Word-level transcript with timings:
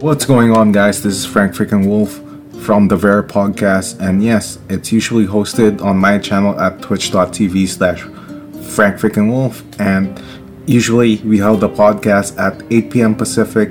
What's 0.00 0.26
going 0.26 0.50
on, 0.50 0.72
guys? 0.72 1.02
This 1.02 1.14
is 1.14 1.24
Frank 1.24 1.54
Freaking 1.54 1.86
Wolf 1.86 2.20
from 2.64 2.88
the 2.88 2.96
VeryPog 2.96 3.56
Cast, 3.56 4.00
and 4.00 4.22
yes, 4.22 4.58
it's 4.68 4.90
usually 4.90 5.24
hosted 5.24 5.80
on 5.80 5.96
my 5.98 6.18
channel 6.18 6.58
at 6.60 6.82
twitch.tv 6.82 7.68
slash 7.68 8.02
Frank 8.74 8.96
Freaking 8.96 9.30
Wolf, 9.30 9.62
and 9.80 10.20
usually 10.66 11.18
we 11.18 11.38
hold 11.38 11.60
the 11.60 11.68
podcast 11.68 12.36
at 12.38 12.60
8 12.72 12.90
p.m. 12.90 13.14
Pacific, 13.14 13.70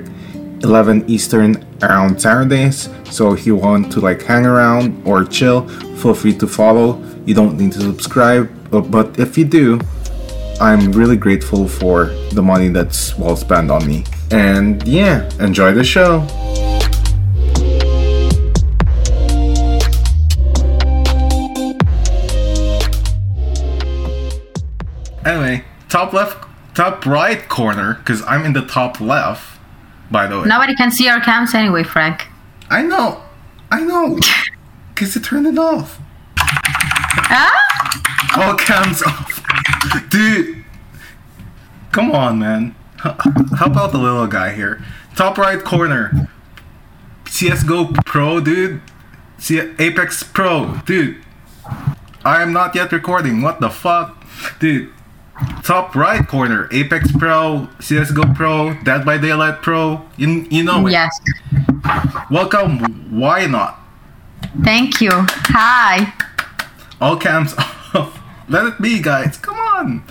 11 0.62 1.08
Eastern 1.08 1.62
around 1.82 2.20
Saturdays. 2.20 2.88
So 3.10 3.34
if 3.34 3.46
you 3.46 3.54
want 3.54 3.92
to 3.92 4.00
like 4.00 4.22
hang 4.22 4.46
around 4.46 5.06
or 5.06 5.24
chill, 5.24 5.68
feel 5.98 6.14
free 6.14 6.34
to 6.38 6.46
follow. 6.46 7.02
You 7.26 7.34
don't 7.34 7.58
need 7.58 7.72
to 7.72 7.80
subscribe, 7.80 8.50
but, 8.70 8.90
but 8.90 9.20
if 9.20 9.36
you 9.36 9.44
do, 9.44 9.78
I'm 10.60 10.90
really 10.92 11.16
grateful 11.16 11.68
for 11.68 12.06
the 12.32 12.42
money 12.42 12.68
that's 12.68 13.16
well 13.18 13.36
spent 13.36 13.70
on 13.70 13.86
me. 13.86 14.04
And 14.30 14.86
yeah, 14.86 15.28
enjoy 15.38 15.72
the 15.72 15.84
show. 15.84 16.26
Anyway, 25.24 25.64
top 25.88 26.12
left, 26.12 26.46
top 26.74 27.06
right 27.06 27.48
corner, 27.48 27.94
because 27.94 28.22
I'm 28.22 28.44
in 28.44 28.52
the 28.52 28.66
top 28.66 29.00
left, 29.00 29.58
by 30.10 30.26
the 30.26 30.40
way. 30.40 30.46
Nobody 30.46 30.74
can 30.74 30.90
see 30.90 31.08
our 31.08 31.20
cams 31.20 31.54
anyway, 31.54 31.82
Frank. 31.82 32.26
I 32.68 32.82
know, 32.82 33.22
I 33.70 33.80
know, 33.80 34.18
because 34.94 35.14
you 35.14 35.22
turned 35.22 35.46
it 35.46 35.58
off. 35.58 35.98
Ah? 36.38 38.36
All 38.36 38.54
cams 38.56 39.02
off. 39.02 39.42
Dude, 40.10 40.64
come 41.90 42.10
on, 42.12 42.38
man. 42.38 42.74
How 43.58 43.66
about 43.66 43.92
the 43.92 43.98
little 43.98 44.26
guy 44.26 44.54
here? 44.54 44.82
Top 45.16 45.36
right 45.36 45.62
corner. 45.62 46.28
CSGO 47.26 47.94
Pro, 48.06 48.40
dude. 48.40 48.80
C- 49.38 49.74
Apex 49.78 50.22
Pro, 50.22 50.78
dude. 50.86 51.22
I 52.24 52.40
am 52.42 52.52
not 52.52 52.74
yet 52.74 52.92
recording. 52.92 53.42
What 53.42 53.60
the 53.60 53.68
fuck? 53.68 54.24
Dude. 54.58 54.90
Top 55.62 55.94
right 55.94 56.26
corner. 56.26 56.68
Apex 56.72 57.12
Pro, 57.12 57.68
CSGO 57.78 58.34
Pro, 58.34 58.72
Dead 58.84 59.04
by 59.04 59.18
Daylight 59.18 59.60
Pro. 59.62 60.02
You, 60.16 60.46
you 60.50 60.62
know 60.62 60.86
it. 60.86 60.92
Yes. 60.92 61.20
Welcome. 62.30 62.78
Wyanot? 63.12 63.74
Thank 64.62 65.00
you. 65.00 65.10
Hi. 65.12 66.12
All 67.00 67.16
cams 67.18 67.54
off. 67.58 68.20
Let 68.48 68.66
it 68.66 68.80
be, 68.80 69.00
guys. 69.00 69.36
Come 69.38 69.56
on. 69.58 70.04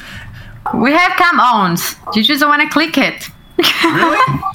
We 0.73 0.91
have 0.93 1.17
cam 1.17 1.39
ons. 1.39 1.95
You 2.15 2.23
just 2.23 2.39
don't 2.41 2.49
want 2.49 2.61
to 2.61 2.69
click 2.69 2.97
it. 2.97 3.29
Really? 3.83 4.39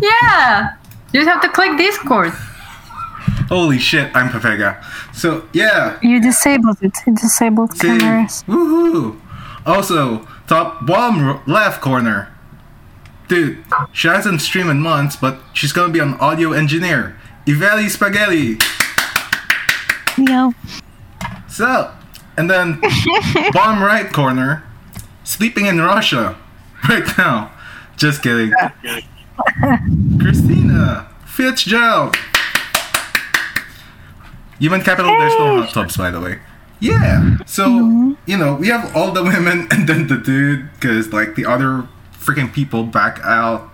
Yeah. 0.00 0.74
You 1.12 1.20
just 1.20 1.28
have 1.30 1.40
to 1.42 1.48
click 1.48 1.78
Discord. 1.78 2.30
Holy 3.48 3.78
shit, 3.78 4.10
I'm 4.16 4.30
Pepega. 4.30 4.82
So, 5.14 5.46
yeah. 5.52 5.96
You 6.02 6.20
disabled 6.20 6.78
it. 6.82 6.92
You 7.06 7.14
disabled 7.14 7.76
See, 7.76 7.86
cameras. 7.86 8.42
woohoo! 8.48 9.20
Also, 9.64 10.26
top 10.48 10.84
bottom 10.86 11.40
left 11.46 11.80
corner. 11.80 12.28
Dude, 13.28 13.62
she 13.92 14.08
hasn't 14.08 14.40
streamed 14.40 14.70
in 14.70 14.80
months, 14.80 15.14
but 15.14 15.38
she's 15.52 15.72
gonna 15.72 15.92
be 15.92 16.00
an 16.00 16.14
audio 16.14 16.50
engineer. 16.52 17.16
Yvettie 17.46 17.88
Spaghetti. 17.88 18.58
Yo. 20.18 20.52
So, 21.48 21.92
and 22.36 22.50
then 22.50 22.80
bottom 23.52 23.82
right 23.84 24.12
corner, 24.12 24.64
sleeping 25.32 25.66
in 25.66 25.80
Russia 25.80 26.36
right 26.88 27.06
now. 27.18 27.50
Just 27.96 28.22
kidding. 28.22 28.52
Christina 30.20 31.08
Fitzgerald. 31.24 32.16
Human 34.58 34.80
capital, 34.82 35.10
there's 35.18 35.34
no 35.38 35.62
hot 35.62 35.70
tubs, 35.74 35.96
by 35.96 36.10
the 36.10 36.20
way. 36.20 36.38
Yeah. 36.78 37.38
So, 37.46 37.66
mm-hmm. 37.66 38.12
you 38.26 38.36
know, 38.36 38.54
we 38.54 38.68
have 38.68 38.94
all 38.96 39.10
the 39.12 39.22
women 39.32 39.66
and 39.70 39.88
then 39.88 40.06
the 40.06 40.16
dude, 40.18 40.70
because, 40.74 41.12
like, 41.12 41.34
the 41.34 41.46
other 41.46 41.88
freaking 42.14 42.52
people 42.52 42.84
back 42.84 43.18
out. 43.24 43.68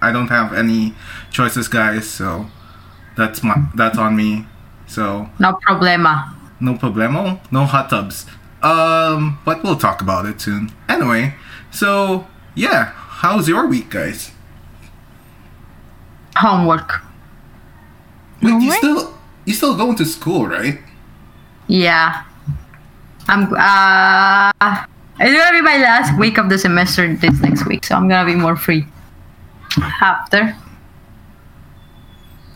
I 0.00 0.10
don't 0.10 0.28
have 0.28 0.52
any 0.52 0.94
choices, 1.30 1.68
guys, 1.68 2.08
so 2.10 2.46
that's 3.16 3.44
my 3.44 3.54
that's 3.76 3.98
on 3.98 4.16
me. 4.16 4.46
So, 4.88 5.28
No 5.38 5.58
problema. 5.62 6.34
no 6.58 6.74
problemo, 6.74 7.38
no 7.52 7.64
hot 7.66 7.88
tubs. 7.88 8.26
Um, 8.62 9.38
but 9.44 9.62
we'll 9.62 9.76
talk 9.76 10.00
about 10.00 10.26
it 10.26 10.40
soon. 10.40 10.72
Anyway, 10.88 11.34
so 11.70 12.26
yeah, 12.54 12.92
how's 12.94 13.48
your 13.48 13.66
week, 13.66 13.90
guys? 13.90 14.30
Homework. 16.36 17.02
Wait, 18.40 18.62
you 18.62 18.72
still 18.72 19.18
you 19.44 19.54
still 19.54 19.76
going 19.76 19.96
to 19.96 20.04
school, 20.04 20.46
right? 20.46 20.78
Yeah. 21.68 22.24
I'm 23.28 23.52
uh 23.54 24.84
it's 25.20 25.32
gonna 25.32 25.52
be 25.56 25.62
my 25.62 25.76
last 25.76 26.18
week 26.18 26.38
of 26.38 26.48
the 26.48 26.58
semester 26.58 27.14
this 27.14 27.40
next 27.40 27.66
week, 27.66 27.84
so 27.84 27.94
I'm 27.94 28.08
gonna 28.08 28.26
be 28.26 28.34
more 28.34 28.56
free. 28.56 28.86
After. 30.00 30.56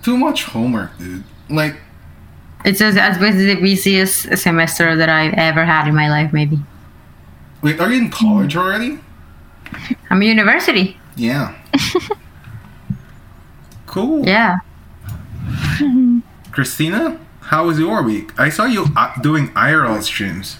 Too 0.03 0.17
much 0.17 0.45
homework, 0.45 0.97
dude. 0.99 1.25
Like, 1.49 1.77
It's 2.67 2.81
just 2.81 2.99
it's 2.99 3.19
basically 3.19 3.55
the 3.55 3.61
busiest 3.61 4.37
semester 4.37 4.97
that 4.97 5.09
I've 5.09 5.35
ever 5.35 5.65
had 5.65 5.87
in 5.87 5.95
my 5.95 6.09
life, 6.09 6.33
maybe. 6.33 6.59
wait, 7.63 7.81
are 7.81 7.93
you 7.93 7.99
in 8.03 8.11
college 8.11 8.57
already? 8.57 8.99
I'm 10.11 10.21
in 10.21 10.29
university. 10.29 10.99
Yeah. 11.15 11.55
cool. 13.87 14.27
Yeah. 14.27 14.57
Christina, 16.51 17.21
how 17.41 17.67
was 17.67 17.79
your 17.79 18.03
week? 18.03 18.37
I 18.37 18.49
saw 18.49 18.65
you 18.65 18.87
uh, 18.97 19.15
doing 19.21 19.51
IRL 19.51 20.03
streams. 20.03 20.59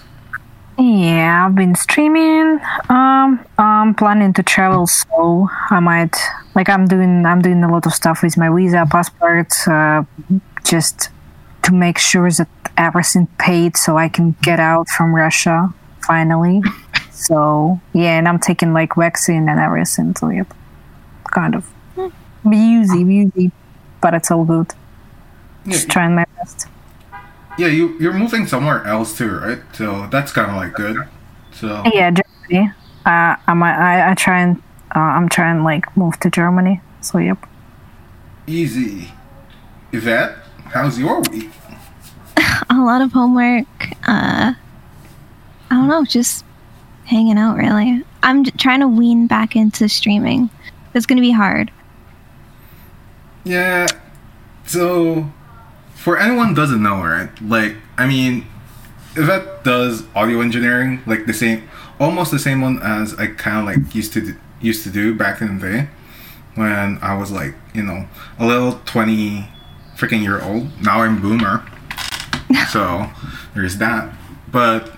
Yeah, 0.79 1.45
I've 1.45 1.55
been 1.55 1.75
streaming. 1.75 2.61
Um, 2.87 3.43
I'm 3.57 3.95
planning 3.95 4.31
to 4.33 4.43
travel, 4.43 4.87
so 4.87 5.49
I 5.69 5.81
might 5.81 6.15
like 6.55 6.69
I'm 6.69 6.87
doing. 6.87 7.25
I'm 7.25 7.41
doing 7.41 7.63
a 7.65 7.69
lot 7.69 7.85
of 7.85 7.93
stuff 7.93 8.23
with 8.23 8.37
my 8.37 8.49
visa, 8.49 8.85
passport, 8.89 9.51
uh, 9.67 10.03
just 10.63 11.09
to 11.67 11.73
make 11.73 11.99
sure 11.99 12.31
that 12.31 12.49
everything 12.77 13.27
paid, 13.39 13.77
so 13.77 13.97
I 13.97 14.09
can 14.09 14.35
get 14.43 14.59
out 14.59 14.89
from 14.89 15.15
Russia 15.15 15.73
finally. 16.07 16.61
so 17.11 17.79
yeah, 17.93 18.17
and 18.17 18.27
I'm 18.27 18.39
taking 18.39 18.73
like 18.73 18.95
vaccine 18.95 19.49
and 19.49 19.59
everything. 19.59 20.15
So 20.15 20.29
yep, 20.29 20.53
kind 21.31 21.55
of 21.55 21.69
busy, 22.47 23.03
busy, 23.03 23.51
but 24.01 24.13
it's 24.13 24.31
all 24.31 24.45
good. 24.45 24.73
Just 25.69 25.87
Yeah, 25.87 25.93
trying 25.93 26.15
my 26.15 26.25
best. 26.37 26.67
yeah, 27.57 27.67
you 27.67 27.97
you're 27.99 28.13
moving 28.13 28.47
somewhere 28.47 28.83
else 28.85 29.17
too, 29.17 29.31
right? 29.39 29.59
So 29.73 30.07
that's 30.11 30.31
kind 30.31 30.51
of 30.51 30.57
like 30.57 30.73
good. 30.75 31.07
So 31.51 31.83
Yeah, 31.85 32.11
Germany. 32.11 32.71
Uh, 33.05 33.35
I'm 33.47 33.63
I 33.63 34.11
I 34.11 34.15
try 34.15 34.41
and 34.41 34.61
uh, 34.95 34.99
I'm 34.99 35.29
trying 35.29 35.63
like 35.63 35.95
move 35.97 36.19
to 36.21 36.29
Germany. 36.29 36.81
So 37.01 37.19
yep. 37.19 37.37
easy. 38.47 39.11
Yvette, 39.91 40.37
how's 40.73 40.97
your 40.99 41.21
week? 41.31 41.49
A 42.69 42.75
lot 42.75 43.01
of 43.01 43.11
homework. 43.11 43.67
Uh, 44.07 44.53
I 45.69 45.75
don't 45.75 45.87
know, 45.87 46.05
just 46.05 46.45
hanging 47.05 47.37
out 47.37 47.57
really. 47.57 48.03
I'm 48.23 48.43
trying 48.43 48.81
to 48.81 48.87
wean 48.87 49.27
back 49.27 49.55
into 49.55 49.87
streaming. 49.89 50.49
It's 50.93 51.05
going 51.05 51.17
to 51.17 51.21
be 51.21 51.31
hard. 51.31 51.71
Yeah. 53.43 53.87
So, 54.65 55.31
for 55.95 56.17
anyone 56.17 56.49
who 56.49 56.55
doesn't 56.55 56.81
know, 56.81 57.01
right? 57.01 57.29
Like, 57.41 57.75
I 57.97 58.05
mean, 58.07 58.45
Yvette 59.15 59.63
does 59.63 60.03
audio 60.15 60.41
engineering, 60.41 61.01
like 61.05 61.25
the 61.25 61.33
same, 61.33 61.69
almost 61.99 62.31
the 62.31 62.39
same 62.39 62.61
one 62.61 62.79
as 62.81 63.13
I 63.15 63.27
kind 63.27 63.57
of 63.57 63.65
like 63.65 63.95
used 63.95 64.13
to 64.13 64.21
do, 64.21 64.35
used 64.59 64.83
to 64.83 64.89
do 64.89 65.15
back 65.15 65.41
in 65.41 65.59
the 65.59 65.67
day, 65.67 65.87
when 66.55 66.99
I 67.01 67.15
was 67.15 67.31
like, 67.31 67.55
you 67.73 67.83
know, 67.83 68.07
a 68.39 68.45
little 68.45 68.81
twenty 68.85 69.47
freaking 69.97 70.21
year 70.21 70.41
old. 70.41 70.69
Now 70.81 71.01
I'm 71.01 71.19
boomer. 71.21 71.65
so 72.69 73.09
there's 73.55 73.77
that. 73.77 74.13
But 74.51 74.91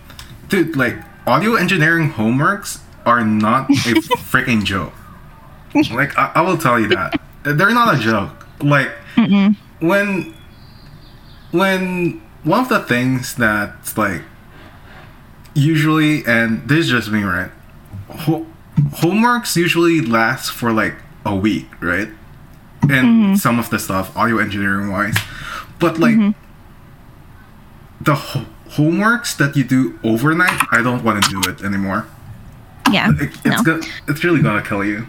dude, 0.49 0.75
like 0.75 0.95
audio 1.25 1.55
engineering 1.55 2.11
homeworks 2.11 2.81
are 3.05 3.23
not 3.25 3.69
a 3.69 3.73
freaking 4.31 4.63
joke. 4.63 4.93
Like 5.91 6.17
I, 6.17 6.31
I 6.35 6.41
will 6.41 6.57
tell 6.57 6.79
you 6.79 6.87
that 6.89 7.19
they're 7.43 7.69
not 7.73 7.95
a 7.95 7.99
joke. 7.99 8.47
Like 8.59 8.89
when 9.79 10.33
when 11.51 12.21
one 12.43 12.59
of 12.61 12.69
the 12.69 12.79
things 12.79 13.35
that's 13.35 13.95
like 13.97 14.23
usually 15.53 16.25
and 16.25 16.67
this 16.67 16.85
is 16.85 16.89
just 16.91 17.11
me 17.11 17.21
right 17.23 17.51
ho- 18.09 18.45
homeworks 19.01 19.55
usually 19.55 20.01
last 20.01 20.51
for 20.51 20.71
like 20.71 20.95
a 21.25 21.35
week 21.35 21.67
right 21.81 22.09
and 22.89 23.37
some 23.39 23.59
of 23.59 23.69
the 23.69 23.79
stuff 23.79 24.15
audio 24.15 24.37
engineering 24.39 24.89
wise 24.91 25.15
but 25.79 25.99
like 25.99 26.15
the 28.01 28.15
ho- 28.15 28.45
homeworks 28.69 29.35
that 29.37 29.55
you 29.55 29.63
do 29.63 29.99
overnight 30.03 30.59
i 30.71 30.81
don't 30.81 31.03
want 31.03 31.21
to 31.23 31.29
do 31.29 31.39
it 31.49 31.61
anymore 31.63 32.05
Yeah. 32.91 33.11
it, 33.19 33.29
it's 33.45 33.63
no. 33.63 33.63
go- 33.63 33.81
it's 34.07 34.23
really 34.23 34.41
gonna 34.41 34.61
kill 34.63 34.83
you 34.83 35.05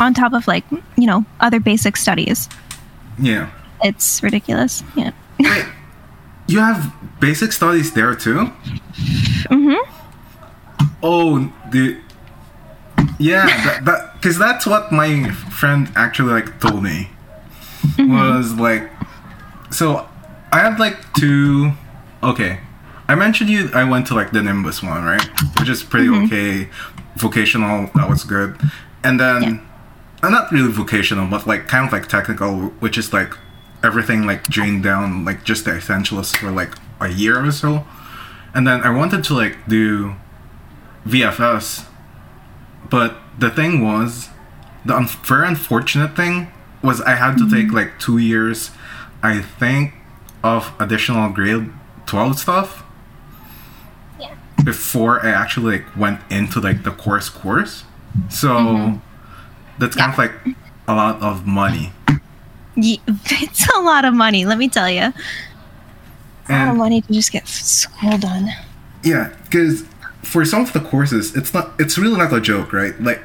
on 0.00 0.14
top 0.14 0.32
of 0.32 0.46
like 0.46 0.64
you 0.96 1.06
know 1.06 1.24
other 1.40 1.60
basic 1.60 1.96
studies. 1.96 2.48
Yeah. 3.18 3.48
It's 3.82 4.22
ridiculous. 4.22 4.82
Yeah. 4.94 5.12
Wait, 5.40 5.64
you 6.46 6.58
have 6.60 6.92
basic 7.20 7.52
studies 7.52 7.92
there 7.94 8.14
too? 8.14 8.52
Mm-hmm. 9.48 9.80
Oh, 11.02 11.50
the 11.70 11.96
yeah, 13.18 13.46
that, 13.64 13.84
that 13.86 14.07
because 14.20 14.38
that's 14.38 14.66
what 14.66 14.90
my 14.92 15.30
friend 15.30 15.90
actually 15.96 16.32
like 16.32 16.60
told 16.60 16.82
me 16.82 17.10
was 17.98 18.54
like. 18.54 18.90
So, 19.70 20.08
I 20.52 20.60
had 20.60 20.78
like 20.78 20.96
two. 21.14 21.72
Okay, 22.22 22.60
I 23.06 23.14
mentioned 23.14 23.50
you. 23.50 23.70
I 23.74 23.84
went 23.84 24.06
to 24.08 24.14
like 24.14 24.30
the 24.32 24.42
Nimbus 24.42 24.82
one, 24.82 25.04
right? 25.04 25.22
Which 25.58 25.68
is 25.68 25.82
pretty 25.82 26.08
okay. 26.08 26.68
Vocational, 27.16 27.90
that 27.94 28.08
was 28.08 28.24
good, 28.24 28.58
and 29.02 29.18
then. 29.20 29.42
Yeah. 29.42 29.60
uh, 30.22 30.28
not 30.30 30.50
really 30.50 30.70
vocational, 30.72 31.26
but 31.28 31.46
like 31.46 31.68
kind 31.68 31.86
of 31.86 31.92
like 31.92 32.08
technical, 32.08 32.70
which 32.80 32.98
is 32.98 33.12
like 33.12 33.34
everything 33.84 34.26
like 34.26 34.44
drained 34.48 34.82
down, 34.82 35.24
like 35.24 35.44
just 35.44 35.64
the 35.64 35.76
essentials 35.76 36.32
for 36.34 36.50
like 36.50 36.74
a 37.00 37.08
year 37.08 37.44
or 37.44 37.52
so. 37.52 37.84
And 38.54 38.66
then 38.66 38.80
I 38.82 38.90
wanted 38.90 39.22
to 39.24 39.34
like 39.34 39.56
do 39.68 40.14
VFS, 41.06 41.86
but 42.90 43.16
the 43.38 43.50
thing 43.50 43.82
was, 43.84 44.28
the 44.84 44.96
un- 44.96 45.06
very 45.24 45.46
unfortunate 45.48 46.16
thing 46.16 46.48
was 46.82 47.00
I 47.02 47.14
had 47.14 47.36
to 47.38 47.44
mm-hmm. 47.44 47.54
take 47.54 47.72
like 47.72 47.98
two 47.98 48.18
years, 48.18 48.70
I 49.22 49.40
think, 49.42 49.94
of 50.42 50.72
additional 50.78 51.30
grade 51.30 51.70
12 52.06 52.38
stuff 52.38 52.84
Yeah. 54.20 54.34
before 54.64 55.24
I 55.24 55.30
actually 55.30 55.78
like 55.78 55.96
went 55.96 56.20
into 56.30 56.60
like 56.60 56.84
the 56.84 56.92
course 56.92 57.28
course. 57.28 57.84
So 58.30 58.48
mm-hmm. 58.48 58.96
that's 59.78 59.96
kind 59.96 60.12
of 60.12 60.18
like 60.18 60.32
a 60.86 60.94
lot 60.94 61.20
of 61.22 61.46
money. 61.46 61.92
Ye- 62.76 63.02
It's 63.30 63.68
a 63.74 63.80
lot 63.80 64.04
of 64.04 64.14
money. 64.14 64.44
Let 64.46 64.58
me 64.58 64.68
tell 64.68 64.88
you. 64.90 65.12
It's 66.42 66.50
a 66.50 66.52
lot 66.52 66.62
of 66.62 66.68
And 66.70 66.78
money 66.78 67.00
to 67.02 67.12
just 67.12 67.32
get 67.32 67.46
school 67.48 68.16
done. 68.18 68.48
yeah, 69.02 69.34
because 69.44 69.84
for 70.22 70.44
some 70.44 70.62
of 70.62 70.72
the 70.72 70.80
courses, 70.80 71.34
it's 71.36 71.52
not. 71.54 71.72
It's 71.78 71.96
really 71.98 72.18
not 72.18 72.32
a 72.32 72.40
joke, 72.40 72.72
right? 72.72 72.98
Like, 73.00 73.20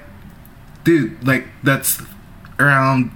dude, 0.83 1.25
like 1.25 1.45
that's 1.63 2.01
around 2.59 3.11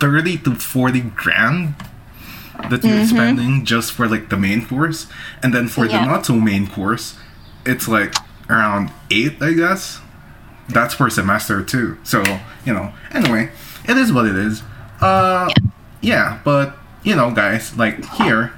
thirty 0.00 0.36
to 0.38 0.54
forty 0.54 1.00
grand 1.00 1.74
that 2.70 2.84
you're 2.84 3.04
spending 3.06 3.64
just 3.64 3.92
for 3.92 4.06
like 4.08 4.28
the 4.28 4.36
main 4.36 4.64
course, 4.66 5.06
and 5.42 5.52
then 5.54 5.68
for 5.68 5.86
Yeah. 5.86 6.04
the 6.04 6.06
not 6.10 6.26
so 6.26 6.34
main 6.34 6.66
course, 6.68 7.16
it's 7.66 7.88
like 7.88 8.14
around 8.48 8.90
eight, 9.10 9.40
I 9.42 9.52
guess. 9.54 10.00
That's 10.68 10.94
per 10.94 11.10
semester 11.10 11.62
too. 11.62 11.98
So 12.04 12.22
you 12.64 12.72
know. 12.72 12.92
Anyway, 13.12 13.50
it 13.88 13.96
is 13.96 14.12
what 14.12 14.26
it 14.26 14.36
is. 14.36 14.62
Uh, 15.00 15.48
yeah, 16.00 16.38
but 16.44 16.76
you 17.02 17.14
know, 17.16 17.30
guys, 17.32 17.76
like 17.76 18.04
here 18.14 18.52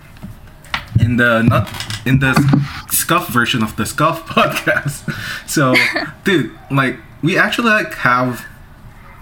in 1.01 1.17
the 1.17 1.43
not 1.43 1.69
in 2.07 2.19
the 2.21 2.35
scuff 2.91 3.29
version 3.29 3.63
of 3.63 3.77
the 3.77 3.87
scuff 3.87 4.27
podcast. 4.27 5.13
So, 5.49 5.75
dude, 6.25 6.57
like 6.71 6.97
we 7.23 7.39
actually 7.39 7.71
like 7.71 7.95
have 7.95 8.47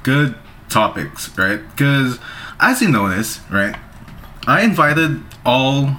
good 0.02 0.34
topics, 0.68 1.36
right? 1.38 1.60
Because 1.70 2.18
as 2.60 2.80
you 2.82 2.88
notice, 2.88 3.40
right, 3.50 3.76
I 4.46 4.62
invited 4.62 5.22
all 5.44 5.96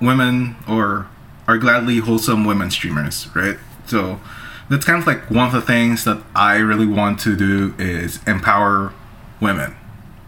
women 0.00 0.56
or 0.68 1.08
are 1.48 1.58
gladly 1.58 1.98
wholesome 1.98 2.44
women 2.44 2.70
streamers, 2.70 3.28
right? 3.34 3.56
So 3.86 4.20
that's 4.68 4.84
kind 4.84 5.00
of 5.00 5.06
like 5.06 5.30
one 5.30 5.46
of 5.46 5.52
the 5.52 5.60
things 5.60 6.04
that 6.04 6.22
I 6.34 6.56
really 6.56 6.86
want 6.86 7.20
to 7.20 7.36
do 7.36 7.74
is 7.78 8.20
empower 8.26 8.92
women. 9.40 9.76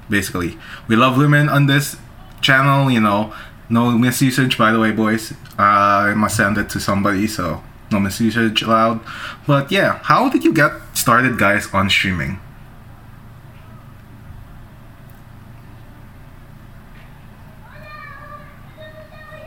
Basically, 0.08 0.56
we 0.86 0.96
love 0.96 1.16
women 1.16 1.48
on 1.48 1.66
this 1.66 1.96
channel. 2.40 2.90
You 2.90 3.00
know, 3.00 3.34
no 3.70 3.90
misusage, 3.98 4.56
by 4.56 4.72
the 4.72 4.80
way, 4.80 4.92
boys. 4.92 5.32
Uh, 5.58 6.12
I 6.12 6.14
must 6.14 6.36
send 6.36 6.56
it 6.58 6.70
to 6.70 6.80
somebody, 6.80 7.26
so 7.26 7.62
no 7.90 7.98
misusage 7.98 8.62
allowed. 8.66 9.00
But 9.46 9.70
yeah, 9.70 9.98
how 10.02 10.28
did 10.28 10.44
you 10.44 10.52
get 10.54 10.72
started, 10.94 11.38
guys, 11.38 11.68
on 11.72 11.90
streaming? 11.90 12.38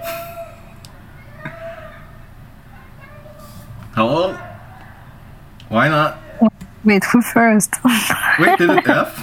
Hello? 3.95 4.37
Wyanot? 5.69 6.17
Wait, 6.83 7.03
who 7.05 7.21
first? 7.21 7.75
Wait, 8.39 8.57
did 8.57 8.69
it 8.71 8.87
F? 8.89 9.19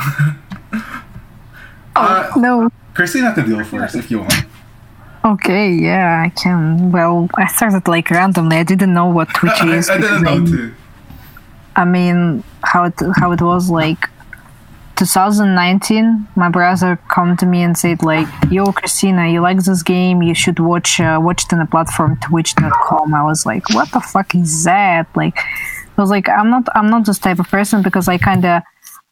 uh, 1.97 2.31
no. 2.37 2.71
Christina 2.95 3.33
can 3.35 3.49
deal 3.49 3.65
first 3.65 3.97
if 3.97 4.11
you 4.11 4.21
want. 4.21 4.48
Okay, 5.25 5.73
yeah, 5.73 6.23
I 6.25 6.31
can. 6.31 6.93
Well, 6.93 7.29
I 7.37 7.47
started 7.49 7.89
like 7.89 8.11
randomly. 8.11 8.57
I 8.59 8.63
didn't 8.63 8.95
know 8.95 9.07
what 9.07 9.29
Twitch 9.35 9.63
is. 9.65 9.91
I 9.95 9.99
didn't 9.99 10.23
know 10.23 10.43
I- 10.43 10.47
too. 10.47 10.75
I 11.77 11.85
mean, 11.85 12.43
how 12.63 12.85
it 12.85 12.95
how 13.17 13.31
it 13.33 13.41
was 13.41 13.71
like 13.71 14.09
2019. 14.97 16.27
My 16.35 16.49
brother 16.49 16.99
come 17.09 17.37
to 17.37 17.47
me 17.47 17.63
and 17.63 17.77
said 17.79 18.03
like, 18.03 18.27
"Yo, 18.51 18.73
Christina, 18.73 19.29
you 19.29 19.41
like 19.41 19.59
this 19.59 19.83
game? 19.83 20.23
You 20.23 20.35
should 20.35 20.59
watch 20.59 21.01
uh, 21.01 21.19
watch 21.23 21.45
it 21.45 21.53
on 21.53 21.61
the 21.61 21.67
platform 21.67 22.19
Twitch.com." 22.21 23.15
I 23.15 23.23
was 23.23 23.47
like, 23.47 23.69
"What 23.71 23.91
the 23.93 24.01
fuck 24.01 24.35
is 24.35 24.65
that?" 24.65 25.07
Like, 25.15 25.37
I 25.97 26.01
was 26.01 26.11
like, 26.11 26.29
"I'm 26.29 26.51
not 26.51 26.67
I'm 26.75 26.91
not 26.91 27.07
this 27.07 27.19
type 27.19 27.39
of 27.39 27.49
person 27.49 27.83
because 27.83 28.09
I 28.09 28.19
kind 28.19 28.45
of 28.45 28.63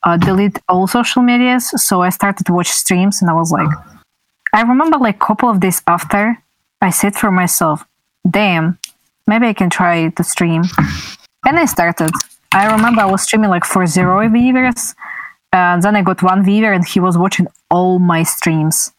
uh, 0.03 0.17
delete 0.17 0.59
all 0.69 0.87
social 0.89 1.23
medias." 1.23 1.71
So 1.87 2.03
I 2.03 2.11
started 2.11 2.47
to 2.47 2.53
watch 2.53 2.69
streams, 2.69 3.21
and 3.23 3.31
I 3.31 3.35
was 3.35 3.53
like, 3.53 3.69
I 4.57 4.63
remember 4.63 4.97
like 4.97 5.17
a 5.17 5.27
couple 5.27 5.51
of 5.51 5.61
days 5.61 5.83
after, 5.87 6.43
I 6.81 6.89
said 6.89 7.15
for 7.15 7.31
myself, 7.31 7.85
"Damn, 8.29 8.79
maybe 9.27 9.47
I 9.49 9.53
can 9.53 9.69
try 9.69 10.09
to 10.09 10.25
stream." 10.25 10.63
And 11.47 11.59
I 11.59 11.67
started. 11.67 12.11
I 12.53 12.73
remember 12.75 13.03
I 13.03 13.11
was 13.15 13.23
streaming 13.23 13.51
like 13.51 13.67
for 13.67 13.87
zero 13.87 14.27
viewers. 14.31 14.95
And 15.53 15.83
then 15.83 15.95
I 15.95 16.03
got 16.03 16.23
one 16.23 16.43
viewer 16.43 16.73
and 16.73 16.89
he 16.89 17.01
was 17.01 17.19
watching 17.19 17.49
all 17.71 17.99
my 17.99 18.23
streams. 18.23 18.93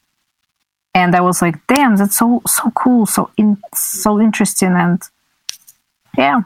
And 0.93 1.15
I 1.15 1.21
was 1.21 1.41
like, 1.41 1.55
damn, 1.65 1.95
that's 1.95 2.17
so 2.17 2.41
so 2.45 2.71
cool, 2.71 3.05
so 3.07 3.31
in 3.35 3.57
so 3.73 4.21
interesting 4.21 4.73
and 4.83 5.01
yeah. 6.17 6.41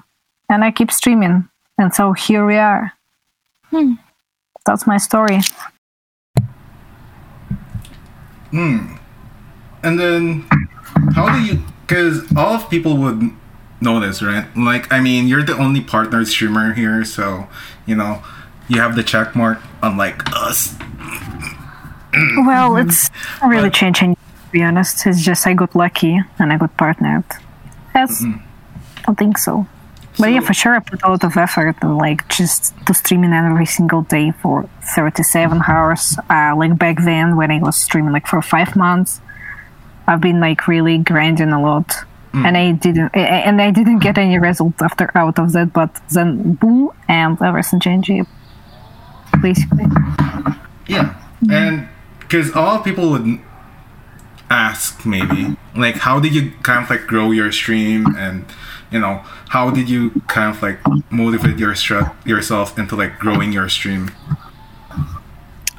And 0.49 0.63
I 0.63 0.71
keep 0.71 0.89
streaming. 0.89 1.49
And 1.77 1.93
so 1.93 2.13
here 2.13 2.45
we 2.45 2.55
are. 2.55 2.93
Hmm. 3.71 3.93
That's 4.65 4.87
my 4.87 4.97
story. 4.97 5.39
Hmm. 8.51 9.00
And 9.83 9.99
then, 9.99 10.45
how 11.15 11.31
do 11.31 11.41
you? 11.41 11.63
Because 11.85 12.23
all 12.35 12.53
of 12.53 12.69
people 12.69 12.97
would 12.97 13.31
know 13.81 13.99
this, 13.99 14.21
right? 14.21 14.45
Like, 14.55 14.91
I 14.93 15.01
mean, 15.01 15.27
you're 15.27 15.43
the 15.43 15.57
only 15.57 15.81
partner 15.81 16.23
streamer 16.25 16.73
here, 16.73 17.03
so 17.03 17.47
you 17.85 17.95
know, 17.95 18.23
you 18.67 18.79
have 18.79 18.95
the 18.95 19.03
check 19.03 19.35
mark, 19.35 19.59
unlike 19.81 20.21
us. 20.35 20.75
Well, 22.45 22.75
it's 22.77 23.09
not 23.41 23.49
really 23.49 23.69
changing 23.69 24.15
to 24.15 24.21
be 24.51 24.63
honest. 24.63 25.05
It's 25.07 25.23
just 25.23 25.47
I 25.47 25.53
got 25.53 25.75
lucky 25.75 26.19
and 26.39 26.53
I 26.53 26.57
got 26.57 26.75
partnered. 26.77 27.23
Yes. 27.95 28.23
I 29.07 29.13
think 29.13 29.37
so. 29.37 29.65
But 30.19 30.31
yeah, 30.31 30.41
for 30.41 30.53
sure, 30.53 30.75
I 30.75 30.79
put 30.79 31.01
a 31.03 31.07
lot 31.09 31.23
of 31.23 31.37
effort, 31.37 31.77
and 31.81 31.97
like 31.97 32.27
just 32.27 32.73
to 32.85 32.93
streaming 32.93 33.31
every 33.31 33.65
single 33.65 34.01
day 34.01 34.31
for 34.31 34.69
37 34.95 35.61
hours. 35.67 36.17
Uh, 36.29 36.53
like 36.55 36.77
back 36.77 36.97
then, 37.03 37.37
when 37.37 37.49
I 37.49 37.59
was 37.59 37.77
streaming 37.77 38.11
like 38.11 38.27
for 38.27 38.41
five 38.41 38.75
months, 38.75 39.21
I've 40.07 40.21
been 40.21 40.39
like 40.39 40.67
really 40.67 40.97
grinding 40.97 41.51
a 41.51 41.61
lot, 41.61 41.93
and 42.33 42.57
I 42.57 42.71
didn't, 42.73 43.15
and 43.15 43.61
I 43.61 43.71
didn't 43.71 43.99
get 43.99 44.17
any 44.17 44.37
results 44.39 44.81
after 44.81 45.09
out 45.15 45.39
of 45.39 45.51
that. 45.53 45.73
But 45.73 45.99
then 46.09 46.53
boom, 46.53 46.91
and 47.07 47.41
everything 47.41 47.79
changed. 47.79 48.11
Basically, 49.41 49.85
Yeah, 50.87 51.15
and 51.49 51.87
because 52.19 52.51
all 52.53 52.79
people 52.79 53.09
would 53.11 53.39
ask 54.49 55.05
maybe 55.05 55.55
like, 55.75 55.95
how 55.95 56.19
did 56.19 56.35
you 56.35 56.51
kind 56.63 56.83
of 56.83 56.89
like 56.89 57.07
grow 57.07 57.31
your 57.31 57.51
stream, 57.51 58.15
and 58.17 58.45
you 58.91 58.99
know, 58.99 59.21
how 59.49 59.69
did 59.69 59.89
you 59.89 60.21
kind 60.27 60.53
of 60.53 60.61
like 60.61 60.79
motivate 61.11 61.57
your 61.57 61.75
stra- 61.75 62.15
yourself 62.25 62.77
into 62.77 62.95
like 62.95 63.17
growing 63.19 63.53
your 63.53 63.69
stream? 63.69 64.11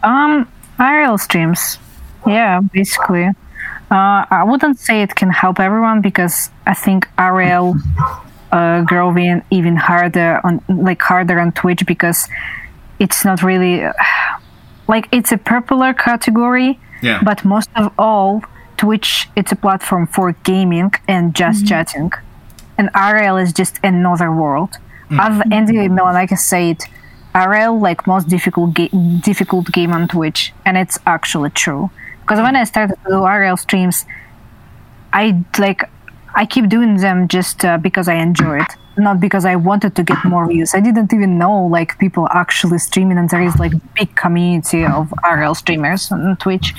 Um, 0.02 0.48
IRL 0.78 1.20
streams. 1.20 1.78
Yeah, 2.26 2.60
basically. 2.60 3.28
Uh, 3.92 4.24
I 4.30 4.42
wouldn't 4.44 4.78
say 4.78 5.02
it 5.02 5.14
can 5.14 5.28
help 5.28 5.60
everyone 5.60 6.00
because 6.00 6.48
I 6.66 6.72
think 6.72 7.06
IRL 7.18 7.78
uh, 8.50 8.80
growing 8.82 9.42
even 9.50 9.76
harder 9.76 10.40
on 10.42 10.62
like 10.66 11.02
harder 11.02 11.38
on 11.38 11.52
Twitch 11.52 11.84
because 11.84 12.26
it's 12.98 13.22
not 13.22 13.42
really 13.42 13.84
like 14.88 15.08
it's 15.12 15.30
a 15.30 15.36
popular 15.36 15.92
category, 15.92 16.80
Yeah, 17.02 17.20
but 17.22 17.44
most 17.44 17.68
of 17.76 17.92
all, 17.98 18.42
Twitch 18.78 19.28
it's 19.36 19.52
a 19.52 19.56
platform 19.56 20.06
for 20.06 20.32
gaming 20.50 20.92
and 21.06 21.34
just 21.34 21.66
chatting, 21.66 22.12
and 22.78 22.90
IRL 22.94 23.42
is 23.42 23.52
just 23.52 23.78
another 23.84 24.32
world. 24.32 24.70
As 25.10 25.42
Andy 25.52 25.74
Milonakis 25.74 26.38
said, 26.38 26.78
RL 27.34 27.78
like 27.78 28.06
most 28.06 28.28
difficult 28.28 28.72
ga- 28.72 28.88
difficult 29.20 29.66
game 29.70 29.92
on 29.92 30.08
Twitch, 30.08 30.54
and 30.64 30.78
it's 30.78 30.98
actually 31.04 31.50
true. 31.50 31.90
Because 32.32 32.44
when 32.44 32.56
I 32.56 32.64
started 32.64 32.96
to 33.04 33.10
do 33.10 33.26
RL 33.26 33.58
streams, 33.58 34.06
I 35.12 35.44
like 35.58 35.82
I 36.34 36.46
keep 36.46 36.70
doing 36.70 36.96
them 36.96 37.28
just 37.28 37.62
uh, 37.62 37.76
because 37.76 38.08
I 38.08 38.14
enjoy 38.14 38.60
it, 38.60 38.72
not 38.96 39.20
because 39.20 39.44
I 39.44 39.56
wanted 39.56 39.94
to 39.96 40.02
get 40.02 40.24
more 40.24 40.48
views. 40.48 40.74
I 40.74 40.80
didn't 40.80 41.12
even 41.12 41.36
know 41.36 41.66
like 41.66 41.98
people 41.98 42.26
actually 42.30 42.78
streaming, 42.78 43.18
and 43.18 43.28
there 43.28 43.42
is 43.42 43.58
like 43.58 43.72
big 43.98 44.16
community 44.16 44.82
of 44.86 45.12
RL 45.30 45.54
streamers 45.54 46.10
on 46.10 46.38
Twitch. 46.38 46.72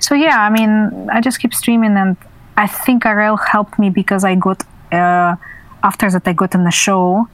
So 0.00 0.14
yeah, 0.14 0.36
I 0.38 0.50
mean, 0.50 1.08
I 1.10 1.22
just 1.22 1.40
keep 1.40 1.54
streaming, 1.54 1.96
and 1.96 2.18
I 2.58 2.66
think 2.66 3.06
RL 3.06 3.38
helped 3.38 3.78
me 3.78 3.88
because 3.88 4.22
I 4.22 4.34
got 4.34 4.64
uh, 4.92 5.36
after 5.82 6.10
that 6.10 6.28
I 6.28 6.34
got 6.34 6.54
on 6.54 6.64
the 6.64 6.70
show, 6.70 7.26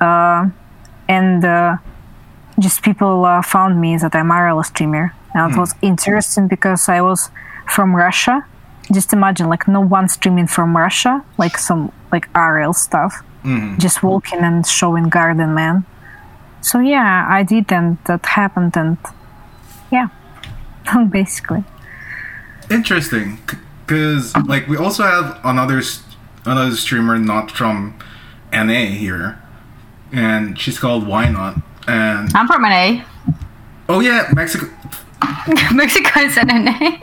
uh, 0.00 0.50
and 1.08 1.44
uh, 1.44 1.76
just 2.58 2.82
people 2.82 3.24
uh, 3.24 3.40
found 3.40 3.80
me 3.80 3.98
that 3.98 4.16
I'm 4.16 4.32
RL 4.32 4.64
streamer, 4.64 5.14
and 5.34 5.50
it 5.50 5.54
hmm. 5.54 5.60
was 5.60 5.74
interesting 5.82 6.48
because 6.48 6.88
I 6.88 7.00
was 7.00 7.30
from 7.68 7.94
Russia. 7.94 8.46
Just 8.92 9.12
imagine 9.12 9.48
like 9.48 9.68
no 9.68 9.80
one 9.80 10.08
streaming 10.08 10.46
from 10.46 10.76
Russia, 10.76 11.24
like 11.38 11.56
some 11.56 11.92
like 12.10 12.28
RL 12.36 12.72
stuff, 12.72 13.22
mm-hmm. 13.44 13.78
just 13.78 14.02
walking 14.02 14.40
and 14.40 14.66
showing 14.66 15.08
Garden 15.08 15.54
Man. 15.54 15.86
So 16.60 16.78
yeah, 16.78 17.26
I 17.28 17.42
did, 17.42 17.72
and 17.72 17.98
that 18.04 18.24
happened, 18.26 18.76
and 18.76 18.98
yeah, 19.90 20.08
basically. 21.10 21.64
Interesting, 22.70 23.38
because 23.86 24.36
like 24.46 24.68
we 24.68 24.76
also 24.76 25.04
have 25.04 25.40
another 25.44 25.80
another 26.44 26.76
streamer 26.76 27.18
not 27.18 27.50
from 27.50 27.98
NA 28.52 28.86
here, 28.86 29.40
and 30.12 30.58
she's 30.58 30.78
called 30.78 31.04
Wyanot, 31.04 31.62
and 31.88 32.30
I'm 32.34 32.46
from 32.46 32.62
NA. 32.62 33.04
oh 33.88 34.00
yeah, 34.00 34.28
Mexico 34.34 34.68
Mexico 35.72 36.20
is 36.20 36.36
NA. 36.36 36.96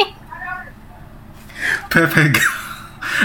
Pepe. 1.89 2.39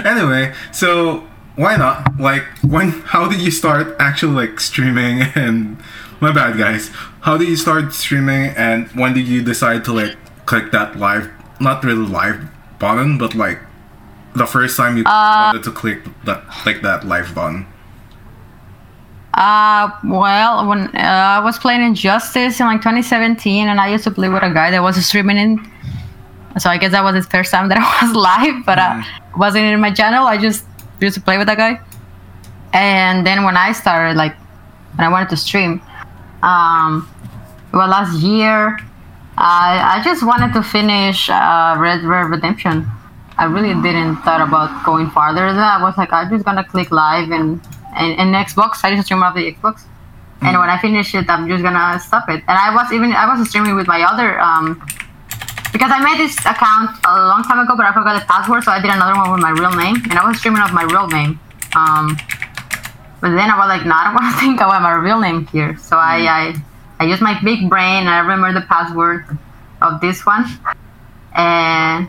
anyway, 0.04 0.54
so 0.72 1.26
Wyanot? 1.56 2.18
Like 2.18 2.44
when? 2.62 2.90
How 2.90 3.28
did 3.28 3.40
you 3.40 3.50
start 3.50 3.96
actually 3.98 4.34
like 4.34 4.60
streaming? 4.60 5.22
And 5.34 5.78
my 6.20 6.32
bad, 6.32 6.58
guys. 6.58 6.88
How 7.20 7.36
did 7.36 7.48
you 7.48 7.56
start 7.56 7.92
streaming? 7.92 8.50
And 8.56 8.88
when 8.88 9.14
did 9.14 9.26
you 9.28 9.42
decide 9.42 9.84
to 9.86 9.92
like 9.92 10.16
click 10.46 10.72
that 10.72 10.96
live? 10.96 11.30
Not 11.60 11.84
really 11.84 12.06
live 12.06 12.48
button, 12.78 13.18
but 13.18 13.34
like 13.34 13.60
the 14.34 14.46
first 14.46 14.76
time 14.76 14.96
you 14.96 15.04
uh, 15.06 15.52
wanted 15.52 15.64
to 15.64 15.72
click 15.72 16.00
that 16.24 16.44
like 16.66 16.82
that 16.82 17.06
live 17.06 17.34
button. 17.34 17.66
Uh, 19.34 19.90
well, 20.04 20.68
when 20.68 20.86
uh, 20.94 21.38
I 21.38 21.40
was 21.40 21.58
playing 21.58 21.82
Injustice 21.82 22.60
in 22.60 22.66
like 22.66 22.80
2017, 22.80 23.66
and 23.66 23.80
I 23.80 23.90
used 23.90 24.04
to 24.04 24.12
play 24.12 24.28
with 24.28 24.44
a 24.44 24.50
guy 24.50 24.70
that 24.70 24.80
was 24.80 25.04
streaming 25.04 25.36
in. 25.36 25.70
So 26.58 26.70
I 26.70 26.78
guess 26.78 26.92
that 26.92 27.02
was 27.02 27.14
the 27.14 27.28
first 27.28 27.50
time 27.50 27.68
that 27.68 27.78
I 27.78 28.06
was 28.06 28.14
live, 28.14 28.64
but 28.64 28.78
uh, 28.78 29.02
wasn't 29.36 29.64
in 29.64 29.80
my 29.80 29.92
channel. 29.92 30.26
I 30.26 30.38
just 30.38 30.64
used 31.00 31.16
to 31.16 31.20
play 31.20 31.36
with 31.36 31.48
that 31.48 31.58
guy. 31.58 31.80
And 32.72 33.26
then 33.26 33.42
when 33.42 33.56
I 33.56 33.72
started, 33.72 34.16
like, 34.16 34.36
when 34.94 35.06
I 35.06 35.10
wanted 35.10 35.30
to 35.30 35.36
stream, 35.36 35.82
um, 36.44 37.08
well, 37.72 37.88
last 37.88 38.16
year, 38.22 38.78
I 39.36 39.98
I 39.98 40.02
just 40.04 40.24
wanted 40.24 40.52
to 40.52 40.62
finish 40.62 41.28
uh, 41.28 41.74
Red 41.76 42.02
Dead 42.02 42.30
Redemption. 42.30 42.86
I 43.36 43.46
really 43.46 43.74
didn't 43.82 44.22
thought 44.22 44.46
about 44.46 44.84
going 44.84 45.10
farther 45.10 45.46
than 45.46 45.56
that. 45.56 45.80
I 45.80 45.82
was 45.82 45.98
like, 45.98 46.12
I'm 46.12 46.30
just 46.30 46.44
gonna 46.44 46.62
click 46.62 46.92
live 46.92 47.32
and 47.32 47.60
and, 47.94 48.18
and 48.18 48.34
Xbox. 48.34 48.84
I 48.84 48.94
just 48.94 49.06
stream 49.06 49.22
off 49.22 49.34
the 49.34 49.52
Xbox. 49.52 49.82
And 50.42 50.58
when 50.58 50.68
I 50.68 50.78
finish 50.80 51.14
it, 51.14 51.28
I'm 51.28 51.48
just 51.48 51.62
gonna 51.62 51.98
stop 52.00 52.28
it. 52.28 52.42
And 52.46 52.58
I 52.58 52.74
was 52.74 52.92
even 52.92 53.12
I 53.12 53.24
was 53.32 53.48
streaming 53.48 53.76
with 53.76 53.86
my 53.86 54.02
other 54.02 54.38
um 54.40 54.84
because 55.72 55.90
I 55.90 55.98
made 56.04 56.18
this 56.18 56.38
account 56.46 56.96
a 57.04 57.26
long 57.26 57.42
time 57.42 57.58
ago, 57.58 57.74
but 57.76 57.84
I 57.84 57.92
forgot 57.92 58.20
the 58.20 58.26
password, 58.26 58.62
so 58.62 58.70
I 58.70 58.80
did 58.80 58.90
another 58.90 59.18
one 59.18 59.32
with 59.32 59.40
my 59.40 59.50
real 59.50 59.74
name, 59.74 59.96
and 60.08 60.14
I 60.14 60.24
was 60.26 60.38
streaming 60.38 60.62
off 60.62 60.72
my 60.72 60.84
real 60.84 61.08
name. 61.08 61.40
Um, 61.74 62.16
but 63.20 63.34
then 63.34 63.50
I 63.50 63.58
was 63.58 63.66
like, 63.66 63.84
no, 63.84 63.94
I 63.94 64.04
don't 64.04 64.14
want 64.20 64.34
to 64.34 64.40
think 64.40 64.60
about 64.60 64.82
my 64.82 64.94
real 64.94 65.18
name 65.18 65.46
here. 65.48 65.76
So 65.78 65.96
I, 65.96 66.28
I 66.28 66.54
I 67.00 67.06
used 67.06 67.22
my 67.22 67.40
big 67.42 67.68
brain. 67.68 68.06
And 68.06 68.08
I 68.08 68.20
remember 68.20 68.52
the 68.52 68.66
password 68.66 69.26
of 69.82 70.00
this 70.00 70.24
one, 70.24 70.44
and 71.34 72.08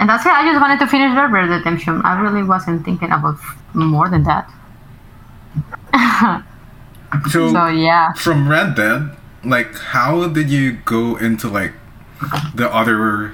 and 0.00 0.08
that's 0.08 0.26
it. 0.26 0.32
I 0.32 0.42
just 0.42 0.60
wanted 0.60 0.78
to 0.80 0.86
finish 0.86 1.14
Red 1.16 1.30
Dead 1.30 1.56
Redemption. 1.58 2.02
I 2.02 2.20
really 2.20 2.42
wasn't 2.42 2.84
thinking 2.84 3.12
about 3.12 3.38
more 3.74 4.08
than 4.08 4.24
that. 4.24 4.50
So, 7.30 7.50
So 7.52 7.66
yeah. 7.68 8.12
from 8.14 8.48
Red 8.48 8.74
Dead, 8.74 9.10
like 9.44 9.74
how 9.94 10.28
did 10.28 10.50
you 10.50 10.78
go 10.84 11.16
into 11.16 11.48
like 11.48 11.72
the 12.54 12.68
other 12.72 13.32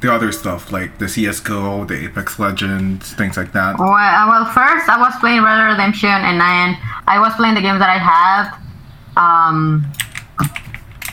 the 0.00 0.12
other 0.12 0.32
stuff 0.32 0.72
like 0.72 0.98
the 0.98 1.08
CS:GO, 1.08 1.84
the 1.84 2.04
Apex 2.06 2.38
Legends, 2.38 3.12
things 3.14 3.36
like 3.36 3.52
that? 3.52 3.78
Well, 3.78 3.88
well, 3.92 4.44
first 4.46 4.88
I 4.88 4.98
was 4.98 5.14
playing 5.20 5.42
Red 5.42 5.56
Dead 5.56 5.70
Redemption, 5.72 6.10
and 6.10 6.40
then 6.40 6.76
I 7.06 7.18
was 7.20 7.32
playing 7.34 7.54
the 7.54 7.62
games 7.62 7.78
that 7.78 7.88
I 7.88 7.98
have. 7.98 8.46
Um, 9.16 9.86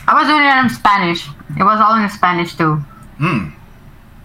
I 0.08 0.12
was 0.18 0.26
doing 0.26 0.42
it 0.42 0.56
in 0.64 0.68
Spanish. 0.68 1.28
It 1.56 1.62
was 1.64 1.78
all 1.80 1.94
in 1.96 2.08
Spanish 2.10 2.54
too. 2.56 2.74
Hmm. 3.22 3.50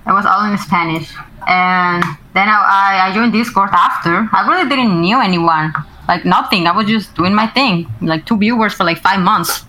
It 0.08 0.13
was 0.13 0.25
all 0.25 0.46
in 0.51 0.58
Spanish, 0.58 1.13
and 1.48 2.03
then 2.34 2.50
I, 2.50 2.58
I, 2.58 3.10
I 3.10 3.13
joined 3.13 3.34
Discord 3.34 3.70
after. 3.72 4.27
I 4.34 4.48
really 4.50 4.67
didn't 4.70 5.00
knew 5.01 5.20
anyone, 5.22 5.74
like 6.08 6.26
nothing. 6.26 6.68
I 6.68 6.72
was 6.72 6.88
just 6.88 7.16
doing 7.16 7.34
my 7.34 7.48
thing, 7.48 7.88
like 8.02 8.26
two 8.26 8.38
viewers 8.38 8.74
for 8.74 8.84
like 8.84 9.00
five 9.00 9.20
months, 9.20 9.66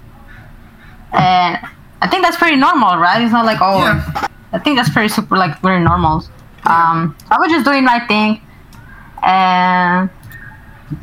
and 1.13 1.59
I 2.03 2.09
think 2.09 2.23
that's 2.23 2.37
pretty 2.37 2.57
normal, 2.57 2.97
right? 2.97 3.23
It's 3.23 3.33
not 3.33 3.45
like 3.45 3.59
oh, 3.61 3.79
Yeah. 3.79 4.29
I 4.53 4.59
think 4.59 4.77
that's 4.77 4.91
pretty 4.91 5.09
super, 5.09 5.37
like 5.37 5.61
very 5.61 5.83
normal. 5.83 6.25
Um, 6.65 7.17
I 7.31 7.39
was 7.39 7.51
just 7.51 7.65
doing 7.65 7.85
my 7.85 8.01
thing, 8.07 8.41
and 9.23 10.11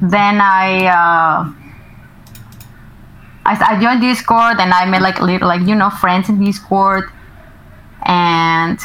then 0.01 0.41
I. 0.41 0.85
Uh, 0.87 1.53
I, 3.45 3.75
I 3.75 3.81
joined 3.81 3.99
Discord 3.99 4.61
and 4.61 4.73
I 4.73 4.85
made 4.85 5.01
like 5.01 5.19
little 5.19 5.49
like 5.49 5.67
you 5.67 5.75
know 5.75 5.89
friends 5.89 6.29
in 6.29 6.43
Discord, 6.43 7.09
and 8.05 8.79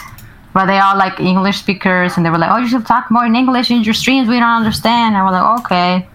but 0.52 0.66
they 0.66 0.78
are 0.78 0.96
like 0.96 1.20
English 1.20 1.58
speakers 1.58 2.16
and 2.16 2.26
they 2.26 2.30
were 2.30 2.38
like, 2.38 2.50
oh, 2.50 2.56
you 2.56 2.66
should 2.66 2.84
talk 2.86 3.10
more 3.10 3.24
in 3.24 3.36
English 3.36 3.70
in 3.70 3.82
your 3.82 3.94
streams. 3.94 4.28
We 4.28 4.40
don't 4.40 4.48
understand. 4.48 5.14
And 5.14 5.18
I 5.18 5.22
was 5.22 5.32
like, 5.32 5.60
okay. 5.60 6.08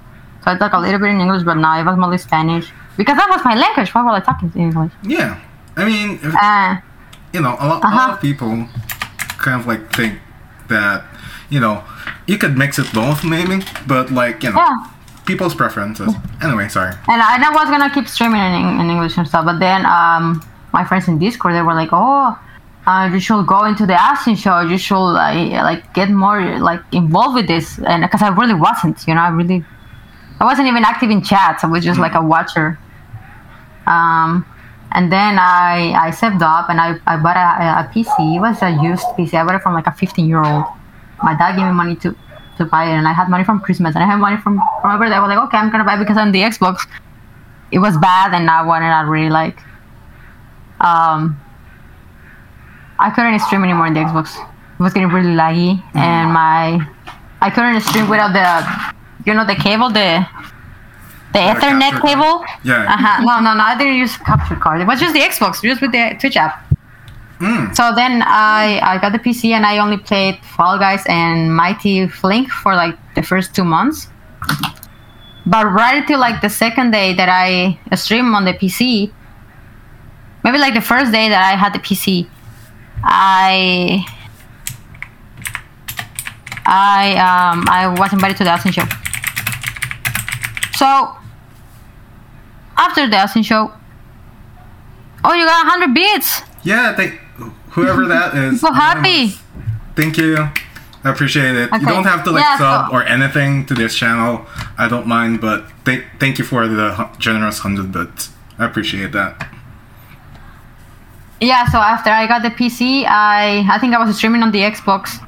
So 0.44 0.52
I 0.52 0.58
talk 0.58 0.74
a 0.74 0.80
little 0.80 1.00
bit 1.00 1.10
in 1.12 1.20
English, 1.22 1.44
but 1.44 1.56
now 1.56 1.80
it 1.80 1.86
was 1.86 1.98
mostly 1.98 2.18
Spanish 2.18 2.72
because 2.98 3.18
that 3.18 3.30
was 3.30 3.44
my 3.46 3.56
language. 3.56 3.94
Why 3.94 4.04
were 4.04 4.12
I 4.12 4.20
talking 4.20 4.52
in 4.56 4.62
English? 4.62 4.92
Yeah. 5.04 5.40
I 5.78 5.86
mean, 5.86 6.20
Uh, 6.24 6.78
you 7.34 7.42
know, 7.42 7.56
a 7.60 7.66
lot, 7.68 7.80
a 7.84 7.88
lot 7.88 7.94
Uh-huh. 7.94 8.12
of 8.14 8.22
people 8.22 8.68
kind 9.38 9.60
of 9.60 9.66
like 9.68 9.92
think 9.94 10.20
that 10.68 11.04
you 11.50 11.60
know 11.60 11.84
you 12.28 12.38
could 12.38 12.58
mix 12.58 12.78
it 12.80 12.88
both 12.94 13.24
maybe, 13.24 13.58
but 13.88 14.12
like 14.12 14.44
you 14.44 14.52
know 14.52 14.58
yeah. 14.60 14.76
people's 15.26 15.56
preferences. 15.56 16.14
Anyway, 16.42 16.68
sorry. 16.70 16.94
And 17.08 17.22
I, 17.22 17.36
and 17.36 17.44
I 17.44 17.52
was 17.52 17.70
gonna 17.70 17.90
keep 17.90 18.08
streaming 18.08 18.42
in, 18.42 18.80
in 18.82 18.90
English 18.90 19.18
and 19.18 19.28
stuff, 19.28 19.46
but 19.46 19.60
then 19.60 19.86
um, 19.86 20.44
my 20.74 20.84
friends 20.86 21.08
in 21.08 21.18
Discord 21.20 21.56
they 21.56 21.62
were 21.62 21.74
like, 21.74 21.90
"Oh, 21.92 22.38
uh, 22.86 23.10
you 23.12 23.20
should 23.20 23.46
go 23.48 23.64
into 23.66 23.86
the 23.86 23.96
Austin 24.08 24.36
show. 24.36 24.60
You 24.62 24.78
should 24.78 25.16
uh, 25.16 25.64
like 25.70 25.94
get 25.94 26.10
more 26.10 26.40
like 26.60 26.82
involved 26.92 27.36
with 27.36 27.48
this." 27.48 27.80
And 27.80 28.04
because 28.04 28.22
I 28.22 28.30
really 28.30 28.54
wasn't, 28.68 28.98
you 29.08 29.16
know, 29.16 29.22
I 29.22 29.30
really, 29.30 29.64
I 30.44 30.46
wasn't 30.46 30.68
even 30.68 30.84
active 30.84 31.10
in 31.10 31.22
chats. 31.24 31.64
I 31.64 31.68
was 31.68 31.86
just 31.86 32.02
like 32.02 32.16
a 32.16 32.22
watcher. 32.22 32.78
Um, 33.88 34.46
and 34.92 35.10
then 35.10 35.40
I 35.40 35.94
I 35.96 36.12
saved 36.12 36.44
up 36.44 36.70
and 36.70 36.82
I, 36.82 37.00
I 37.08 37.16
bought 37.16 37.38
a, 37.38 37.48
a 37.80 37.84
PC. 37.94 38.36
It 38.36 38.42
was 38.42 38.62
a 38.62 38.72
used 38.84 39.06
PC. 39.16 39.36
I 39.36 39.46
bought 39.46 39.56
it 39.56 39.62
from 39.62 39.74
like 39.74 39.88
a 39.88 39.94
15 39.94 40.28
year 40.28 40.44
old. 40.44 40.66
My 41.24 41.34
dad 41.34 41.56
gave 41.56 41.66
me 41.66 41.72
money 41.72 41.96
to 42.04 42.14
to 42.58 42.66
buy 42.66 42.84
it, 42.92 42.96
and 43.00 43.08
I 43.08 43.14
had 43.14 43.30
money 43.30 43.46
from 43.46 43.62
Christmas, 43.62 43.96
and 43.96 44.04
I 44.04 44.08
had 44.08 44.18
money 44.18 44.36
from 44.36 44.60
from 44.82 44.92
my 44.92 44.98
birthday. 44.98 45.16
I 45.16 45.22
was 45.22 45.30
like, 45.30 45.42
okay, 45.48 45.58
I'm 45.58 45.72
gonna 45.72 45.86
buy 45.86 45.96
it 45.96 46.00
because 46.00 46.18
on 46.18 46.34
the 46.34 46.42
Xbox, 46.42 46.90
it 47.72 47.80
was 47.80 47.98
bad, 47.98 48.34
and 48.34 48.50
I 48.50 48.64
wanted 48.66 48.92
I 48.92 49.04
really 49.04 49.30
like. 49.30 49.58
Um, 50.82 51.40
I 53.00 53.10
couldn't 53.12 53.40
stream 53.40 53.64
anymore 53.64 53.86
on 53.86 53.94
the 53.94 54.02
Xbox. 54.02 54.36
It 54.78 54.84
was 54.84 54.92
getting 54.92 55.08
really 55.08 55.36
laggy, 55.40 55.82
and 55.96 56.34
my 56.34 56.86
I 57.40 57.50
couldn't 57.50 57.80
stream 57.80 58.10
without 58.10 58.34
the, 58.34 58.94
you 59.26 59.34
know, 59.34 59.46
the 59.46 59.56
cable, 59.56 59.90
the 59.90 60.26
the 61.34 61.40
Ethernet 61.40 61.92
capture 61.92 62.08
cable. 62.08 62.46
Yeah. 62.64 62.94
Uh-huh. 62.94 63.22
No, 63.22 63.40
no, 63.40 63.56
no. 63.56 63.64
I 63.64 63.78
didn't 63.78 63.96
use 63.96 64.16
capture 64.18 64.56
card. 64.56 64.82
It 64.82 64.88
was 64.88 65.00
just 65.00 65.14
the 65.14 65.22
Xbox, 65.22 65.62
just 65.62 65.82
with 65.82 65.92
the 65.92 66.16
Twitch 66.20 66.38
app. 66.38 66.64
Mm. 67.40 67.76
So 67.76 67.94
then 67.96 68.22
I 68.22 68.80
I 68.82 69.00
got 69.00 69.12
the 69.12 69.20
PC 69.20 69.52
and 69.52 69.66
I 69.66 69.80
only 69.80 69.98
played 69.98 70.38
Fall 70.56 70.78
Guys 70.78 71.04
and 71.08 71.54
Mighty 71.56 72.08
Flink 72.08 72.50
for 72.50 72.76
like 72.76 72.96
the 73.16 73.24
first 73.24 73.56
two 73.56 73.64
months. 73.64 74.08
But 75.46 75.66
right 75.66 75.98
until 75.98 76.20
like 76.20 76.42
the 76.42 76.50
second 76.50 76.92
day 76.92 77.14
that 77.14 77.28
I 77.28 77.78
streamed 77.96 78.34
on 78.34 78.46
the 78.46 78.54
PC, 78.54 79.12
maybe 80.44 80.58
like 80.58 80.74
the 80.74 80.82
first 80.82 81.12
day 81.12 81.28
that 81.28 81.44
I 81.44 81.58
had 81.58 81.74
the 81.74 81.80
PC, 81.80 82.30
I 83.04 84.06
I 86.66 87.18
um 87.18 87.66
I 87.68 87.88
was 87.88 88.14
invited 88.14 88.38
to 88.38 88.44
the 88.46 88.52
Austin 88.52 88.72
show. 88.72 88.86
So 90.74 91.16
after 92.78 93.08
the 93.08 93.18
Austin 93.18 93.44
show. 93.44 93.72
Oh, 95.26 95.34
you 95.34 95.46
got 95.46 95.66
100 95.66 95.94
bits. 95.94 96.42
Yeah, 96.64 96.94
thank 96.96 97.14
whoever 97.72 98.06
that 98.08 98.36
is. 98.44 98.60
So 98.62 98.68
um, 98.68 98.76
happy. 98.76 99.36
Thank 99.96 100.18
you. 100.18 100.38
I 101.06 101.10
appreciate 101.12 101.56
it. 101.56 101.70
You 101.74 101.86
don't 101.86 102.04
have 102.06 102.24
to 102.26 102.32
like 102.32 102.42
Yeah, 102.44 102.58
sub 102.58 102.90
so- 102.90 102.96
or 102.96 103.04
anything 103.04 103.66
to 103.68 103.74
this 103.74 103.96
channel. 103.96 104.46
I 104.78 104.88
don't 104.88 105.08
mind, 105.08 105.40
but 105.42 105.66
thank 105.86 106.04
thank 106.20 106.40
you 106.40 106.46
for 106.46 106.68
the 106.68 107.10
generous 107.20 107.60
hundred 107.60 107.92
bits. 107.92 108.32
I 108.58 108.66
appreciate 108.66 109.12
that. 109.14 109.48
Yeah, 111.42 111.66
so 111.68 111.78
after 111.78 112.10
I 112.10 112.26
got 112.28 112.42
the 112.42 112.50
PC, 112.52 113.06
I 113.06 113.66
I 113.70 113.78
think 113.80 113.94
I 113.94 114.04
was 114.04 114.16
streaming 114.18 114.44
on 114.44 114.52
the 114.52 114.60
Xbox 114.62 115.20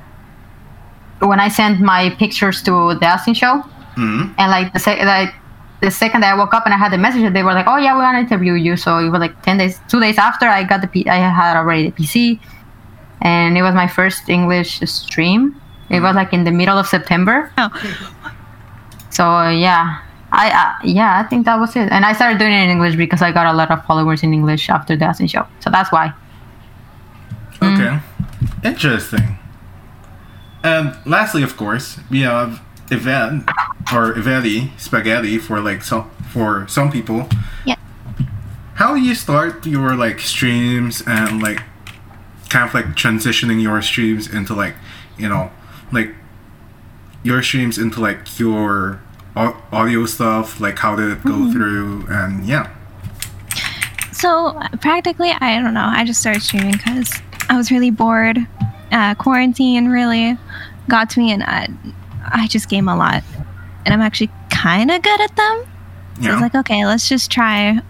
when 1.20 1.40
I 1.40 1.50
sent 1.50 1.80
my 1.82 2.10
pictures 2.20 2.62
to 2.64 2.96
the 2.96 3.06
Austin 3.08 3.34
show, 3.34 3.64
hmm 3.96 4.32
and 4.38 4.52
like 4.52 4.74
the 4.74 4.80
sec- 4.80 5.04
like 5.04 5.34
the 5.82 5.92
second 5.92 6.22
that 6.22 6.34
I 6.34 6.38
woke 6.38 6.54
up 6.54 6.66
and 6.66 6.74
I 6.74 6.78
had 6.78 6.92
the 6.92 6.98
message, 6.98 7.32
they 7.34 7.44
were 7.44 7.54
like, 7.54 7.68
"Oh 7.68 7.78
yeah, 7.78 7.94
we 7.96 8.02
want 8.02 8.16
to 8.16 8.22
interview 8.22 8.54
you." 8.54 8.78
So 8.78 8.98
it 9.00 9.10
was 9.10 9.20
like 9.20 9.42
ten 9.44 9.58
days, 9.58 9.80
two 9.88 10.00
days 10.00 10.18
after 10.18 10.48
I 10.48 10.64
got 10.64 10.82
the 10.82 10.88
P- 10.88 11.08
I 11.08 11.18
had 11.18 11.58
already 11.58 11.90
the 11.90 11.92
PC, 11.92 12.40
and 13.22 13.58
it 13.58 13.62
was 13.62 13.76
my 13.76 13.88
first 13.88 14.30
English 14.30 14.80
stream. 14.82 15.60
It 15.90 16.00
was 16.02 16.16
like 16.16 16.34
in 16.34 16.44
the 16.44 16.52
middle 16.52 16.78
of 16.78 16.88
September. 16.88 17.52
Oh. 17.58 17.70
So 19.12 19.50
yeah, 19.50 20.02
I 20.32 20.50
uh, 20.52 20.74
yeah 20.84 21.20
I 21.20 21.24
think 21.24 21.46
that 21.46 21.60
was 21.60 21.76
it. 21.76 21.92
And 21.92 22.04
I 22.06 22.14
started 22.14 22.40
doing 22.40 22.54
it 22.54 22.64
in 22.64 22.70
English 22.70 22.96
because 22.96 23.22
I 23.22 23.32
got 23.32 23.46
a 23.46 23.54
lot 23.54 23.72
of 23.72 23.86
followers 23.86 24.24
in 24.24 24.34
English 24.34 24.70
after 24.70 24.98
the 24.98 25.06
Austin 25.06 25.28
show. 25.28 25.46
So 25.60 25.70
that's 25.70 25.92
why. 25.92 26.14
Okay. 27.62 28.00
Interesting. 28.64 29.38
And 30.64 30.98
lastly, 31.06 31.44
of 31.44 31.56
course, 31.58 32.00
we 32.10 32.22
have 32.22 32.62
Yvette 32.92 33.44
or 33.94 34.14
Yvettie 34.14 34.78
Spaghetti 34.80 35.38
for 35.38 35.60
like 35.60 35.84
some 35.84 36.10
for 36.32 36.68
some 36.68 36.92
people. 36.92 37.28
Yeah. 37.66 37.76
How 38.76 38.96
do 38.96 39.02
you 39.02 39.16
start 39.16 39.66
your 39.66 39.96
like 39.96 40.20
streams 40.20 41.02
and 41.08 41.42
like 41.42 41.62
kind 42.50 42.68
of 42.68 42.74
like 42.74 42.88
transitioning 42.96 43.62
your 43.62 43.82
streams 43.82 44.28
into 44.32 44.54
like 44.54 44.76
you 45.18 45.28
know 45.30 45.52
like 45.92 46.14
your 47.24 47.42
streams 47.42 47.78
into 47.78 48.00
like 48.00 48.40
your 48.40 49.02
audio 49.36 50.06
stuff 50.06 50.62
like 50.62 50.80
how 50.80 50.96
did 50.96 51.12
it 51.12 51.24
go 51.26 51.52
through 51.52 52.06
and 52.10 52.46
yeah 52.46 52.70
So 54.14 54.58
practically, 54.80 55.32
I 55.32 55.60
don't 55.62 55.74
know. 55.74 55.86
I 55.86 56.06
just 56.06 56.22
started 56.22 56.42
streaming 56.42 56.72
because 56.72 57.22
I 57.50 57.58
was 57.58 57.70
really 57.70 57.92
bored. 57.92 58.38
Uh, 58.92 59.14
quarantine 59.16 59.88
really 59.90 60.38
got 60.88 61.10
to 61.12 61.20
me, 61.20 61.32
and 61.34 61.44
I, 61.44 61.68
I 62.34 62.48
just 62.48 62.70
game 62.70 62.88
a 62.88 62.96
lot, 62.96 63.24
and 63.86 63.94
I'm 63.94 64.02
actually 64.02 64.30
kind 64.50 64.92
of 64.92 65.02
good 65.02 65.22
at 65.22 65.36
them. 65.36 65.64
So 66.22 66.30
I 66.30 66.32
was 66.34 66.42
like, 66.42 66.56
okay, 66.56 66.86
let's 66.86 67.10
just 67.10 67.30
try. 67.30 67.72
I 67.72 67.74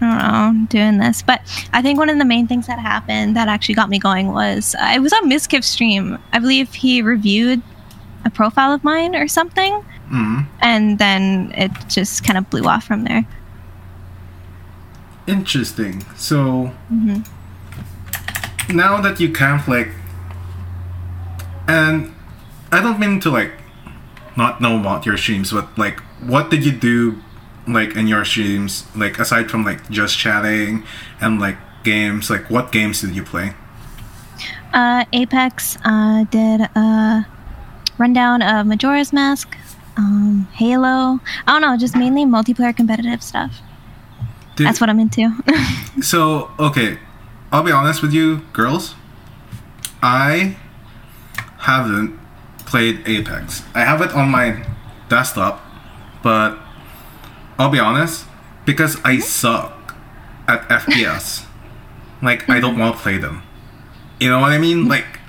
know, 0.60 0.66
doing 0.66 0.98
this. 0.98 1.22
But 1.22 1.42
I 1.72 1.80
think 1.80 1.96
one 1.98 2.10
of 2.10 2.18
the 2.18 2.24
main 2.24 2.48
things 2.48 2.66
that 2.66 2.80
happened 2.80 3.36
that 3.36 3.46
actually 3.46 3.76
got 3.76 3.88
me 3.88 4.00
going 4.00 4.32
was 4.32 4.74
uh, 4.74 4.78
I 4.80 4.98
was 4.98 5.12
on 5.12 5.30
Mizkif's 5.30 5.66
stream. 5.68 6.18
I 6.32 6.40
believe 6.40 6.74
he 6.74 7.02
reviewed 7.02 7.62
a 8.24 8.30
profile 8.30 8.72
of 8.72 8.82
mine 8.82 9.14
or 9.14 9.28
something, 9.28 9.84
Mhm. 10.10 10.46
and 10.60 10.98
then 10.98 11.52
it 11.56 11.70
just 11.88 12.24
kind 12.24 12.36
of 12.36 12.50
blew 12.50 12.64
off 12.64 12.82
from 12.84 13.04
there. 13.04 13.24
interesting 15.26 16.04
so 16.14 16.66
hmm 16.88 17.18
now 18.72 19.00
that 19.00 19.18
you 19.18 19.28
of 19.60 19.66
like 19.68 19.88
and 21.66 22.14
i 22.70 22.80
don't 22.80 22.98
mean 23.00 23.18
to 23.18 23.28
like 23.30 23.50
not 24.36 24.60
know 24.60 24.78
about 24.78 25.06
your 25.06 25.16
streams 25.16 25.52
but 25.52 25.66
like 25.78 26.00
what 26.20 26.50
did 26.50 26.64
you 26.64 26.72
do 26.72 27.20
like 27.66 27.96
in 27.96 28.06
your 28.06 28.24
streams 28.24 28.84
like 28.94 29.18
aside 29.18 29.50
from 29.50 29.64
like 29.64 29.88
just 29.90 30.18
chatting 30.18 30.84
and 31.20 31.40
like 31.40 31.56
games 31.84 32.28
like 32.30 32.48
what 32.50 32.70
games 32.72 33.00
did 33.00 33.14
you 33.16 33.22
play 33.22 33.52
Uh, 34.72 35.04
Apex 35.12 35.78
uh, 35.84 36.24
did 36.30 36.60
a 36.76 37.24
rundown 37.96 38.42
of 38.42 38.66
Majora's 38.66 39.10
Mask, 39.10 39.56
um, 39.96 40.46
Halo. 40.52 41.18
I 41.46 41.52
don't 41.52 41.62
know, 41.62 41.78
just 41.78 41.96
mainly 41.96 42.26
multiplayer 42.26 42.76
competitive 42.76 43.22
stuff. 43.22 43.52
Did- 44.56 44.66
That's 44.66 44.80
what 44.80 44.90
I'm 44.90 45.00
into. 45.00 45.32
So, 46.02 46.50
okay, 46.58 46.98
I'll 47.50 47.62
be 47.62 47.72
honest 47.72 48.02
with 48.02 48.12
you, 48.12 48.42
girls. 48.52 48.94
I 50.02 50.56
haven't 51.60 52.18
played 52.66 53.06
Apex. 53.06 53.62
I 53.74 53.80
have 53.80 54.02
it 54.02 54.12
on 54.12 54.30
my 54.30 54.66
desktop, 55.08 55.64
but 56.22 56.58
I'll 57.58 57.70
be 57.70 57.78
honest, 57.78 58.26
because 58.64 58.96
I 59.04 59.16
mm-hmm. 59.16 59.20
suck 59.22 59.94
at 60.46 60.60
FPS. 60.68 61.46
Like, 62.22 62.48
I 62.48 62.60
don't 62.60 62.78
want 62.78 62.96
to 62.96 63.02
play 63.02 63.18
them. 63.18 63.42
You 64.20 64.30
know 64.30 64.40
what 64.40 64.52
I 64.52 64.58
mean? 64.58 64.88
Like, 64.88 65.20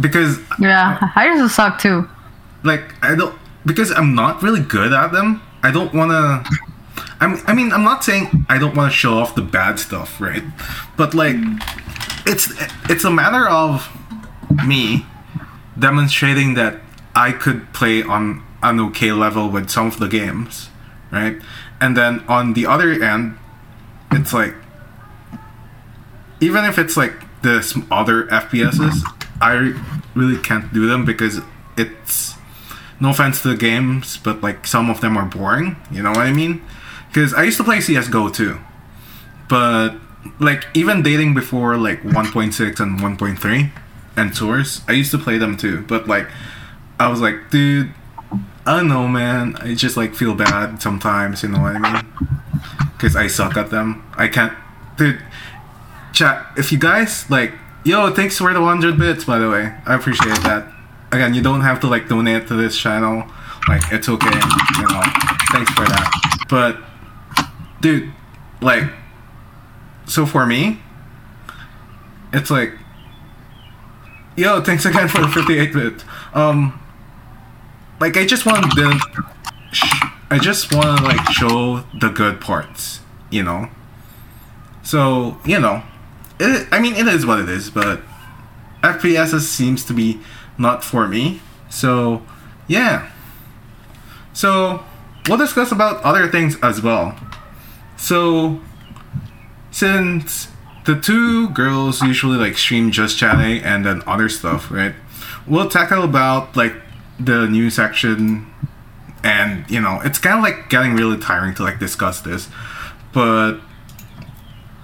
because 0.00 0.38
Yeah, 0.58 0.98
I 1.14 1.28
to 1.28 1.48
suck 1.48 1.78
too. 1.78 2.08
like 2.62 2.94
I 3.02 3.14
don't 3.14 3.34
because 3.64 3.90
I'm 3.90 4.14
not 4.14 4.42
really 4.42 4.60
good 4.60 4.92
at 4.92 5.12
them. 5.12 5.42
I 5.62 5.70
don't 5.70 5.92
want 5.94 6.10
to. 6.10 7.04
I'm. 7.20 7.42
I 7.46 7.54
mean, 7.54 7.72
I'm 7.72 7.82
not 7.82 8.04
saying 8.04 8.46
I 8.48 8.58
don't 8.58 8.76
want 8.76 8.92
to 8.92 8.96
show 8.96 9.14
off 9.14 9.34
the 9.34 9.42
bad 9.42 9.78
stuff, 9.78 10.20
right? 10.20 10.44
But 10.96 11.14
like, 11.14 11.36
mm. 11.36 11.60
it's 12.26 12.52
it's 12.90 13.04
a 13.04 13.10
matter 13.10 13.48
of 13.48 13.88
me 14.64 15.06
demonstrating 15.78 16.54
that 16.54 16.80
I 17.16 17.32
could 17.32 17.72
play 17.72 18.02
on 18.02 18.44
an 18.62 18.78
okay 18.78 19.10
level 19.10 19.48
with 19.48 19.70
some 19.70 19.86
of 19.86 19.98
the 19.98 20.06
games, 20.06 20.68
right? 21.10 21.40
And 21.80 21.96
then 21.96 22.20
on 22.28 22.52
the 22.52 22.66
other 22.66 22.92
end, 22.92 23.38
it's 24.12 24.32
like 24.32 24.54
even 26.40 26.64
if 26.64 26.78
it's 26.78 26.96
like 26.96 27.14
the 27.42 27.58
other 27.90 28.26
FPSs, 28.26 29.02
I 29.40 29.74
really 30.14 30.36
can't 30.36 30.72
do 30.72 30.86
them 30.86 31.04
because 31.04 31.40
it's 31.76 32.34
no 33.00 33.10
offense 33.10 33.42
to 33.42 33.48
the 33.48 33.56
games, 33.56 34.18
but 34.18 34.42
like 34.42 34.66
some 34.66 34.90
of 34.90 35.00
them 35.00 35.16
are 35.16 35.24
boring. 35.24 35.76
You 35.90 36.02
know 36.02 36.10
what 36.10 36.26
I 36.26 36.32
mean? 36.32 36.62
Because 37.08 37.32
I 37.32 37.44
used 37.44 37.56
to 37.56 37.64
play 37.64 37.80
CS:GO 37.80 38.28
too, 38.28 38.58
but 39.48 39.96
like 40.38 40.66
even 40.74 41.02
dating 41.02 41.34
before 41.34 41.76
like 41.76 42.02
1.6 42.02 42.80
and 42.80 43.00
1.3 43.00 43.70
and 44.16 44.34
tours, 44.34 44.82
I 44.88 44.92
used 44.92 45.10
to 45.12 45.18
play 45.18 45.38
them 45.38 45.56
too. 45.56 45.84
But 45.88 46.08
like, 46.08 46.28
I 46.98 47.08
was 47.08 47.20
like, 47.20 47.50
dude, 47.50 47.92
I 48.64 48.76
don't 48.76 48.88
know, 48.88 49.06
man. 49.06 49.56
I 49.60 49.74
just 49.74 49.96
like 49.96 50.14
feel 50.14 50.34
bad 50.34 50.82
sometimes. 50.82 51.42
You 51.42 51.50
know 51.50 51.60
what 51.60 51.76
I 51.76 51.78
mean? 51.78 52.12
Because 52.92 53.14
I 53.14 53.26
suck 53.26 53.56
at 53.56 53.70
them. 53.70 54.04
I 54.16 54.28
can't, 54.28 54.52
dude. 54.96 55.22
Chat. 56.12 56.46
If 56.56 56.72
you 56.72 56.78
guys 56.78 57.28
like, 57.30 57.52
yo, 57.84 58.12
thanks 58.12 58.38
for 58.38 58.52
the 58.52 58.60
100 58.60 58.98
bits. 58.98 59.24
By 59.24 59.38
the 59.38 59.48
way, 59.50 59.74
I 59.86 59.94
appreciate 59.94 60.40
that. 60.42 60.72
Again, 61.12 61.34
you 61.34 61.42
don't 61.42 61.60
have 61.60 61.80
to 61.80 61.86
like 61.86 62.08
donate 62.08 62.48
to 62.48 62.54
this 62.54 62.76
channel. 62.76 63.24
Like, 63.68 63.82
it's 63.92 64.08
okay. 64.08 64.26
You 64.26 64.88
know, 64.88 65.02
thanks 65.52 65.70
for 65.72 65.84
that. 65.84 66.46
But, 66.48 66.78
dude, 67.80 68.12
like, 68.60 68.84
so 70.06 70.24
for 70.24 70.46
me, 70.46 70.80
it's 72.32 72.50
like, 72.50 72.72
yo, 74.36 74.60
thanks 74.62 74.84
again 74.84 75.08
for 75.08 75.20
the 75.20 75.28
58 75.28 75.72
bit. 75.72 76.04
Um, 76.34 76.80
like, 78.00 78.16
I 78.16 78.26
just 78.26 78.46
want 78.46 78.70
to, 78.72 78.98
sh- 79.72 80.06
I 80.30 80.38
just 80.38 80.74
want 80.74 80.98
to 80.98 81.04
like 81.04 81.28
show 81.30 81.84
the 81.98 82.08
good 82.08 82.40
parts, 82.40 83.00
you 83.30 83.42
know. 83.42 83.68
So 84.82 85.38
you 85.44 85.58
know, 85.58 85.82
it, 86.38 86.68
I 86.72 86.80
mean, 86.80 86.94
it 86.94 87.06
is 87.08 87.26
what 87.26 87.40
it 87.40 87.48
is, 87.48 87.70
but 87.70 88.00
FPS 88.82 89.38
seems 89.40 89.84
to 89.84 89.92
be 89.92 90.20
not 90.58 90.84
for 90.84 91.06
me. 91.06 91.40
So 91.68 92.22
yeah. 92.66 93.10
So 94.32 94.84
we'll 95.28 95.38
discuss 95.38 95.72
about 95.72 96.02
other 96.02 96.28
things 96.28 96.56
as 96.62 96.82
well. 96.82 97.18
So 97.96 98.60
since 99.70 100.48
the 100.84 100.98
two 101.00 101.48
girls 101.50 102.02
usually 102.02 102.36
like 102.36 102.56
stream 102.56 102.90
just 102.90 103.18
chatting 103.18 103.62
and 103.62 103.84
then 103.84 104.02
other 104.06 104.28
stuff, 104.28 104.70
right? 104.70 104.94
We'll 105.46 105.68
tackle 105.68 106.02
about 106.02 106.56
like 106.56 106.74
the 107.18 107.46
news 107.46 107.74
section 107.74 108.46
and 109.24 109.68
you 109.70 109.80
know 109.80 110.00
it's 110.04 110.18
kind 110.18 110.36
of 110.36 110.42
like 110.42 110.68
getting 110.68 110.94
really 110.94 111.18
tiring 111.18 111.54
to 111.54 111.62
like 111.62 111.78
discuss 111.78 112.20
this. 112.20 112.48
But 113.12 113.58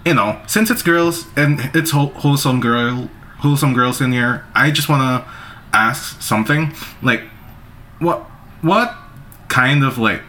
you 0.04 0.14
know 0.14 0.40
since 0.46 0.70
it's 0.70 0.82
girls 0.82 1.26
and 1.36 1.60
it's 1.74 1.90
whole- 1.90 2.14
wholesome 2.14 2.60
girl 2.60 3.08
wholesome 3.38 3.74
girls 3.74 4.00
in 4.00 4.12
here 4.12 4.44
i 4.54 4.70
just 4.70 4.88
want 4.88 5.02
to 5.24 5.30
ask 5.72 6.20
something. 6.20 6.72
Like 7.02 7.22
what 7.98 8.20
what 8.62 8.94
kind 9.48 9.84
of 9.84 9.98
like 9.98 10.22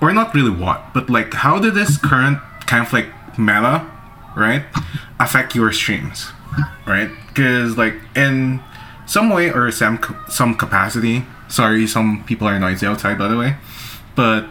or 0.00 0.12
not 0.12 0.34
really 0.34 0.50
what 0.50 0.92
but 0.94 1.08
like 1.10 1.32
how 1.34 1.58
did 1.58 1.74
this 1.74 1.96
current 1.96 2.38
kind 2.66 2.86
of 2.86 2.92
like 2.92 3.06
meta 3.38 3.86
right 4.36 4.62
affect 5.20 5.54
your 5.54 5.72
streams 5.72 6.32
right? 6.86 7.10
Because 7.28 7.76
like 7.76 7.94
in 8.14 8.62
some 9.06 9.30
way 9.30 9.50
or 9.50 9.70
some 9.70 9.98
some 10.28 10.54
capacity 10.54 11.24
sorry 11.48 11.86
some 11.86 12.24
people 12.24 12.46
are 12.46 12.58
noisy 12.58 12.86
outside 12.86 13.16
by 13.16 13.28
the 13.28 13.36
way 13.36 13.56
but 14.14 14.46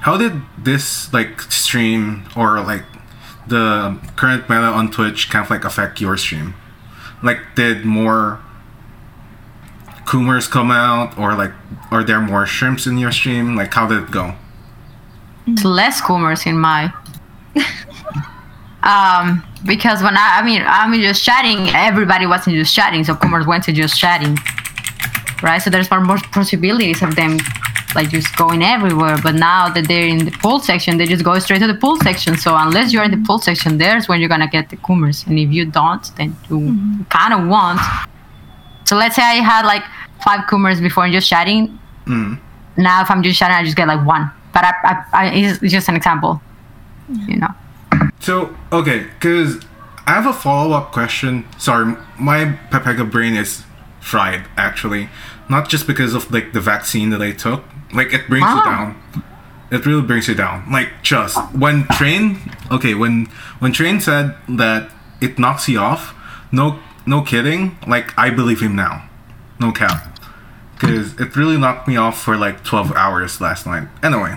how 0.00 0.16
did 0.16 0.42
this 0.58 1.12
like 1.12 1.40
stream 1.42 2.24
or 2.36 2.60
like 2.60 2.84
the 3.46 3.98
current 4.16 4.48
meta 4.48 4.62
on 4.62 4.90
Twitch 4.90 5.30
kind 5.30 5.44
of 5.44 5.50
like 5.50 5.64
affect 5.64 6.00
your 6.00 6.16
stream? 6.16 6.54
Like, 7.22 7.38
did 7.54 7.84
more 7.84 8.40
Coomers 10.04 10.48
come 10.48 10.70
out, 10.70 11.16
or 11.16 11.34
like, 11.34 11.52
are 11.90 12.02
there 12.02 12.20
more 12.20 12.44
shrimps 12.44 12.86
in 12.86 12.98
your 12.98 13.12
stream? 13.12 13.54
Like, 13.54 13.72
how 13.72 13.86
did 13.86 14.02
it 14.02 14.10
go? 14.10 14.34
Less 15.64 16.00
coomers 16.00 16.44
in 16.44 16.58
my. 16.58 16.92
um, 18.82 19.44
because 19.66 20.02
when 20.02 20.16
I, 20.16 20.40
I 20.40 20.42
mean, 20.44 20.62
I'm 20.66 20.92
just 21.00 21.22
chatting. 21.24 21.68
Everybody 21.74 22.26
wasn't 22.26 22.56
just 22.56 22.74
chatting, 22.74 23.04
so 23.04 23.14
coomers 23.14 23.46
went 23.46 23.64
to 23.64 23.72
just 23.72 23.98
chatting, 23.98 24.36
right? 25.42 25.62
So 25.62 25.70
there's 25.70 25.90
more, 25.90 26.00
more 26.00 26.18
possibilities 26.32 27.02
of 27.02 27.14
them, 27.14 27.38
like 27.94 28.10
just 28.10 28.36
going 28.36 28.62
everywhere. 28.62 29.18
But 29.22 29.36
now 29.36 29.68
that 29.68 29.86
they're 29.86 30.06
in 30.06 30.24
the 30.24 30.32
pool 30.32 30.58
section, 30.58 30.98
they 30.98 31.06
just 31.06 31.24
go 31.24 31.38
straight 31.38 31.60
to 31.60 31.68
the 31.68 31.74
pool 31.74 31.96
section. 31.98 32.36
So 32.36 32.56
unless 32.56 32.92
you're 32.92 33.04
in 33.04 33.12
the 33.12 33.24
pool 33.24 33.38
section, 33.38 33.78
there's 33.78 34.08
when 34.08 34.18
you're 34.18 34.28
gonna 34.28 34.48
get 34.48 34.70
the 34.70 34.76
coomers. 34.78 35.24
And 35.26 35.38
if 35.38 35.50
you 35.50 35.64
don't, 35.64 36.04
then 36.16 36.36
you 36.50 37.06
kind 37.08 37.32
of 37.32 37.48
want. 37.48 37.80
So 38.84 38.96
let's 38.96 39.14
say 39.14 39.22
I 39.22 39.34
had 39.34 39.64
like 39.64 39.84
five 40.24 40.48
coomers 40.48 40.80
before 40.80 41.04
and 41.04 41.12
just 41.12 41.28
chatting. 41.28 41.78
Mm. 42.06 42.40
Now 42.76 43.02
if 43.02 43.10
I'm 43.10 43.22
just 43.22 43.38
chatting, 43.38 43.56
I 43.56 43.62
just 43.62 43.76
get 43.76 43.86
like 43.86 44.04
one. 44.04 44.28
But 44.52 44.64
I, 44.64 44.72
I, 44.82 45.04
I 45.12 45.34
it's 45.34 45.62
it's 45.62 45.72
just 45.72 45.88
an 45.88 45.94
example, 45.94 46.42
you 47.28 47.36
know. 47.36 47.54
So 48.22 48.54
okay, 48.72 49.00
because 49.18 49.58
I 50.06 50.12
have 50.12 50.26
a 50.26 50.32
follow 50.32 50.76
up 50.76 50.92
question. 50.92 51.44
Sorry, 51.58 51.96
my 52.18 52.56
Pepega 52.70 53.10
brain 53.10 53.34
is 53.34 53.64
fried 54.00 54.44
actually, 54.56 55.08
not 55.48 55.68
just 55.68 55.86
because 55.88 56.14
of 56.14 56.30
like 56.30 56.52
the 56.52 56.60
vaccine 56.60 57.10
that 57.10 57.20
I 57.20 57.32
took. 57.32 57.64
Like 57.92 58.12
it 58.14 58.28
brings 58.28 58.46
you 58.46 58.60
Ah. 58.62 58.64
down. 58.64 59.22
It 59.72 59.84
really 59.86 60.02
brings 60.02 60.28
you 60.28 60.34
down. 60.36 60.70
Like 60.70 60.90
just 61.02 61.36
when 61.52 61.84
train, 61.98 62.38
okay, 62.70 62.94
when 62.94 63.26
when 63.58 63.72
train 63.72 64.00
said 64.00 64.36
that 64.48 64.90
it 65.20 65.38
knocks 65.38 65.68
you 65.68 65.80
off. 65.80 66.14
No, 66.52 66.78
no 67.06 67.22
kidding. 67.22 67.76
Like 67.88 68.16
I 68.16 68.30
believe 68.30 68.60
him 68.60 68.76
now. 68.76 69.08
No 69.58 69.72
cap. 69.72 70.18
Because 70.74 71.18
it 71.18 71.34
really 71.36 71.56
knocked 71.58 71.86
me 71.88 71.96
off 71.96 72.20
for 72.22 72.36
like 72.36 72.62
12 72.64 72.92
hours 72.92 73.40
last 73.40 73.66
night. 73.66 73.88
Anyway, 74.02 74.36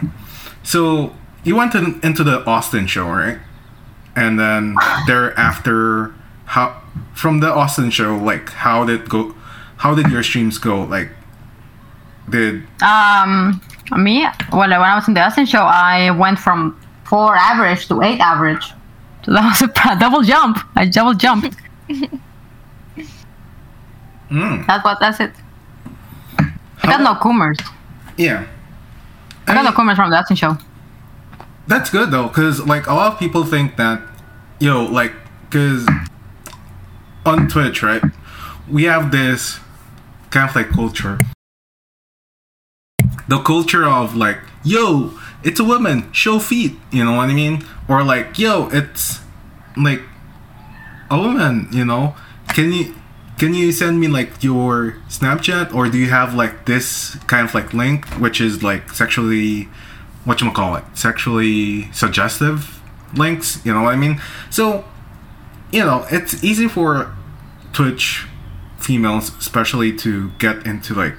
so 0.64 1.16
you 1.44 1.56
went 1.56 1.74
in, 1.76 2.00
into 2.04 2.24
the 2.24 2.46
Austin 2.46 2.88
show, 2.88 3.08
right? 3.10 3.40
And 4.16 4.40
then 4.40 4.76
thereafter, 5.08 6.14
how 6.46 6.82
from 7.14 7.40
the 7.42 7.52
Austin 7.54 7.90
show, 7.90 8.16
like 8.16 8.50
how 8.50 8.86
did 8.86 9.10
go? 9.10 9.36
How 9.78 9.94
did 9.94 10.08
your 10.10 10.24
streams 10.24 10.58
go? 10.58 10.84
Like, 10.84 11.10
did 12.30 12.64
Um, 12.82 13.62
me, 13.98 14.26
well, 14.52 14.62
when 14.62 14.72
I 14.74 14.96
was 14.96 15.08
in 15.08 15.14
the 15.16 15.22
Austin 15.22 15.46
show, 15.46 15.64
I 15.64 16.12
went 16.12 16.40
from 16.40 16.80
four 17.04 17.36
average 17.36 17.88
to 17.90 18.02
eight 18.02 18.20
average. 18.22 18.72
So 19.26 19.34
that 19.34 19.44
was 19.44 19.62
a 19.62 20.00
double 20.00 20.22
jump. 20.22 20.60
I 20.76 20.86
double 20.86 21.14
jumped. 21.14 21.58
mm, 24.30 24.66
That's 24.68 24.84
what. 24.86 24.98
That's 25.00 25.20
it. 25.20 25.32
I 26.40 26.54
got 26.84 27.02
no 27.02 27.16
coomers. 27.16 27.58
yeah? 28.18 28.46
I 29.48 29.54
got 29.54 29.66
no 29.66 29.72
coomers 29.72 29.96
from 29.98 30.10
the 30.10 30.18
Austin 30.18 30.36
show. 30.36 30.58
That's 31.68 31.90
good 31.90 32.12
though, 32.12 32.28
because 32.28 32.66
like 32.66 32.88
a 32.88 32.94
lot 32.94 33.14
of 33.14 33.20
people 33.20 33.44
think 33.44 33.78
that, 33.78 34.02
yo, 34.60 34.84
like, 34.84 35.14
because 35.50 35.88
on 37.26 37.48
Twitch, 37.48 37.82
right, 37.82 38.04
we 38.70 38.84
have 38.84 39.12
this 39.12 39.60
kind 40.30 40.50
of 40.50 40.56
like 40.56 40.70
culture. 40.70 41.20
The 43.28 43.40
culture 43.42 43.86
of 43.86 44.16
like, 44.16 44.38
yo, 44.64 45.18
it's 45.44 45.60
a 45.60 45.64
woman, 45.64 46.12
show 46.12 46.40
feet, 46.40 46.74
you 46.92 47.04
know 47.04 47.14
what 47.14 47.30
I 47.30 47.34
mean? 47.34 47.66
Or 47.88 48.04
like, 48.04 48.38
yo, 48.38 48.70
it's 48.72 49.20
like 49.76 50.02
a 51.10 51.18
woman, 51.18 51.68
you 51.72 51.86
know? 51.86 52.16
Can 52.50 52.72
you 52.72 52.96
can 53.38 53.54
you 53.54 53.72
send 53.72 54.00
me 54.00 54.08
like 54.08 54.44
your 54.44 54.98
Snapchat 55.10 55.74
or 55.74 55.90
do 55.90 55.98
you 55.98 56.10
have 56.10 56.34
like 56.34 56.66
this 56.66 57.16
kind 57.28 57.48
of 57.48 57.54
like 57.54 57.74
link 57.74 58.06
which 58.16 58.40
is 58.40 58.64
like 58.64 58.92
sexually 58.92 59.68
what 60.26 60.42
you 60.42 60.52
call 60.52 60.76
it 60.76 60.84
sexually 60.94 61.92
suggestive 61.92 62.82
links 63.16 63.64
you 63.66 63.74
know 63.74 63.84
what 63.84 63.94
i 63.94 63.98
mean? 63.98 64.20
So 64.50 64.84
you 65.72 65.84
know 65.84 66.06
it's 66.12 66.44
easy 66.44 66.68
for 66.68 67.16
twitch 67.74 68.28
females 68.78 69.32
especially 69.38 69.96
to 69.98 70.30
get 70.38 70.66
into 70.66 70.94
like 70.94 71.16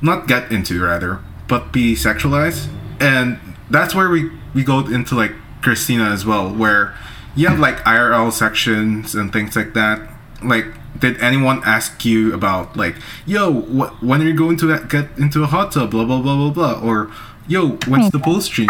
not 0.00 0.26
get 0.26 0.52
into 0.52 0.82
rather 0.82 1.20
but 1.48 1.72
be 1.72 1.94
sexualized. 1.94 2.68
And 3.00 3.38
that's 3.70 3.94
where 3.94 4.08
we 4.10 4.30
we 4.54 4.62
go 4.62 4.80
into 4.80 5.14
like 5.14 5.32
christina 5.62 6.04
as 6.10 6.24
well 6.24 6.54
where 6.54 6.94
you 7.34 7.48
have 7.48 7.58
like 7.58 7.78
irl 7.78 8.32
sections 8.32 9.14
and 9.14 9.32
things 9.32 9.56
like 9.56 9.74
that. 9.74 10.00
Like 10.42 10.66
did 10.98 11.20
anyone 11.20 11.62
ask 11.64 12.04
you 12.04 12.34
about 12.34 12.76
like 12.76 12.96
yo 13.26 13.52
wh- 13.62 14.02
when 14.02 14.20
are 14.20 14.24
you 14.24 14.34
going 14.34 14.56
to 14.58 14.78
get 14.88 15.08
into 15.18 15.42
a 15.42 15.46
hot 15.46 15.72
tub 15.72 15.90
blah 15.90 16.04
blah 16.04 16.20
blah 16.20 16.36
blah 16.36 16.50
blah 16.50 16.80
or 16.80 17.10
yo 17.48 17.70
what's 17.86 18.10
the 18.10 18.18
post 18.18 18.46
stream 18.46 18.68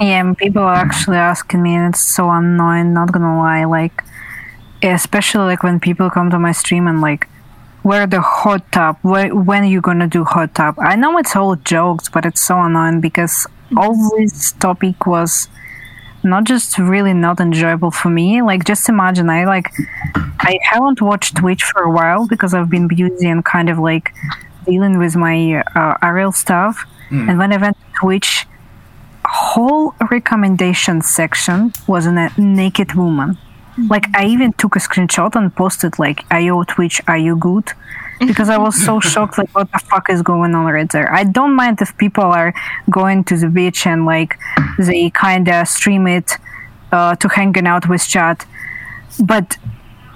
Yeah, 0.00 0.34
people 0.34 0.62
are 0.62 0.74
actually 0.74 1.16
asking 1.16 1.62
me, 1.62 1.74
and 1.74 1.94
it's 1.94 2.00
so 2.00 2.30
annoying. 2.30 2.92
Not 2.92 3.12
gonna 3.12 3.38
lie, 3.38 3.64
like, 3.64 4.02
especially 4.82 5.44
like 5.44 5.62
when 5.62 5.80
people 5.80 6.10
come 6.10 6.30
to 6.30 6.38
my 6.38 6.52
stream 6.52 6.86
and 6.86 7.00
like, 7.00 7.28
where 7.82 8.06
the 8.06 8.20
hot 8.20 8.70
tub? 8.72 8.98
Where, 9.02 9.34
when 9.34 9.62
are 9.62 9.66
you 9.66 9.80
gonna 9.80 10.06
do 10.08 10.24
hot 10.24 10.54
tub? 10.54 10.76
I 10.78 10.96
know 10.96 11.18
it's 11.18 11.34
all 11.36 11.56
jokes, 11.56 12.08
but 12.08 12.26
it's 12.26 12.42
so 12.42 12.60
annoying 12.60 13.00
because 13.00 13.46
all 13.76 13.94
this 14.16 14.52
topic 14.52 15.06
was 15.06 15.48
not 16.22 16.44
just 16.44 16.78
really 16.78 17.14
not 17.14 17.40
enjoyable 17.40 17.90
for 17.90 18.10
me. 18.10 18.42
Like, 18.42 18.64
just 18.64 18.88
imagine, 18.88 19.30
I 19.30 19.44
like, 19.44 19.70
I 20.40 20.58
haven't 20.70 21.00
watched 21.00 21.36
Twitch 21.36 21.62
for 21.62 21.82
a 21.82 21.90
while 21.90 22.26
because 22.26 22.54
I've 22.54 22.70
been 22.70 22.88
busy 22.88 23.28
and 23.28 23.44
kind 23.44 23.70
of 23.70 23.78
like 23.78 24.12
dealing 24.66 24.98
with 24.98 25.16
my 25.16 25.62
uh, 25.74 26.06
RL 26.06 26.32
stuff. 26.32 26.84
And 27.10 27.38
when 27.38 27.52
I 27.52 27.56
went 27.56 27.76
to 27.76 27.86
Twitch, 28.00 28.46
whole 29.24 29.94
recommendation 30.10 31.02
section 31.02 31.72
was 31.86 32.06
in 32.06 32.18
a 32.18 32.30
naked 32.36 32.94
woman. 32.94 33.38
Like 33.90 34.06
I 34.14 34.26
even 34.26 34.52
took 34.54 34.76
a 34.76 34.78
screenshot 34.78 35.36
and 35.36 35.54
posted 35.54 35.98
like, 35.98 36.24
"Are 36.30 36.40
you 36.40 36.64
Twitch? 36.64 37.00
Are 37.06 37.18
you 37.18 37.36
good?" 37.36 37.72
Because 38.30 38.48
I 38.48 38.56
was 38.56 38.82
so 38.82 38.98
shocked. 38.98 39.36
Like, 39.36 39.50
what 39.54 39.70
the 39.72 39.78
fuck 39.78 40.08
is 40.08 40.22
going 40.22 40.54
on 40.54 40.64
right 40.72 40.90
there? 40.90 41.12
I 41.12 41.24
don't 41.24 41.54
mind 41.54 41.82
if 41.82 41.94
people 41.98 42.24
are 42.24 42.54
going 42.88 43.24
to 43.24 43.36
the 43.36 43.50
beach 43.50 43.86
and 43.86 44.06
like 44.06 44.38
they 44.78 45.10
kind 45.10 45.46
of 45.50 45.68
stream 45.68 46.06
it 46.06 46.38
uh, 46.92 47.14
to 47.16 47.28
hanging 47.28 47.66
out 47.66 47.88
with 47.90 48.02
chat, 48.08 48.46
but 49.20 49.58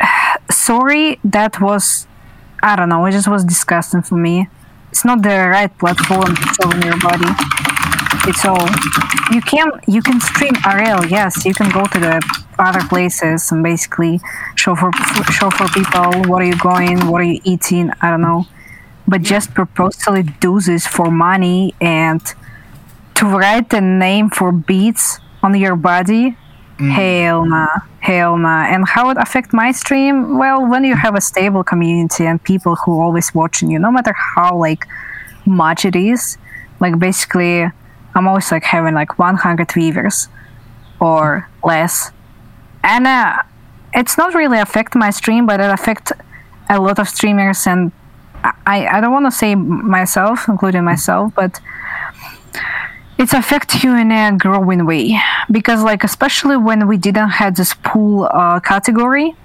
sorry, 0.50 1.20
that 1.24 1.60
was 1.60 2.06
I 2.62 2.76
don't 2.76 2.88
know. 2.88 3.04
It 3.06 3.12
just 3.12 3.28
was 3.28 3.44
disgusting 3.44 4.02
for 4.02 4.16
me. 4.16 4.48
It's 4.90 5.04
not 5.04 5.22
the 5.22 5.48
right 5.48 5.76
platform 5.78 6.36
to 6.36 6.46
show 6.54 6.70
your 6.84 6.98
body. 7.00 7.30
It's 8.28 8.44
all 8.44 8.68
you 9.32 9.40
can 9.40 9.70
you 9.86 10.02
can 10.02 10.20
stream 10.20 10.54
RL. 10.66 11.06
Yes, 11.06 11.44
you 11.44 11.54
can 11.54 11.70
go 11.70 11.84
to 11.86 11.98
the 11.98 12.40
other 12.58 12.86
places 12.88 13.50
and 13.50 13.62
basically 13.62 14.20
show 14.56 14.74
for 14.76 14.90
show 15.30 15.50
for 15.50 15.66
people 15.68 16.28
what 16.28 16.42
are 16.42 16.46
you 16.46 16.58
going, 16.58 17.06
what 17.06 17.20
are 17.22 17.24
you 17.24 17.40
eating. 17.44 17.90
I 18.02 18.10
don't 18.10 18.20
know, 18.20 18.46
but 19.08 19.22
just 19.22 19.54
purposely 19.54 20.24
do 20.40 20.60
this 20.60 20.86
for 20.86 21.10
money 21.10 21.74
and 21.80 22.20
to 23.14 23.26
write 23.26 23.70
the 23.70 23.80
name 23.80 24.28
for 24.30 24.52
beats 24.52 25.18
on 25.42 25.54
your 25.58 25.76
body. 25.76 26.36
Hell 26.88 27.44
nah, 27.44 27.68
hell 28.00 28.38
nah. 28.38 28.64
And 28.64 28.88
how 28.88 29.10
it 29.10 29.18
affect 29.18 29.52
my 29.52 29.70
stream? 29.72 30.38
Well, 30.38 30.66
when 30.66 30.84
you 30.84 30.96
have 30.96 31.14
a 31.14 31.20
stable 31.20 31.62
community 31.62 32.24
and 32.24 32.42
people 32.42 32.76
who 32.76 33.00
always 33.00 33.34
watching 33.34 33.70
you, 33.70 33.78
no 33.78 33.90
matter 33.90 34.14
how 34.14 34.56
like 34.56 34.86
much 35.44 35.84
it 35.84 35.94
is, 35.94 36.38
like 36.80 36.98
basically, 36.98 37.70
I'm 38.14 38.26
always 38.26 38.50
like 38.50 38.64
having 38.64 38.94
like 38.94 39.18
100 39.18 39.72
viewers 39.72 40.28
or 41.00 41.48
less, 41.62 42.12
and 42.82 43.06
uh, 43.06 43.42
it's 43.92 44.16
not 44.16 44.34
really 44.34 44.58
affect 44.58 44.94
my 44.94 45.10
stream, 45.10 45.46
but 45.46 45.60
it 45.60 45.70
affect 45.70 46.12
a 46.70 46.80
lot 46.80 46.98
of 46.98 47.08
streamers. 47.08 47.66
And 47.66 47.92
I 48.66 48.86
I 48.86 49.00
don't 49.00 49.12
want 49.12 49.26
to 49.26 49.30
say 49.30 49.54
myself, 49.54 50.48
including 50.48 50.84
myself, 50.84 51.34
but 51.34 51.60
it 53.20 53.34
affects 53.34 53.84
you 53.84 53.94
in 53.96 54.10
a 54.10 54.34
growing 54.36 54.86
way. 54.86 55.20
Because 55.50 55.82
like 55.82 56.02
especially 56.04 56.56
when 56.56 56.88
we 56.88 56.96
didn't 56.96 57.28
have 57.40 57.54
this 57.54 57.74
pool 57.74 58.28
uh, 58.32 58.60
category 58.60 59.36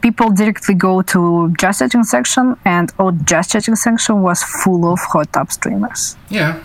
people 0.00 0.30
directly 0.30 0.74
go 0.74 1.00
to 1.00 1.50
just 1.58 1.78
chatting 1.78 2.04
section 2.04 2.54
and 2.66 2.92
all 2.98 3.12
just 3.32 3.52
chatting 3.52 3.74
section 3.74 4.20
was 4.20 4.42
full 4.42 4.82
of 4.92 4.98
hot 5.00 5.32
tub 5.32 5.50
streamers. 5.50 6.16
Yeah. 6.28 6.62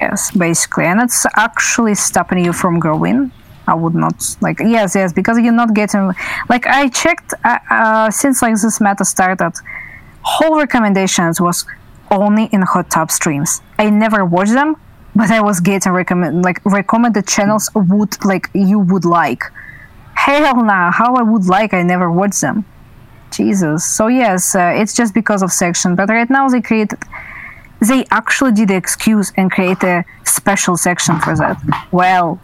Yes 0.00 0.30
basically. 0.30 0.84
And 0.84 1.00
it's 1.02 1.26
actually 1.36 1.94
stopping 1.94 2.44
you 2.44 2.52
from 2.52 2.78
growing. 2.78 3.30
I 3.66 3.74
would 3.74 3.94
not 3.94 4.16
like 4.40 4.58
yes 4.60 4.94
yes 4.94 5.12
because 5.12 5.38
you're 5.38 5.60
not 5.64 5.74
getting 5.74 6.04
like 6.48 6.66
i 6.66 6.88
checked 6.88 7.34
uh, 7.44 7.58
uh, 7.70 8.10
since 8.10 8.40
like 8.40 8.54
this 8.54 8.80
meta 8.80 9.04
started 9.04 9.52
whole 10.22 10.56
recommendations 10.58 11.38
was 11.38 11.66
only 12.10 12.44
in 12.46 12.62
hot 12.62 12.90
tub 12.90 13.10
streams. 13.10 13.60
I 13.78 13.90
never 13.90 14.24
watched 14.24 14.52
them 14.52 14.76
but 15.18 15.32
I 15.32 15.40
was 15.40 15.58
getting 15.58 15.92
recommend 15.92 16.44
like 16.44 16.60
recommended 16.64 17.26
channels 17.26 17.68
would 17.74 18.24
like 18.24 18.48
you 18.54 18.78
would 18.78 19.04
like. 19.04 19.42
Hell 20.14 20.62
nah, 20.62 20.92
how 20.92 21.16
I 21.16 21.22
would 21.22 21.46
like 21.46 21.74
I 21.74 21.82
never 21.82 22.08
watched 22.10 22.40
them. 22.40 22.64
Jesus. 23.32 23.84
So 23.84 24.06
yes, 24.06 24.54
uh, 24.54 24.72
it's 24.80 24.94
just 24.94 25.12
because 25.14 25.42
of 25.42 25.50
section. 25.50 25.96
But 25.96 26.08
right 26.08 26.30
now 26.30 26.48
they 26.48 26.60
created, 26.60 27.00
they 27.80 28.04
actually 28.12 28.52
did 28.52 28.68
the 28.68 28.76
excuse 28.76 29.32
and 29.36 29.50
create 29.50 29.82
a 29.82 30.04
special 30.24 30.76
section 30.76 31.18
for 31.18 31.34
that. 31.36 31.56
Well, 31.90 32.40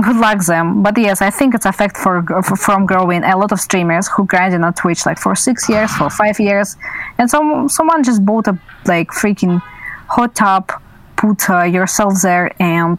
good 0.00 0.16
luck 0.16 0.44
them. 0.46 0.84
But 0.84 0.96
yes, 0.96 1.20
I 1.20 1.30
think 1.30 1.54
it's 1.56 1.66
effect 1.66 1.96
for, 1.96 2.22
for 2.44 2.56
from 2.56 2.86
growing 2.86 3.24
a 3.24 3.36
lot 3.36 3.50
of 3.50 3.58
streamers 3.58 4.06
who 4.06 4.24
grinded 4.24 4.62
on 4.62 4.72
Twitch 4.74 5.04
like 5.04 5.18
for 5.18 5.34
six 5.34 5.68
years, 5.68 5.90
for 5.92 6.08
five 6.10 6.38
years, 6.38 6.76
and 7.18 7.28
some 7.28 7.68
someone 7.68 8.04
just 8.04 8.24
bought 8.24 8.46
a 8.46 8.56
like 8.86 9.08
freaking 9.08 9.60
hot 10.08 10.34
tub, 10.36 10.70
put 11.18 11.50
uh, 11.50 11.64
yourself 11.64 12.14
there 12.22 12.50
and 12.62 12.98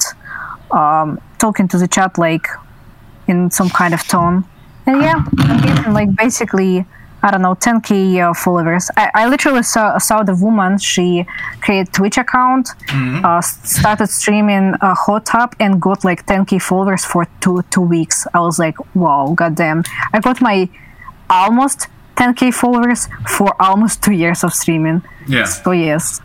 um, 0.72 1.20
talking 1.40 1.68
to 1.70 1.78
the 1.78 1.88
chat 1.88 2.18
like 2.20 2.46
in 3.28 3.50
some 3.50 3.70
kind 3.70 3.94
of 3.94 4.04
tone. 4.08 4.46
And 4.86 5.02
yeah, 5.02 5.24
I'm 5.38 5.62
getting 5.62 5.94
like 5.94 6.16
basically 6.16 6.86
I 7.22 7.32
don't 7.32 7.42
know 7.42 7.56
10k 7.56 8.30
uh, 8.30 8.34
followers. 8.34 8.90
I, 8.96 9.12
I 9.14 9.28
literally 9.28 9.64
saw, 9.64 9.98
saw 9.98 10.24
the 10.24 10.36
woman. 10.36 10.78
She 10.78 11.26
created 11.62 11.94
Twitch 11.94 12.18
account, 12.18 12.70
uh, 12.94 13.42
started 13.42 14.08
streaming 14.08 14.74
uh, 14.82 14.96
hot 14.96 15.26
tub, 15.26 15.56
and 15.60 15.82
got 15.82 16.06
like 16.06 16.26
10k 16.26 16.62
followers 16.62 17.04
for 17.04 17.28
two 17.42 17.62
two 17.72 17.82
weeks. 17.82 18.26
I 18.34 18.40
was 18.40 18.58
like, 18.58 18.78
wow, 18.96 19.34
goddamn! 19.36 19.84
I 20.14 20.20
got 20.22 20.42
my 20.42 20.70
almost 21.30 21.88
10k 22.16 22.54
followers 22.54 23.08
for 23.28 23.54
almost 23.62 24.02
two 24.02 24.14
years 24.14 24.44
of 24.44 24.54
streaming. 24.54 25.02
Yeah. 25.28 25.44
So 25.44 25.72
yes, 25.72 26.22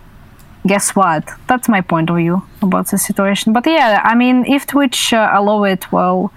guess 0.66 0.94
what? 0.96 1.29
That's 1.48 1.68
my 1.68 1.81
point 1.81 2.11
of 2.11 2.16
view 2.16 2.42
about 2.62 2.88
the 2.88 2.98
situation. 2.98 3.53
But 3.53 3.66
yeah, 3.66 4.00
I 4.05 4.14
mean, 4.14 4.44
if 4.46 4.66
Twitch 4.66 5.12
uh, 5.12 5.31
allow 5.33 5.64
it, 5.64 5.90
well, 5.92 6.33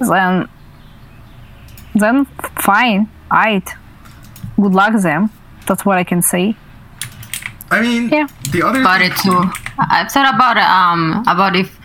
then 0.00 0.48
then 1.94 2.24
fine. 2.60 3.08
Alright. 3.30 3.68
Good 4.60 4.72
luck 4.72 4.94
them. 5.00 5.30
That's 5.66 5.84
what 5.84 5.98
I 5.98 6.04
can 6.04 6.22
say. 6.22 6.56
I 7.70 7.80
mean, 7.80 8.08
Yeah. 8.10 8.26
the 8.50 8.62
other 8.66 8.80
about 8.80 9.00
thing- 9.00 9.10
it 9.12 9.16
too. 9.16 9.50
I've 9.78 10.10
said 10.10 10.26
about 10.28 10.56
um 10.58 11.22
about 11.26 11.56
if 11.56 11.78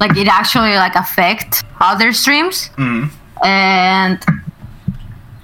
like 0.00 0.16
it 0.16 0.28
actually 0.28 0.74
like 0.76 0.94
affect 0.94 1.64
other 1.80 2.12
streams, 2.12 2.70
Mm. 2.76 3.10
and 3.44 4.18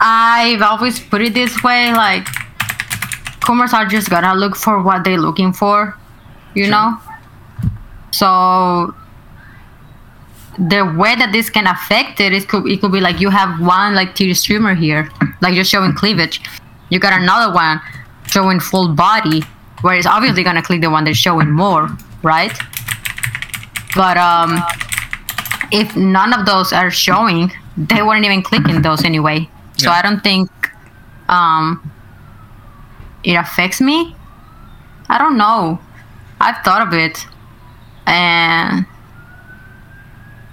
I've 0.00 0.62
always 0.62 1.00
put 1.00 1.20
it 1.22 1.34
this 1.34 1.62
way: 1.62 1.92
like, 1.92 2.26
coomers 3.44 3.72
are 3.72 3.86
just 3.86 4.08
gonna 4.10 4.34
look 4.34 4.56
for 4.56 4.82
what 4.82 5.04
they're 5.04 5.20
looking 5.20 5.52
for, 5.52 5.96
you 6.54 6.68
know. 6.68 6.98
So 8.10 8.94
the 10.58 10.84
way 10.96 11.14
that 11.16 11.30
this 11.32 11.50
can 11.50 11.66
affect 11.66 12.20
it, 12.20 12.32
it 12.32 12.48
could 12.48 12.66
it 12.66 12.80
could 12.80 12.92
be 12.92 13.00
like 13.00 13.20
you 13.20 13.30
have 13.30 13.60
one 13.60 13.94
like 13.94 14.14
tier 14.14 14.34
streamer 14.34 14.74
here, 14.74 15.08
like 15.42 15.54
just 15.54 15.70
showing 15.70 15.92
cleavage. 15.94 16.40
You 16.90 16.98
got 16.98 17.12
another 17.20 17.52
one 17.54 17.80
showing 18.28 18.60
full 18.60 18.88
body, 18.94 19.42
where 19.82 19.96
it's 19.96 20.06
obviously 20.06 20.42
gonna 20.42 20.62
click 20.62 20.80
the 20.80 20.90
one 20.90 21.04
that's 21.04 21.18
showing 21.18 21.50
more, 21.50 21.88
right? 22.22 22.56
But 23.94 24.16
um, 24.16 24.62
if 25.70 25.94
none 25.96 26.32
of 26.32 26.46
those 26.46 26.72
are 26.72 26.90
showing, 26.90 27.52
they 27.76 28.02
weren't 28.02 28.24
even 28.24 28.42
clicking 28.42 28.82
those 28.82 29.04
anyway. 29.04 29.48
So 29.76 29.90
Yeah. 29.90 29.98
I 29.98 30.02
don't 30.02 30.22
think 30.22 30.50
um, 31.28 31.90
it 33.24 33.34
affects 33.34 33.80
me. 33.80 34.14
I 35.08 35.18
don't 35.18 35.36
know. 35.36 35.78
I've 36.40 36.58
thought 36.64 36.86
of 36.86 36.92
it, 36.92 37.26
and 38.06 38.86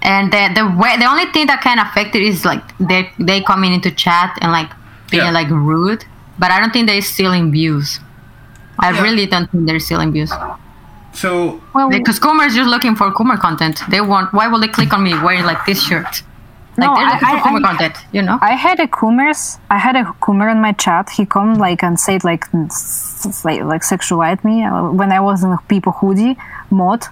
and 0.02 0.32
the 0.32 0.50
the 0.54 0.66
way 0.80 0.96
the 0.98 1.06
only 1.06 1.26
thing 1.32 1.46
that 1.46 1.60
can 1.62 1.78
affect 1.78 2.14
it 2.16 2.22
is 2.22 2.44
like 2.44 2.62
they 2.78 3.10
they 3.18 3.40
coming 3.42 3.72
into 3.72 3.90
chat 3.90 4.36
and 4.40 4.50
like 4.52 4.70
being 5.10 5.24
Yeah. 5.24 5.30
like 5.30 5.48
rude. 5.50 6.04
But 6.38 6.50
I 6.50 6.60
don't 6.60 6.72
think 6.72 6.88
they're 6.88 7.02
stealing 7.02 7.52
views. 7.52 8.00
I 8.78 8.90
Yeah. 8.90 9.02
really 9.02 9.26
don't 9.26 9.50
think 9.50 9.66
they're 9.66 9.78
stealing 9.80 10.12
views. 10.12 10.32
so 11.12 11.60
Well, 11.74 11.90
Because 11.90 12.18
Coomer 12.18 12.46
is 12.46 12.54
just 12.54 12.68
looking 12.70 12.96
for 12.96 13.10
Coomer 13.12 13.38
content. 13.38 13.82
They 13.90 14.00
want. 14.00 14.32
Why 14.32 14.48
will 14.48 14.60
they 14.60 14.68
click 14.68 14.92
on 14.94 15.02
me 15.02 15.12
wearing 15.18 15.44
like 15.44 15.64
this 15.66 15.82
shirt? 15.82 16.22
Like 16.78 16.88
No, 16.88 16.94
they're 16.96 17.04
I- 17.06 17.42
I- 17.44 17.60
content, 17.60 17.96
you 18.12 18.22
know? 18.22 18.38
I 18.40 18.52
had 18.66 18.80
a 18.80 18.88
Coomers. 18.88 19.58
I 19.70 19.78
had 19.78 19.94
a 19.94 20.04
Coomer 20.24 20.50
in 20.50 20.60
my 20.60 20.72
chat. 20.72 21.10
He 21.10 21.26
come 21.26 21.54
like 21.66 21.82
and 21.82 22.00
said 22.00 22.24
like 22.24 22.44
s- 22.54 23.26
s- 23.28 23.44
like, 23.44 23.60
like 23.72 23.82
sexualize 23.82 24.42
me 24.42 24.64
Uh, 24.64 24.84
when 25.00 25.12
I 25.12 25.20
was 25.20 25.44
in 25.44 25.56
People 25.68 25.92
Hoodie 25.92 26.36
mod. 26.70 27.04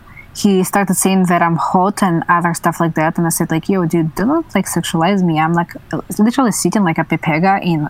He 0.42 0.62
started 0.64 0.94
saying 0.94 1.26
that 1.26 1.42
I'm 1.42 1.56
hot 1.56 2.02
and 2.02 2.22
other 2.28 2.54
stuff 2.54 2.76
like 2.80 2.94
that, 2.94 3.18
and 3.18 3.26
I 3.26 3.30
said 3.30 3.50
like, 3.50 3.68
"Yo, 3.68 3.84
dude, 3.84 4.14
don't 4.14 4.46
like 4.54 4.66
sexualize 4.66 5.20
me. 5.28 5.34
I'm 5.44 5.52
like 5.60 5.72
literally 6.18 6.52
sitting 6.52 6.84
like 6.84 6.98
a 6.98 7.04
pepega 7.04 7.54
in 7.62 7.88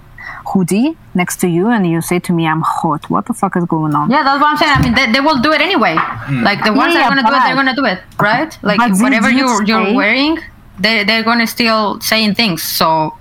hoodie 0.52 0.96
next 1.14 1.36
to 1.42 1.48
you, 1.48 1.68
and 1.68 1.86
you 1.86 2.00
say 2.00 2.18
to 2.18 2.32
me 2.32 2.46
I'm 2.48 2.62
hot. 2.62 3.08
What 3.10 3.26
the 3.26 3.34
fuck 3.34 3.56
is 3.56 3.64
going 3.66 3.94
on?" 3.94 4.10
yeah, 4.10 4.22
that's 4.24 4.40
what 4.42 4.50
I'm 4.52 4.56
saying. 4.56 4.72
I 4.78 4.82
mean, 4.82 4.94
they, 4.94 5.06
they 5.12 5.20
will 5.20 5.38
do 5.46 5.52
it 5.52 5.60
anyway. 5.60 5.94
Like 6.48 6.64
the 6.64 6.72
ones 6.72 6.94
Yeah, 6.94 7.00
that 7.00 7.06
are 7.06 7.14
gonna 7.14 7.28
do 7.30 7.34
it, 7.36 7.42
they're 7.44 7.54
gonna 7.62 7.76
do 7.76 7.84
it, 7.84 7.98
right? 8.18 8.58
Like 8.62 8.78
whatever 9.04 9.30
you 9.30 9.46
you're 9.46 9.62
you're 9.64 9.94
wearing, 9.94 10.38
they 10.80 11.04
they're 11.04 11.22
gonna 11.22 11.46
still 11.46 12.00
saying 12.00 12.34
things. 12.34 12.62
So 12.62 13.16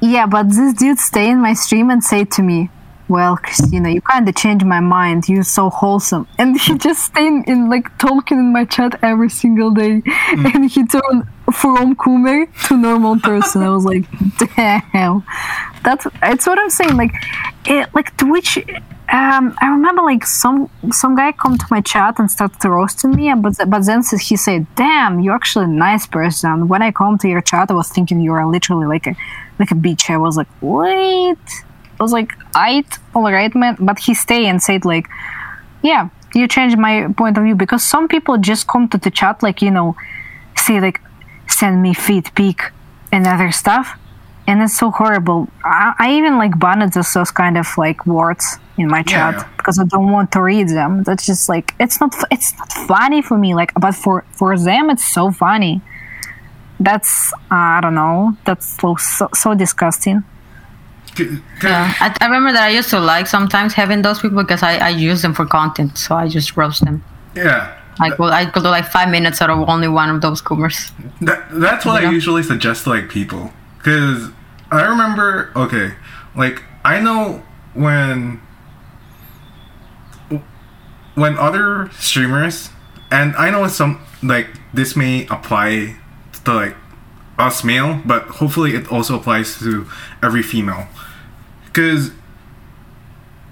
Yeah, 0.00 0.26
but 0.26 0.48
this 0.48 0.74
dude 0.74 0.98
stay 0.98 1.28
in 1.30 1.40
my 1.40 1.52
stream 1.52 1.90
and 1.90 2.02
say 2.02 2.24
to 2.24 2.42
me, 2.42 2.70
"Well, 3.08 3.36
Christina, 3.36 3.90
you 3.90 4.00
kind 4.00 4.26
of 4.28 4.34
changed 4.34 4.64
my 4.64 4.80
mind. 4.80 5.28
You're 5.28 5.42
so 5.58 5.68
wholesome." 5.70 6.26
And 6.38 6.58
he 6.58 6.78
just 6.78 7.04
stayed 7.04 7.44
in 7.46 7.68
like 7.68 7.86
talking 7.98 8.38
in 8.38 8.52
my 8.52 8.64
chat 8.64 8.98
every 9.02 9.28
single 9.28 9.70
day, 9.72 10.00
mm. 10.00 10.54
and 10.54 10.70
he 10.70 10.86
turned 10.86 11.24
from 11.52 11.96
coomer 11.96 12.46
to 12.68 12.76
normal 12.76 13.18
person. 13.18 13.62
I 13.62 13.70
was 13.70 13.84
like, 13.84 14.04
"Damn, 14.56 15.22
that's 15.84 16.06
it's 16.22 16.46
what 16.46 16.58
I'm 16.58 16.70
saying." 16.70 16.96
Like, 16.96 17.12
it, 17.66 17.94
like 17.94 18.16
Twitch. 18.16 18.58
Um, 19.12 19.56
I 19.60 19.68
remember 19.70 20.02
like 20.02 20.24
some 20.24 20.70
some 20.92 21.16
guy 21.16 21.32
come 21.32 21.58
to 21.58 21.66
my 21.68 21.80
chat 21.80 22.20
and 22.20 22.30
started 22.30 22.64
roasting 22.68 23.10
me, 23.10 23.34
but 23.34 23.54
but 23.66 23.84
then 23.84 24.02
he 24.20 24.36
said, 24.36 24.68
"Damn, 24.76 25.18
you're 25.18 25.34
actually 25.34 25.64
a 25.64 25.68
nice 25.88 26.06
person." 26.06 26.68
When 26.68 26.80
I 26.80 26.92
come 26.92 27.18
to 27.18 27.28
your 27.28 27.40
chat, 27.40 27.72
I 27.72 27.74
was 27.74 27.88
thinking 27.88 28.20
you 28.20 28.32
are 28.32 28.46
literally 28.46 28.86
like 28.86 29.08
a 29.08 29.16
like 29.58 29.72
a 29.72 29.74
bitch. 29.74 30.10
I 30.10 30.16
was 30.16 30.36
like, 30.36 30.46
"Wait," 30.60 31.46
I 31.98 32.02
was 32.02 32.12
like, 32.12 32.34
"I'd 32.54 32.86
all 33.12 33.32
right, 33.32 33.52
man." 33.52 33.78
But 33.80 33.98
he 33.98 34.14
stayed 34.14 34.46
and 34.46 34.62
said 34.62 34.84
like, 34.84 35.08
"Yeah, 35.82 36.10
you 36.32 36.46
changed 36.46 36.78
my 36.78 37.08
point 37.16 37.36
of 37.36 37.42
view 37.42 37.56
because 37.56 37.82
some 37.82 38.06
people 38.06 38.38
just 38.38 38.68
come 38.68 38.88
to 38.90 38.98
the 38.98 39.10
chat 39.10 39.42
like 39.42 39.60
you 39.60 39.72
know, 39.72 39.96
say 40.56 40.80
like, 40.80 41.00
send 41.48 41.82
me 41.82 41.94
feed 41.94 42.32
pic 42.36 42.70
and 43.10 43.26
other 43.26 43.50
stuff." 43.50 43.98
And 44.46 44.62
it's 44.62 44.78
so 44.78 44.92
horrible. 44.92 45.48
I, 45.64 45.94
I 45.98 46.12
even 46.14 46.38
like 46.38 46.56
banned 46.56 46.92
those 46.92 47.30
kind 47.32 47.58
of 47.58 47.66
like 47.76 48.06
words 48.06 48.58
in 48.80 48.88
my 48.88 49.02
chat 49.02 49.34
Yeah. 49.34 49.48
because 49.56 49.78
I 49.78 49.84
don't 49.84 50.10
want 50.10 50.32
to 50.32 50.42
read 50.42 50.68
them. 50.68 51.02
That's 51.04 51.24
just 51.26 51.48
like 51.48 51.74
it's 51.78 52.00
not 52.00 52.14
it's 52.30 52.56
not 52.58 52.72
funny 52.88 53.22
for 53.22 53.36
me. 53.38 53.54
Like, 53.54 53.72
but 53.74 53.94
for 53.94 54.24
for 54.32 54.58
them, 54.58 54.90
it's 54.90 55.04
so 55.04 55.30
funny. 55.30 55.80
That's 56.78 57.32
uh, 57.50 57.76
I 57.76 57.80
don't 57.82 57.94
know. 57.94 58.36
That's 58.44 58.66
so 58.80 58.96
so, 58.96 59.28
so 59.34 59.54
disgusting. 59.54 60.24
c- 61.14 61.26
c- 61.36 61.42
yeah, 61.62 61.92
I, 62.00 62.16
I 62.20 62.24
remember 62.26 62.52
that 62.52 62.62
I 62.62 62.70
used 62.70 62.88
to 62.90 63.00
like 63.00 63.26
sometimes 63.26 63.74
having 63.74 64.02
those 64.02 64.20
people 64.20 64.42
because 64.42 64.62
I 64.62 64.78
I 64.78 64.88
use 64.88 65.20
them 65.22 65.34
for 65.34 65.44
content. 65.44 65.98
So 65.98 66.14
I 66.16 66.28
just 66.28 66.56
roast 66.56 66.84
them. 66.84 67.02
yeah. 67.34 67.76
Like 67.98 68.18
well, 68.18 68.32
I 68.32 68.46
could 68.46 68.62
do 68.62 68.70
like 68.70 68.86
five 68.86 69.10
minutes 69.10 69.42
out 69.42 69.50
of 69.50 69.68
only 69.68 69.86
one 69.88 70.08
of 70.08 70.22
those 70.22 70.40
Coomers. 70.40 70.90
That, 71.20 71.44
that's 71.50 71.84
what 71.84 72.00
You 72.00 72.08
I 72.08 72.10
know? 72.10 72.16
usually 72.16 72.42
suggest 72.42 72.84
to 72.84 72.90
like 72.90 73.10
people 73.10 73.52
because 73.76 74.30
I 74.70 74.82
remember 74.88 75.50
okay 75.54 75.92
like 76.34 76.62
I 76.82 76.98
know 77.00 77.42
when 77.74 78.40
when 81.20 81.36
other 81.36 81.90
streamers 81.98 82.70
and 83.10 83.36
I 83.36 83.50
know 83.50 83.68
some 83.68 84.00
like 84.22 84.48
this 84.72 84.96
may 84.96 85.26
apply 85.26 85.96
to 86.44 86.54
like 86.54 86.76
us 87.38 87.62
male 87.62 88.00
but 88.06 88.22
hopefully 88.40 88.74
it 88.74 88.90
also 88.90 89.16
applies 89.16 89.58
to 89.58 89.86
every 90.22 90.42
female. 90.42 90.88
Because 91.66 92.12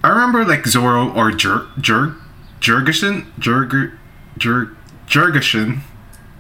I 0.03 0.09
remember 0.09 0.47
like 0.47 0.67
Zoro 0.67 1.13
or 1.13 1.31
Jer 1.31 1.67
Jer 1.79 2.17
Jurgensen 2.61 3.27
Jurger 3.39 3.99
Jur 4.39 4.75
Jurgensen 5.07 5.81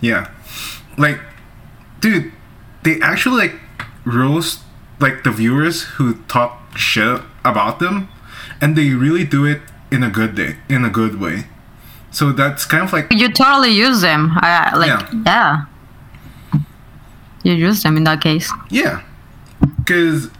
yeah. 0.00 0.30
Like 0.96 1.20
dude 2.00 2.32
they 2.84 3.00
actually 3.02 3.48
like 3.48 3.60
roast 4.06 4.60
like 4.98 5.24
the 5.24 5.30
viewers 5.30 5.82
who 5.82 6.14
talk 6.24 6.74
shit 6.74 7.20
about 7.44 7.80
them 7.80 8.08
and 8.62 8.76
they 8.76 8.90
really 8.90 9.24
do 9.24 9.44
it 9.44 9.60
in 9.90 10.03
a 10.03 10.11
good 10.11 10.35
day 10.35 10.57
in 10.68 10.85
a 10.85 10.90
good 10.90 11.20
way 11.20 11.44
so 12.11 12.33
that's 12.33 12.64
kind 12.64 12.85
of 12.85 12.92
like 12.92 13.07
You 13.12 13.31
totally 13.31 13.70
use 13.70 14.01
them. 14.01 14.31
I, 14.37 14.74
like 14.77 14.88
Yeah. 14.88 15.22
yeah. 15.27 15.64
You 17.42 17.53
use 17.53 17.83
them 17.83 17.96
in 17.96 18.05
that 18.05 18.20
case. 18.20 18.51
yeah 18.70 19.03
because 19.79 20.31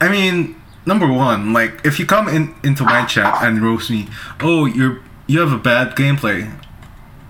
i 0.00 0.08
mean 0.08 0.56
number 0.86 1.06
one 1.06 1.52
like 1.52 1.80
if 1.84 1.98
you 1.98 2.06
come 2.06 2.26
in 2.28 2.54
into 2.64 2.84
my 2.84 3.04
chat 3.04 3.42
and 3.42 3.62
roast 3.62 3.90
me 3.90 4.08
oh 4.40 4.64
you're 4.66 5.00
you 5.28 5.40
have 5.40 5.52
a 5.52 5.56
bad 5.58 5.94
gameplay. 5.96 6.52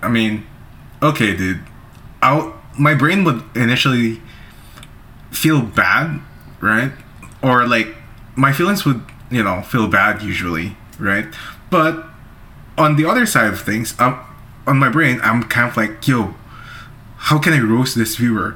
I 0.01 0.09
mean, 0.09 0.45
okay, 1.01 1.35
dude. 1.37 1.59
I 2.21 2.51
my 2.77 2.95
brain 2.95 3.23
would 3.23 3.41
initially 3.55 4.19
feel 5.31 5.61
bad, 5.61 6.19
right? 6.59 6.91
Or 7.41 7.65
like 7.67 7.95
my 8.35 8.51
feelings 8.51 8.83
would, 8.83 9.01
you 9.29 9.43
know, 9.43 9.61
feel 9.61 9.87
bad 9.87 10.21
usually, 10.23 10.75
right? 10.99 11.25
But 11.69 12.05
on 12.77 12.95
the 12.95 13.05
other 13.05 13.25
side 13.25 13.53
of 13.53 13.61
things, 13.61 13.99
um, 13.99 14.19
on 14.67 14.77
my 14.77 14.89
brain, 14.89 15.19
I'm 15.23 15.43
kind 15.43 15.69
of 15.69 15.77
like, 15.77 16.07
yo, 16.07 16.35
how 17.17 17.39
can 17.39 17.53
I 17.53 17.59
roast 17.59 17.95
this 17.95 18.15
viewer? 18.15 18.55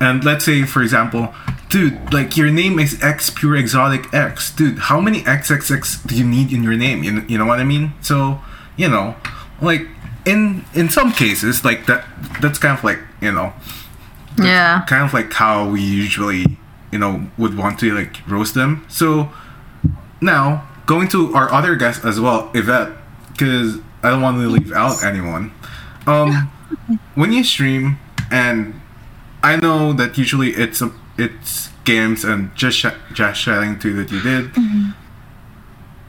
And 0.00 0.24
let's 0.24 0.44
say, 0.44 0.62
for 0.62 0.80
example, 0.82 1.34
dude, 1.70 2.12
like 2.12 2.36
your 2.36 2.50
name 2.50 2.78
is 2.78 3.02
X 3.02 3.30
Pure 3.30 3.56
Exotic 3.56 4.12
X. 4.14 4.52
Dude, 4.54 4.78
how 4.78 5.00
many 5.00 5.22
XXX 5.22 6.06
do 6.06 6.16
you 6.16 6.24
need 6.24 6.52
in 6.52 6.62
your 6.62 6.76
name? 6.76 7.02
You, 7.02 7.24
you 7.28 7.36
know 7.38 7.46
what 7.46 7.58
I 7.58 7.64
mean? 7.64 7.92
So, 8.00 8.40
you 8.76 8.88
know, 8.88 9.16
like 9.60 9.82
in 10.24 10.64
in 10.74 10.88
some 10.88 11.12
cases, 11.12 11.64
like 11.64 11.86
that 11.86 12.04
that's 12.40 12.58
kind 12.60 12.78
of 12.78 12.84
like, 12.84 13.00
you 13.20 13.32
know, 13.32 13.52
Yeah. 14.40 14.84
kind 14.86 15.02
of 15.04 15.12
like 15.12 15.32
how 15.32 15.68
we 15.68 15.80
usually, 15.82 16.58
you 16.92 16.98
know, 17.00 17.26
would 17.36 17.56
want 17.58 17.80
to 17.80 17.92
like 17.92 18.18
roast 18.28 18.54
them. 18.54 18.84
So 18.88 19.30
now 20.20 20.67
going 20.88 21.06
to 21.06 21.34
our 21.34 21.52
other 21.52 21.76
guest 21.76 22.04
as 22.04 22.18
well, 22.18 22.50
Yvette, 22.54 22.90
because 23.30 23.76
I 24.02 24.08
don't 24.10 24.22
want 24.22 24.38
to 24.38 24.48
leave 24.48 24.72
out 24.72 25.04
anyone. 25.04 25.52
Um, 26.06 26.50
when 27.14 27.30
you 27.30 27.44
stream, 27.44 27.98
and 28.32 28.80
I 29.42 29.56
know 29.56 29.92
that 29.92 30.16
usually 30.18 30.50
it's 30.50 30.80
a, 30.80 30.90
it's 31.18 31.68
games 31.84 32.24
and 32.24 32.54
just 32.56 32.78
sh- 32.78 32.98
just 33.12 33.42
chatting 33.42 33.78
too 33.78 33.94
that 34.02 34.10
you 34.10 34.20
did. 34.22 34.50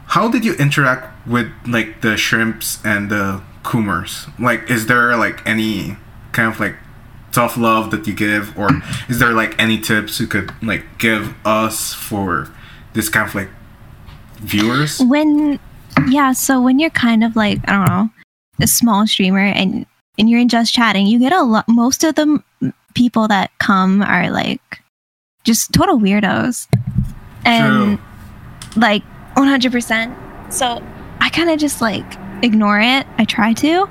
How 0.08 0.30
did 0.30 0.44
you 0.44 0.56
interact 0.56 1.28
with 1.28 1.52
like 1.68 2.02
the 2.02 2.18
shrimps 2.18 2.84
and 2.84 3.12
the 3.12 3.42
coomers? 3.64 4.28
Like, 4.40 4.72
is 4.72 4.88
there 4.88 5.16
like 5.18 5.46
any 5.46 5.98
kind 6.32 6.52
of 6.52 6.60
like 6.60 6.78
tough 7.34 7.58
love 7.58 7.92
that 7.92 8.08
you 8.08 8.14
give, 8.14 8.58
or 8.58 8.70
is 9.10 9.20
there 9.20 9.34
like 9.34 9.60
any 9.60 9.78
tips 9.78 10.20
you 10.22 10.28
could 10.28 10.52
like 10.64 10.98
give 10.98 11.36
us 11.46 11.94
for 11.94 12.50
this 12.94 13.10
kind 13.10 13.28
of 13.28 13.36
like 13.36 13.50
viewers? 14.42 15.00
when 15.02 15.60
yeah 16.08 16.32
so 16.32 16.62
when 16.62 16.80
you're 16.80 16.90
kind 16.92 17.24
of 17.24 17.36
like 17.36 17.58
i 17.68 17.74
don't 17.74 17.88
know 17.88 18.10
a 18.62 18.68
small 18.68 19.06
streamer 19.06 19.40
and 19.40 19.86
and 20.18 20.30
you're 20.30 20.40
in 20.40 20.50
just 20.50 20.74
chatting 20.74 21.08
you 21.08 21.20
get 21.20 21.34
a 21.34 21.42
lot 21.42 21.66
most 21.68 22.04
of 22.04 22.16
the 22.16 22.22
m- 22.62 22.74
people 22.94 23.28
that 23.28 23.52
come 23.60 24.02
are 24.02 24.30
like 24.30 24.82
just 25.44 25.72
total 25.74 25.98
weirdos. 25.98 26.68
And 27.46 27.98
like 28.76 29.04
100% 29.36 30.54
so 30.54 30.84
i 31.22 31.30
kind 31.30 31.50
of 31.50 31.60
just 31.60 31.82
like 31.82 32.06
ignore 32.44 32.80
it. 32.80 33.06
I 33.18 33.26
try 33.26 33.54
to. 33.54 33.88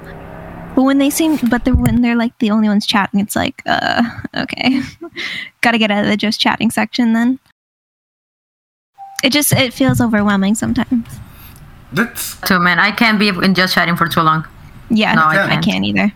But 0.74 0.82
when 0.82 0.98
they 0.98 1.11
seem 1.11 1.38
but 1.50 1.64
they're, 1.64 1.74
when 1.74 2.02
they're 2.02 2.16
like 2.16 2.38
the 2.38 2.50
only 2.50 2.68
ones 2.68 2.87
chatting 2.87 3.20
it's 3.20 3.34
like 3.34 3.62
uh 3.66 4.02
okay. 4.37 4.82
Gotta 5.62 5.78
get 5.78 5.90
out 5.90 6.04
of 6.04 6.11
the 6.11 6.16
just 6.16 6.40
chatting 6.40 6.70
section 6.70 7.12
then 7.12 7.38
it 9.24 9.31
just 9.33 9.52
it 9.52 9.72
feels 9.74 10.00
overwhelming 10.00 10.54
sometimes 10.54 11.07
That's 11.92 12.37
Too 12.42 12.59
man, 12.61 12.78
I 12.78 12.90
can't 12.92 13.18
be 13.18 13.28
in 13.28 13.54
just 13.54 13.74
chatting 13.74 13.96
for 13.96 14.07
too 14.09 14.20
long. 14.22 14.46
Yeah, 14.90 15.14
No, 15.14 15.22
I 15.24 15.44
I, 15.44 15.48
can't. 15.48 15.64
can't 15.64 15.85
either. 15.85 16.12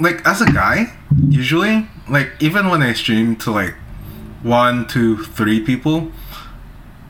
like 0.00 0.26
as 0.26 0.40
a 0.42 0.46
guy, 0.50 0.92
usually, 1.28 1.86
like 2.08 2.30
even 2.40 2.68
when 2.68 2.82
I 2.82 2.92
stream 2.94 3.36
to 3.36 3.50
like 3.50 3.74
one, 4.42 4.86
two, 4.86 5.22
three 5.24 5.60
people, 5.60 6.10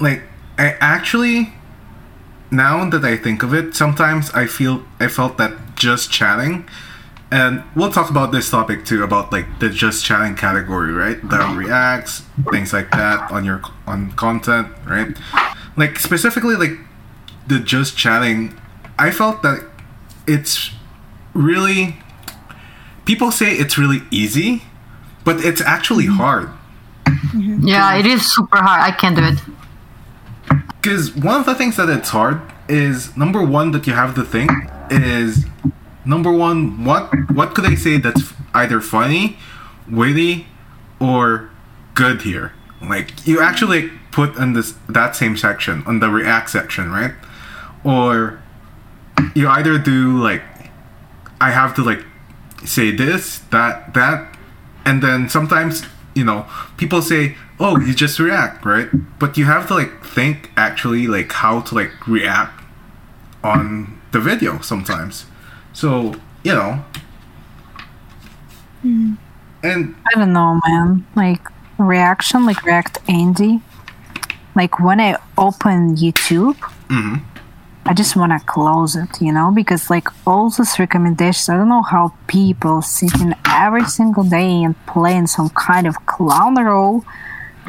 like 0.01 0.23
I 0.59 0.77
actually 0.81 1.53
now 2.51 2.89
that 2.91 3.05
I 3.05 3.17
think 3.17 3.43
of 3.43 3.53
it, 3.55 3.75
sometimes 3.75 4.31
I 4.33 4.47
feel 4.47 4.85
I 5.01 5.09
felt 5.09 5.39
that 5.39 5.53
just 5.77 6.11
chatting 6.13 6.69
and 7.35 7.65
we'll 7.75 7.91
talk 7.91 8.11
about 8.11 8.31
this 8.31 8.49
topic 8.49 8.85
too 8.85 9.03
about 9.03 9.33
like 9.33 9.59
the 9.59 9.69
just 9.69 10.05
chatting 10.05 10.37
category, 10.37 10.93
right? 10.93 11.21
The 11.21 11.39
reacts, 11.57 12.23
things 12.53 12.73
like 12.73 12.93
that 12.93 13.29
on 13.33 13.45
your 13.45 13.61
on 13.89 14.13
content, 14.13 14.69
right? 14.87 15.17
Like 15.77 15.99
specifically 15.99 16.55
like 16.55 16.79
the 17.49 17.59
just 17.59 17.97
chatting, 17.99 18.57
I 19.01 19.11
felt 19.11 19.43
that 19.43 19.69
it's 20.29 20.71
really 21.33 21.97
people 23.05 23.33
say 23.33 23.51
it's 23.51 23.77
really 23.77 24.03
easy, 24.13 24.63
but 25.25 25.45
it's 25.45 25.61
actually 25.61 26.05
mm-hmm. 26.05 26.17
hard. 26.17 26.51
Mm-hmm. 27.05 27.67
Yeah, 27.67 27.97
it 27.97 28.07
is 28.07 28.33
super 28.33 28.59
hard. 28.59 28.81
I 28.81 28.93
can't 28.97 29.17
do 29.17 29.25
it. 29.25 30.61
Because 30.81 31.13
one 31.17 31.41
of 31.41 31.47
the 31.47 31.57
things 31.57 31.77
that 31.79 31.89
it's 31.89 32.11
hard 32.11 32.41
is 32.69 33.17
number 33.17 33.43
one 33.43 33.73
that 33.73 33.89
you 33.89 33.93
have 33.93 34.15
to 34.15 34.23
think 34.23 34.53
is 34.89 35.47
number 36.05 36.33
one 36.33 36.85
what 36.85 37.11
what 37.31 37.55
could 37.55 37.65
I 37.65 37.75
say 37.75 37.99
that's 37.99 38.33
either 38.55 38.81
funny, 38.81 39.39
witty, 39.91 40.47
or 41.01 41.51
good 41.95 42.23
here. 42.23 42.53
Like 42.83 43.27
you 43.27 43.41
actually 43.41 43.91
put 44.11 44.37
in 44.37 44.53
this 44.53 44.75
that 44.89 45.17
same 45.17 45.37
section 45.37 45.83
on 45.87 46.01
the 46.01 46.09
react 46.09 46.51
section, 46.51 46.91
right? 46.91 47.15
Or 47.85 48.41
you 49.35 49.49
either 49.49 49.79
do 49.79 50.23
like 50.23 50.43
I 51.41 51.51
have 51.51 51.75
to 51.77 51.83
like 51.83 52.05
say 52.65 52.91
this, 52.91 53.41
that, 53.51 53.93
that, 53.95 54.37
and 54.85 55.03
then 55.03 55.29
sometimes 55.29 55.85
you 56.15 56.25
know 56.25 56.47
people 56.77 57.03
say, 57.03 57.37
"Oh, 57.59 57.79
you 57.79 57.95
just 57.95 58.19
react," 58.19 58.65
right? 58.65 58.89
But 59.19 59.37
you 59.37 59.45
have 59.47 59.67
to 59.69 59.75
like 59.75 60.05
think 60.05 60.51
actually 60.57 61.07
like 61.07 61.33
how 61.33 61.61
to 61.63 61.75
like 61.75 62.07
react 62.07 62.63
on 63.43 64.01
the 64.13 64.21
video 64.21 64.61
sometimes. 64.61 65.27
So 65.75 66.15
you 66.43 66.55
know, 66.55 66.85
hmm. 68.83 69.15
and 69.63 69.95
I 70.15 70.19
don't 70.19 70.33
know, 70.33 70.61
man. 70.67 71.07
Like 71.15 71.43
reaction, 71.79 72.47
like 72.47 72.63
React 72.65 72.99
Andy. 73.09 73.61
Like 74.55 74.79
when 74.79 75.01
I 75.01 75.19
open 75.37 75.97
YouTube, 75.97 76.55
mm-hmm. 76.89 77.17
I 77.87 77.93
just 77.93 78.15
want 78.17 78.33
to 78.33 78.47
close 78.47 78.95
it, 78.95 79.21
you 79.21 79.33
know, 79.33 79.51
because 79.51 79.91
like 79.91 80.09
all 80.27 80.49
these 80.49 80.79
recommendations, 80.79 81.49
I 81.49 81.57
don't 81.57 81.69
know 81.69 81.83
how 81.83 82.15
people 82.29 82.81
sitting 82.81 83.35
every 83.47 83.85
single 83.85 84.25
day 84.25 84.63
and 84.63 84.75
playing 84.87 85.27
some 85.27 85.51
kind 85.51 85.87
of 85.87 86.07
clown 86.07 86.55
role 86.55 87.05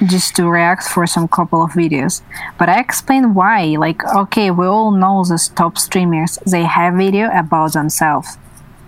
just 0.05 0.35
to 0.35 0.49
react 0.49 0.83
for 0.83 1.05
some 1.07 1.27
couple 1.27 1.63
of 1.63 1.71
videos. 1.71 2.21
But 2.57 2.69
I 2.69 2.79
explain 2.79 3.33
why. 3.33 3.75
Like, 3.77 4.03
okay, 4.03 4.51
we 4.51 4.65
all 4.65 4.91
know 4.91 5.23
these 5.23 5.49
top 5.49 5.77
streamers. 5.77 6.37
They 6.45 6.63
have 6.63 6.95
video 6.95 7.29
about 7.31 7.73
themselves 7.73 8.37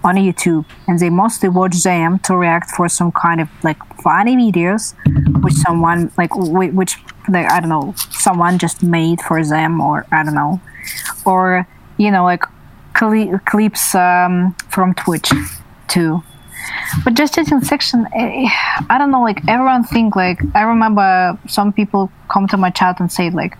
on 0.03 0.15
YouTube, 0.15 0.65
and 0.87 0.99
they 0.99 1.09
mostly 1.09 1.49
watch 1.49 1.83
them 1.83 2.19
to 2.19 2.35
react 2.35 2.71
for 2.71 2.87
some 2.87 3.11
kind 3.11 3.41
of 3.41 3.49
like 3.63 3.77
funny 4.01 4.35
videos, 4.35 4.93
which 5.43 5.53
someone 5.53 6.11
like 6.17 6.31
which 6.35 6.97
like 7.29 7.49
I 7.51 7.59
don't 7.59 7.69
know, 7.69 7.93
someone 8.11 8.57
just 8.57 8.83
made 8.83 9.21
for 9.21 9.43
them, 9.43 9.81
or 9.81 10.05
I 10.11 10.23
don't 10.23 10.35
know, 10.35 10.61
or 11.25 11.67
you 11.97 12.11
know 12.11 12.23
like 12.23 12.43
cli- 12.93 13.31
clips 13.45 13.95
um, 13.95 14.55
from 14.69 14.93
Twitch 14.93 15.29
too. 15.87 16.23
But 17.03 17.13
just 17.13 17.35
chatting 17.35 17.61
section, 17.61 18.07
eh, 18.13 18.47
I 18.89 18.97
don't 18.97 19.11
know. 19.11 19.21
Like 19.21 19.41
everyone 19.47 19.83
think 19.83 20.15
like 20.15 20.39
I 20.55 20.61
remember 20.61 21.37
some 21.47 21.71
people 21.73 22.11
come 22.29 22.47
to 22.47 22.57
my 22.57 22.69
chat 22.69 22.99
and 22.99 23.11
say 23.11 23.29
like, 23.29 23.57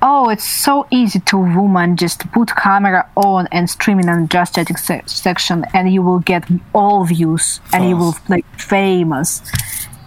"Oh, 0.00 0.28
it's 0.28 0.44
so 0.44 0.86
easy 0.90 1.20
to 1.20 1.36
woman 1.38 1.96
just 1.96 2.30
put 2.32 2.54
camera 2.56 3.08
on 3.16 3.48
and 3.52 3.68
streaming 3.70 4.08
and 4.08 4.30
just 4.30 4.54
chatting 4.54 4.76
se- 4.76 5.02
section, 5.06 5.64
and 5.74 5.92
you 5.92 6.02
will 6.02 6.20
get 6.20 6.44
all 6.74 7.04
views 7.04 7.60
and 7.72 7.88
you 7.88 7.96
will 7.96 8.14
like 8.28 8.46
famous." 8.58 9.42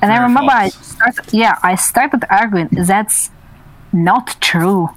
And 0.02 0.12
I 0.12 0.18
Very 0.18 0.28
remember 0.28 0.52
I 0.52 0.70
false. 0.70 0.88
started, 0.96 1.34
yeah, 1.34 1.58
I 1.64 1.76
started 1.76 2.24
arguing 2.30 2.68
that's 2.72 3.32
not 3.94 4.36
true. 4.42 4.90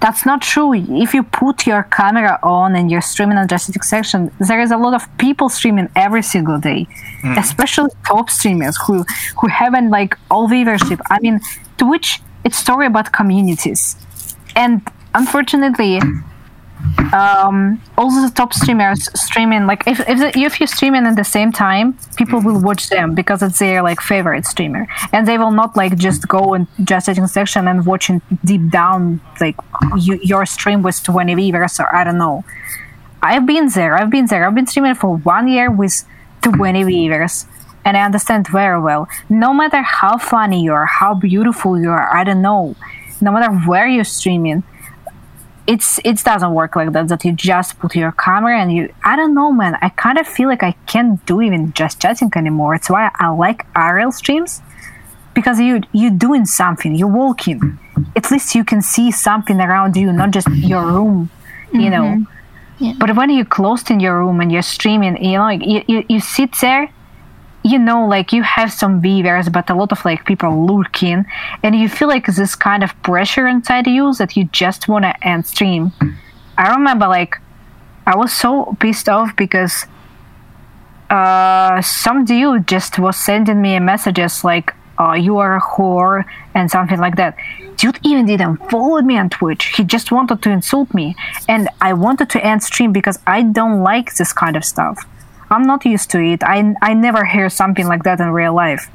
That's 0.00 0.24
not 0.24 0.40
true. 0.40 0.72
If 0.74 1.12
you 1.12 1.22
put 1.22 1.66
your 1.66 1.82
camera 1.84 2.38
on 2.42 2.74
and 2.74 2.90
you're 2.90 3.02
streaming 3.02 3.36
on 3.36 3.48
just 3.48 3.66
chatting 3.66 3.82
section, 3.82 4.30
there 4.38 4.60
is 4.60 4.70
a 4.70 4.78
lot 4.78 4.94
of 4.94 5.02
people 5.18 5.48
streaming 5.50 5.88
every 5.94 6.22
single 6.22 6.58
day, 6.58 6.86
hmm. 7.20 7.36
especially 7.36 7.90
top 8.06 8.30
streamers 8.30 8.76
who 8.86 9.04
who 9.38 9.48
haven't 9.48 9.90
like 9.90 10.16
all 10.30 10.48
viewership. 10.48 11.00
I 11.10 11.20
mean, 11.20 11.40
Twitch 11.76 12.20
it's 12.44 12.56
story 12.56 12.86
about 12.86 13.12
communities, 13.12 13.96
and 14.56 14.80
unfortunately, 15.14 16.00
um, 17.12 17.80
all 17.98 18.10
the 18.10 18.30
top 18.34 18.52
streamers 18.52 19.08
streaming 19.18 19.66
like 19.66 19.86
if 19.86 20.00
if, 20.00 20.18
the, 20.18 20.38
if 20.38 20.60
you're 20.60 20.66
streaming 20.66 21.06
at 21.06 21.16
the 21.16 21.24
same 21.24 21.52
time, 21.52 21.98
people 22.16 22.40
will 22.40 22.60
watch 22.60 22.88
them 22.88 23.14
because 23.14 23.42
it's 23.42 23.58
their 23.58 23.82
like 23.82 24.00
favorite 24.00 24.46
streamer, 24.46 24.86
and 25.12 25.26
they 25.26 25.38
will 25.38 25.50
not 25.50 25.76
like 25.76 25.96
just 25.96 26.28
go 26.28 26.54
and 26.54 26.66
just 26.84 27.06
chatting 27.06 27.26
section 27.26 27.66
and 27.68 27.86
watching 27.86 28.20
deep 28.44 28.70
down 28.70 29.20
like 29.40 29.56
you, 29.98 30.18
your 30.22 30.46
stream 30.46 30.82
with 30.82 31.02
20 31.02 31.34
viewers 31.34 31.80
or 31.80 31.94
I 31.94 32.04
don't 32.04 32.18
know. 32.18 32.44
I've 33.22 33.46
been 33.46 33.68
there. 33.68 33.96
I've 33.96 34.10
been 34.10 34.26
there. 34.26 34.46
I've 34.46 34.54
been 34.54 34.66
streaming 34.66 34.94
for 34.94 35.16
one 35.16 35.48
year 35.48 35.70
with 35.70 36.04
20 36.42 36.84
viewers. 36.84 37.46
And 37.84 37.96
I 37.96 38.04
understand 38.04 38.46
very 38.48 38.80
well. 38.80 39.08
No 39.28 39.54
matter 39.54 39.82
how 39.82 40.18
funny 40.18 40.62
you 40.62 40.72
are, 40.72 40.86
how 40.86 41.14
beautiful 41.14 41.80
you 41.80 41.90
are, 41.90 42.14
I 42.14 42.24
don't 42.24 42.42
know. 42.42 42.76
No 43.20 43.32
matter 43.32 43.52
where 43.66 43.86
you're 43.86 44.04
streaming, 44.04 44.64
it's 45.72 46.00
it 46.04 46.16
doesn't 46.30 46.52
work 46.60 46.74
like 46.74 46.90
that 46.92 47.06
that 47.08 47.24
you 47.24 47.32
just 47.32 47.78
put 47.78 47.94
your 47.94 48.12
camera 48.24 48.54
and 48.62 48.72
you 48.76 48.82
i 49.04 49.14
don't 49.18 49.34
know 49.34 49.50
man. 49.52 49.72
I 49.86 49.88
kind 50.04 50.18
of 50.18 50.26
feel 50.26 50.48
like 50.48 50.64
i 50.70 50.72
can't 50.92 51.24
do 51.26 51.40
even 51.40 51.72
just 51.80 52.02
chatting 52.02 52.30
anymore. 52.36 52.74
It's 52.74 52.90
why 52.90 53.10
i 53.24 53.28
like 53.28 53.60
rl 53.76 54.10
streams 54.10 54.52
because 55.32 55.60
you 55.60 55.80
you're 55.92 56.18
doing 56.26 56.44
something 56.44 56.90
you're 56.94 57.16
walking. 57.24 57.60
At 58.16 58.30
least 58.32 58.54
you 58.56 58.64
can 58.64 58.82
see 58.82 59.08
something 59.12 59.58
around 59.60 59.96
you 59.96 60.12
not 60.12 60.30
just 60.32 60.48
your 60.72 60.84
room 60.96 61.30
you 61.72 61.90
know? 61.94 62.02
Mm-hmm. 62.02 62.84
Yeah. 62.84 62.94
but 62.98 63.14
when 63.14 63.28
you're 63.30 63.52
closed 63.58 63.90
in 63.92 64.00
your 64.00 64.18
room 64.20 64.40
and 64.40 64.50
you're 64.50 64.70
streaming 64.76 65.22
you 65.22 65.36
know 65.38 65.48
you, 65.50 65.84
you, 65.86 65.98
you 66.08 66.18
sit 66.18 66.50
there 66.62 66.90
you 67.62 67.78
know 67.78 68.06
like 68.06 68.32
you 68.32 68.42
have 68.42 68.72
some 68.72 69.00
viewers 69.00 69.48
but 69.48 69.68
a 69.68 69.74
lot 69.74 69.92
of 69.92 70.04
like 70.04 70.24
people 70.24 70.66
looking 70.66 71.24
and 71.62 71.74
you 71.76 71.88
feel 71.88 72.08
like 72.08 72.26
this 72.26 72.54
kind 72.54 72.82
of 72.82 72.90
pressure 73.02 73.46
inside 73.46 73.86
you 73.86 74.14
that 74.14 74.36
you 74.36 74.44
just 74.46 74.88
want 74.88 75.04
to 75.04 75.26
end 75.26 75.46
stream. 75.46 75.92
I 76.56 76.74
remember 76.74 77.06
like 77.06 77.36
i 78.06 78.16
was 78.16 78.32
so 78.32 78.76
pissed 78.80 79.08
off 79.08 79.36
because 79.36 79.84
uh 81.10 81.80
some 81.82 82.24
dude 82.24 82.66
just 82.66 82.98
was 82.98 83.16
sending 83.16 83.60
me 83.60 83.78
messages 83.78 84.42
like 84.42 84.74
uh, 84.98 85.12
you 85.14 85.38
are 85.38 85.56
a 85.56 85.60
whore 85.62 86.26
and 86.54 86.70
something 86.70 86.98
like 86.98 87.16
that. 87.16 87.34
Dude 87.76 87.98
even 88.04 88.26
didn't 88.26 88.58
follow 88.70 89.00
me 89.00 89.16
on 89.16 89.30
twitch. 89.30 89.74
He 89.74 89.82
just 89.82 90.12
wanted 90.12 90.42
to 90.42 90.50
insult 90.50 90.92
me 90.92 91.16
and 91.48 91.68
i 91.80 91.92
wanted 91.92 92.28
to 92.30 92.44
end 92.44 92.62
stream 92.62 92.92
because 92.92 93.18
i 93.26 93.42
don't 93.42 93.82
like 93.82 94.14
this 94.16 94.32
kind 94.32 94.56
of 94.56 94.64
stuff 94.64 95.06
i'm 95.50 95.62
not 95.62 95.84
used 95.84 96.10
to 96.10 96.18
it. 96.20 96.42
I, 96.44 96.74
I 96.82 96.94
never 96.94 97.24
hear 97.24 97.48
something 97.50 97.86
like 97.86 98.02
that 98.04 98.20
in 98.20 98.30
real 98.30 98.54
life. 98.54 98.88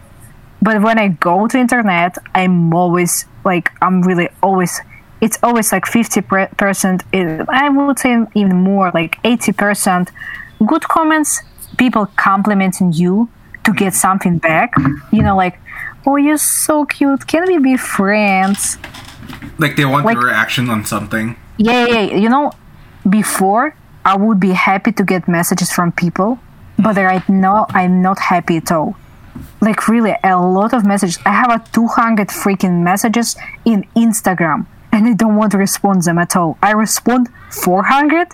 But 0.62 0.82
when 0.82 0.98
i 0.98 1.08
go 1.10 1.48
to 1.48 1.58
internet 1.58 2.18
i'm 2.34 2.74
always 2.74 3.26
like 3.44 3.72
i'm 3.82 4.02
really 4.02 4.30
always 4.42 4.82
it's 5.22 5.38
always 5.44 5.72
like 5.72 5.86
50 5.86 6.22
per- 6.22 6.48
percent 6.58 7.04
i 7.14 7.70
would 7.70 8.00
say 8.00 8.14
even 8.36 8.58
more 8.58 8.92
like 8.94 9.18
80 9.24 9.52
percent 9.54 10.12
good 10.66 10.84
comments 10.84 11.42
people 11.78 12.06
complimenting 12.16 12.94
you 12.94 13.30
to 13.66 13.74
get 13.74 13.94
something 13.96 14.38
back. 14.38 14.74
You 15.12 15.22
know 15.24 15.36
like 15.36 15.60
oh 16.08 16.16
you're 16.18 16.38
so 16.38 16.86
cute. 16.86 17.26
Can 17.28 17.44
we 17.48 17.58
be 17.58 17.76
friends? 17.78 18.78
Like 19.58 19.76
they 19.76 19.86
want 19.86 20.06
Like- 20.06 20.16
your 20.16 20.26
reaction 20.26 20.70
on 20.70 20.86
something. 20.86 21.36
yeah, 21.58 21.86
yeah, 21.88 22.00
yeah. 22.02 22.16
You 22.24 22.30
know, 22.30 22.52
before 23.10 23.76
I 24.06 24.16
would 24.16 24.40
be 24.40 24.52
happy 24.52 24.92
to 24.94 25.04
get 25.04 25.28
messages 25.28 25.72
from 25.72 25.92
people, 25.92 26.38
but 26.78 26.96
right 26.98 27.28
now 27.30 27.66
I'm 27.70 28.02
not 28.02 28.20
happy 28.20 28.58
at 28.58 28.72
all. 28.72 28.96
Like 29.62 29.88
really, 29.88 30.16
a 30.24 30.38
lot 30.38 30.74
of 30.74 30.86
messages. 30.86 31.20
I 31.26 31.32
have 31.32 31.50
a 31.50 31.64
200 31.72 32.28
freaking 32.30 32.84
messages 32.84 33.36
in 33.64 33.86
Instagram, 33.96 34.68
and 34.92 35.08
I 35.08 35.14
don't 35.14 35.36
want 35.36 35.52
to 35.54 35.58
respond 35.58 36.04
them 36.04 36.18
at 36.18 36.36
all. 36.36 36.58
I 36.62 36.72
respond 36.72 37.30
400, 37.52 38.28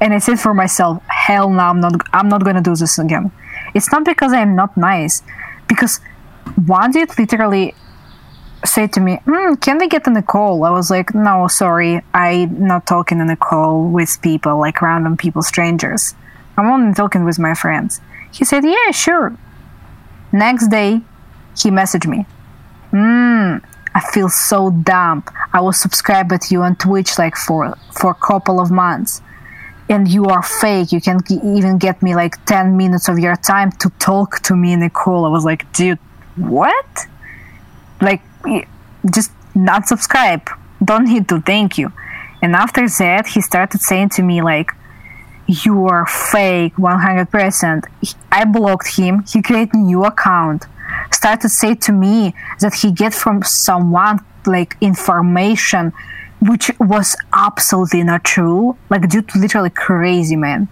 and 0.00 0.14
I 0.14 0.18
said 0.18 0.38
for 0.38 0.54
myself, 0.54 1.02
hell 1.08 1.50
no, 1.50 1.60
I'm 1.60 1.80
not. 1.80 1.94
I'm 2.12 2.28
not 2.28 2.44
gonna 2.44 2.62
do 2.62 2.76
this 2.76 2.98
again. 2.98 3.32
It's 3.74 3.90
not 3.90 4.04
because 4.04 4.32
I'm 4.32 4.54
not 4.54 4.76
nice, 4.76 5.22
because 5.68 6.00
one 6.66 6.92
dude 6.92 7.18
literally 7.18 7.74
said 8.64 8.92
to 8.94 9.00
me, 9.00 9.20
mm, 9.26 9.60
"Can 9.60 9.78
we 9.78 9.88
get 9.88 10.06
on 10.06 10.16
a 10.16 10.22
call?" 10.22 10.64
I 10.64 10.70
was 10.70 10.90
like, 10.90 11.14
"No, 11.14 11.48
sorry, 11.48 12.02
I'm 12.14 12.66
not 12.66 12.86
talking 12.86 13.20
on 13.20 13.30
a 13.30 13.36
call 13.36 13.84
with 13.84 14.20
people 14.22 14.58
like 14.58 14.80
random 14.80 15.16
people, 15.16 15.42
strangers. 15.42 16.14
I'm 16.56 16.66
only 16.66 16.94
talking 16.94 17.24
with 17.24 17.38
my 17.38 17.54
friends." 17.54 18.00
He 18.30 18.44
said, 18.44 18.64
"Yeah, 18.64 18.90
sure." 18.90 19.32
Next 20.32 20.68
day, 20.68 21.02
he 21.60 21.70
messaged 21.70 22.06
me, 22.06 22.26
"Hmm, 22.90 23.58
I 23.94 24.00
feel 24.12 24.28
so 24.28 24.70
dumb. 24.70 25.24
I 25.52 25.60
was 25.60 25.80
subscribed 25.80 26.30
with 26.30 26.50
you 26.52 26.62
on 26.62 26.76
Twitch 26.76 27.18
like 27.18 27.36
for 27.36 27.74
for 27.92 28.10
a 28.10 28.20
couple 28.28 28.60
of 28.60 28.70
months." 28.70 29.22
And 29.88 30.08
you 30.08 30.24
are 30.26 30.42
fake. 30.42 30.90
You 30.90 31.00
can 31.00 31.20
even 31.30 31.78
get 31.78 32.02
me 32.02 32.16
like 32.16 32.44
10 32.44 32.76
minutes 32.76 33.08
of 33.08 33.20
your 33.20 33.36
time 33.36 33.70
to 33.82 33.88
talk 34.00 34.40
to 34.40 34.56
me 34.56 34.72
in 34.72 34.82
a 34.82 34.90
call. 34.90 35.24
I 35.24 35.28
was 35.28 35.44
like, 35.44 35.62
dude, 35.72 36.00
what? 36.34 37.06
like 38.00 38.22
just 39.10 39.30
not 39.54 39.86
subscribe 39.86 40.48
don't 40.84 41.04
need 41.04 41.28
to 41.28 41.40
thank 41.40 41.78
you 41.78 41.90
and 42.42 42.54
after 42.54 42.86
that 42.88 43.26
he 43.26 43.40
started 43.40 43.80
saying 43.80 44.08
to 44.08 44.22
me 44.22 44.42
like 44.42 44.72
you 45.46 45.86
are 45.86 46.06
fake 46.06 46.74
100% 46.76 47.84
i 48.32 48.44
blocked 48.44 48.96
him. 48.96 49.24
He 49.32 49.40
created 49.42 49.74
a 49.74 49.78
new 49.78 50.04
account. 50.04 50.64
Started 51.12 51.48
say 51.48 51.74
to 51.74 51.92
me 51.92 52.34
that 52.60 52.74
he 52.74 52.90
get 52.90 53.14
from 53.14 53.42
someone 53.42 54.18
like 54.46 54.76
information 54.80 55.92
which 56.40 56.70
was 56.78 57.16
absolutely 57.32 58.04
not 58.04 58.22
true 58.22 58.76
like 58.90 59.08
dude 59.08 59.34
literally 59.34 59.70
crazy 59.70 60.36
man. 60.36 60.68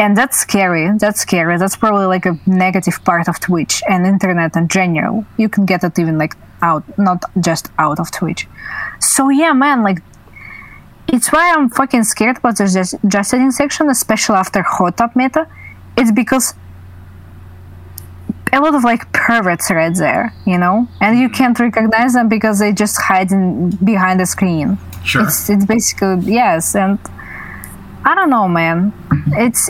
And 0.00 0.16
that's 0.16 0.38
scary. 0.38 0.86
That's 0.96 1.20
scary. 1.20 1.58
That's 1.58 1.74
probably 1.74 2.06
like 2.06 2.24
a 2.24 2.38
negative 2.46 3.02
part 3.04 3.26
of 3.28 3.40
twitch 3.40 3.82
and 3.88 4.06
internet 4.06 4.54
in 4.54 4.68
general. 4.68 5.24
You 5.36 5.48
can 5.48 5.66
get 5.66 5.82
it 5.82 5.98
even 5.98 6.18
like 6.18 6.34
out 6.62 6.84
not 6.98 7.24
just 7.40 7.70
out 7.78 7.98
of 7.98 8.10
twitch. 8.12 8.46
So 9.00 9.30
yeah 9.30 9.52
man 9.52 9.82
like 9.82 10.00
it's 11.08 11.32
why 11.32 11.52
i'm 11.54 11.68
fucking 11.70 12.04
scared 12.04 12.38
about 12.38 12.56
the 12.56 12.66
just, 12.66 12.94
just 13.06 13.30
chatting 13.30 13.50
section 13.50 13.88
especially 13.88 14.36
after 14.36 14.62
hot 14.62 14.96
tub 14.96 15.10
meta 15.16 15.46
it's 15.96 16.12
because 16.12 16.54
a 18.52 18.60
lot 18.60 18.74
of 18.74 18.84
like 18.84 19.10
perverts 19.12 19.70
right 19.70 19.94
there 19.96 20.32
you 20.46 20.58
know 20.58 20.88
and 21.00 21.18
you 21.18 21.28
can't 21.28 21.58
recognize 21.58 22.14
them 22.14 22.28
because 22.28 22.58
they 22.58 22.72
just 22.72 23.00
hiding 23.00 23.70
behind 23.84 24.20
the 24.20 24.26
screen 24.26 24.78
Sure. 25.04 25.22
it's 25.22 25.48
it's 25.48 25.64
basically 25.64 26.32
yes 26.32 26.74
and 26.74 26.98
I 28.04 28.14
don't 28.14 28.30
know, 28.30 28.48
man. 28.48 28.94
It's 29.32 29.68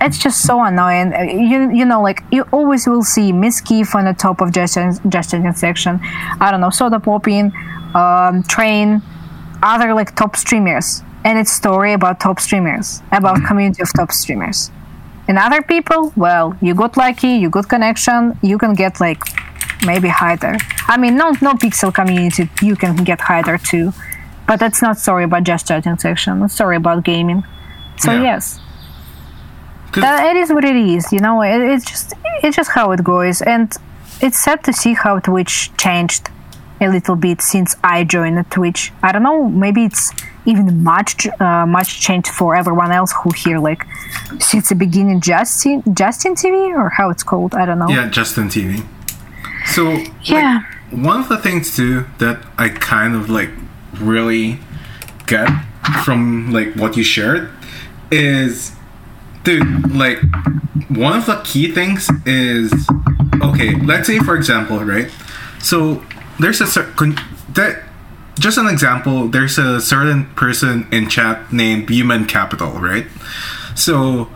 it's 0.00 0.18
just 0.18 0.42
so 0.42 0.64
annoying. 0.64 1.12
You 1.12 1.70
you 1.70 1.84
know, 1.84 2.02
like 2.02 2.24
you 2.32 2.42
always 2.50 2.86
will 2.88 3.04
see 3.04 3.32
Mizkif 3.32 3.94
on 3.94 4.06
the 4.06 4.14
top 4.14 4.40
of 4.40 4.50
Justin 4.50 4.98
Justin 5.08 5.54
section. 5.54 6.00
I 6.40 6.50
don't 6.50 6.60
know, 6.60 6.70
Sodapoppin, 6.70 7.52
um, 7.94 8.42
Train, 8.44 9.02
other 9.62 9.94
like 9.94 10.14
top 10.16 10.36
streamers, 10.36 11.02
and 11.24 11.38
it's 11.38 11.52
story 11.52 11.92
about 11.92 12.20
top 12.20 12.40
streamers, 12.40 13.02
about 13.12 13.36
mm-hmm. 13.36 13.46
community 13.46 13.82
of 13.82 13.92
top 13.94 14.12
streamers. 14.12 14.70
And 15.28 15.38
other 15.38 15.62
people, 15.62 16.12
well, 16.16 16.56
you 16.60 16.74
got 16.74 16.96
lucky, 16.96 17.28
you 17.28 17.50
got 17.50 17.68
connection, 17.68 18.38
you 18.42 18.58
can 18.58 18.74
get 18.74 19.00
like 19.00 19.22
maybe 19.86 20.08
higher. 20.08 20.56
I 20.88 20.96
mean, 20.96 21.16
no 21.16 21.32
NoPixel 21.32 21.94
community, 21.94 22.50
you 22.62 22.74
can 22.74 22.96
get 22.96 23.20
higher 23.20 23.58
too. 23.58 23.92
But 24.46 24.58
that's 24.58 24.82
not 24.82 24.98
story 24.98 25.24
about 25.24 25.44
just 25.44 25.68
chatting 25.68 25.96
section. 25.98 26.42
It's 26.42 26.54
story 26.54 26.76
about 26.76 27.04
gaming. 27.04 27.44
So 27.98 28.12
Yeah. 28.12 28.22
yes, 28.22 28.58
that 29.94 30.24
uh, 30.24 30.30
it 30.30 30.36
is 30.36 30.52
what 30.52 30.64
it 30.64 30.74
is. 30.74 31.12
You 31.12 31.20
know, 31.20 31.42
it, 31.42 31.60
it's 31.60 31.84
just 31.84 32.14
it's 32.42 32.56
just 32.56 32.70
how 32.70 32.90
it 32.92 33.04
goes, 33.04 33.42
and 33.42 33.72
it's 34.20 34.38
sad 34.38 34.64
to 34.64 34.72
see 34.72 34.94
how 34.94 35.20
Twitch 35.20 35.70
changed 35.76 36.28
a 36.80 36.88
little 36.88 37.16
bit 37.16 37.42
since 37.42 37.76
I 37.84 38.04
joined 38.04 38.50
Twitch. 38.50 38.92
I 39.02 39.12
don't 39.12 39.22
know, 39.22 39.48
maybe 39.48 39.84
it's 39.84 40.12
even 40.46 40.82
much 40.82 41.26
uh, 41.38 41.66
much 41.66 42.00
changed 42.00 42.28
for 42.28 42.54
everyone 42.56 42.90
else 42.92 43.12
who 43.22 43.30
here 43.30 43.58
like 43.58 43.84
since 44.38 44.70
the 44.70 44.74
beginning 44.74 45.20
Justin 45.20 45.82
Justin 45.94 46.34
TV 46.34 46.74
or 46.74 46.88
how 46.88 47.10
it's 47.10 47.22
called. 47.22 47.54
I 47.54 47.66
don't 47.66 47.78
know. 47.78 47.88
yeah, 47.88 48.08
Justin 48.08 48.48
TV. 48.48 48.84
So 49.66 49.84
like, 49.90 50.10
Yeah. 50.28 50.62
one 50.90 51.20
of 51.20 51.28
the 51.28 51.36
things 51.36 51.76
too 51.76 52.06
that 52.18 52.42
I 52.56 52.70
kind 52.70 53.14
of 53.14 53.28
like 53.28 53.50
really 54.00 54.58
get 55.26 55.48
from 56.04 56.50
like 56.52 56.74
what 56.74 56.96
you 56.96 57.04
shared 57.04 57.50
is 58.10 58.72
dude 59.44 59.94
like 59.94 60.18
one 60.88 61.16
of 61.18 61.26
the 61.26 61.40
key 61.44 61.70
things 61.72 62.08
is 62.26 62.72
okay 63.42 63.74
let's 63.80 64.06
say 64.06 64.18
for 64.18 64.36
example 64.36 64.78
right 64.84 65.08
so 65.60 66.02
there's 66.40 66.60
a 66.60 66.66
that 66.66 67.82
just 68.38 68.58
an 68.58 68.66
example 68.66 69.28
there's 69.28 69.58
a 69.58 69.80
certain 69.80 70.24
person 70.34 70.86
in 70.90 71.08
chat 71.08 71.52
named 71.52 71.88
human 71.88 72.24
capital 72.26 72.72
right 72.72 73.06
so 73.74 74.28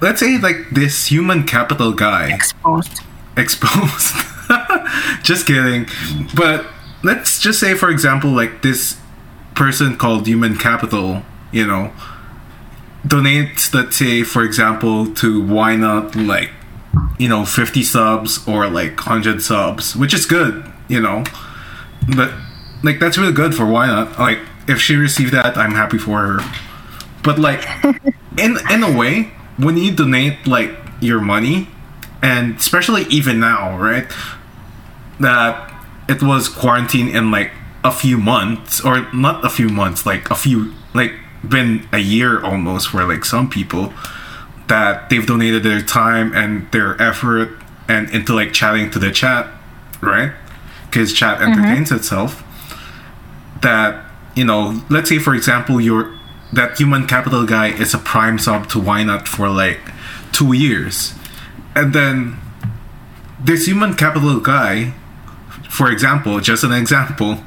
let's 0.00 0.20
say 0.20 0.38
like 0.38 0.56
this 0.72 1.06
human 1.06 1.44
capital 1.44 1.92
guy 1.92 2.32
Exposed. 2.34 3.00
exposed. 3.36 4.14
just 5.22 5.46
kidding. 5.46 5.86
But 6.34 6.66
let's 7.02 7.40
just 7.40 7.60
say, 7.60 7.74
for 7.74 7.88
example, 7.90 8.30
like 8.30 8.62
this 8.62 8.98
person 9.54 9.96
called 9.96 10.26
Human 10.26 10.56
Capital, 10.56 11.22
you 11.52 11.66
know, 11.66 11.92
donates, 13.06 13.72
let's 13.72 13.96
say, 13.96 14.22
for 14.22 14.42
example, 14.42 15.12
to 15.14 15.42
Wyanot 15.42 16.14
like, 16.26 16.50
you 17.18 17.28
know, 17.28 17.44
50 17.44 17.82
subs 17.82 18.46
or 18.46 18.68
like 18.68 18.96
100 18.96 19.40
subs, 19.42 19.96
which 19.96 20.12
is 20.12 20.26
good, 20.26 20.70
you 20.88 21.00
know. 21.00 21.24
But 22.16 22.32
like, 22.82 22.98
that's 22.98 23.18
really 23.18 23.32
good 23.32 23.54
for 23.54 23.64
Wyanot. 23.64 24.18
Like, 24.18 24.38
if 24.68 24.80
she 24.80 24.96
received 24.96 25.32
that, 25.32 25.56
I'm 25.56 25.72
happy 25.72 25.98
for 25.98 26.18
her. 26.18 26.52
But 27.22 27.38
like, 27.38 27.64
in 28.38 28.58
in 28.70 28.82
a 28.82 28.96
way, 28.96 29.32
when 29.56 29.76
you 29.76 29.94
donate 29.94 30.46
like 30.46 30.70
your 31.00 31.20
money, 31.20 31.68
and 32.22 32.56
especially 32.56 33.04
even 33.04 33.40
now, 33.40 33.76
right? 33.78 34.06
That 35.20 35.72
it 36.08 36.22
was 36.22 36.48
quarantine 36.48 37.08
in 37.08 37.30
like 37.30 37.52
a 37.84 37.92
few 37.92 38.18
months, 38.18 38.84
or 38.84 39.12
not 39.12 39.44
a 39.44 39.48
few 39.48 39.68
months, 39.68 40.06
like 40.06 40.30
a 40.30 40.34
few, 40.34 40.72
like 40.94 41.12
been 41.46 41.88
a 41.92 41.98
year 41.98 42.42
almost 42.44 42.88
for 42.88 43.04
like 43.04 43.24
some 43.24 43.50
people 43.50 43.92
that 44.68 45.10
they've 45.10 45.26
donated 45.26 45.62
their 45.62 45.82
time 45.82 46.32
and 46.34 46.70
their 46.70 47.00
effort 47.02 47.50
and 47.88 48.08
into 48.10 48.32
like 48.34 48.52
chatting 48.52 48.90
to 48.90 48.98
the 48.98 49.10
chat, 49.10 49.48
right? 50.00 50.32
Because 50.92 51.12
chat 51.12 51.38
mm-hmm. 51.38 51.52
entertains 51.52 51.90
itself. 51.90 52.44
That 53.62 54.04
you 54.34 54.44
know, 54.44 54.82
let's 54.90 55.08
say 55.08 55.18
for 55.18 55.34
example, 55.34 55.80
your 55.80 56.18
that 56.52 56.78
human 56.78 57.06
capital 57.06 57.46
guy 57.46 57.68
is 57.68 57.94
a 57.94 57.98
prime 57.98 58.38
sub 58.38 58.68
to 58.70 58.78
Wyanot 58.78 59.26
for 59.26 59.48
like 59.48 59.80
two 60.32 60.52
years, 60.52 61.14
and 61.74 61.94
then 61.94 62.38
this 63.40 63.66
human 63.66 63.94
capital 63.94 64.40
guy, 64.40 64.92
for 65.68 65.90
example, 65.90 66.40
just 66.40 66.64
an 66.64 66.72
example, 66.72 67.42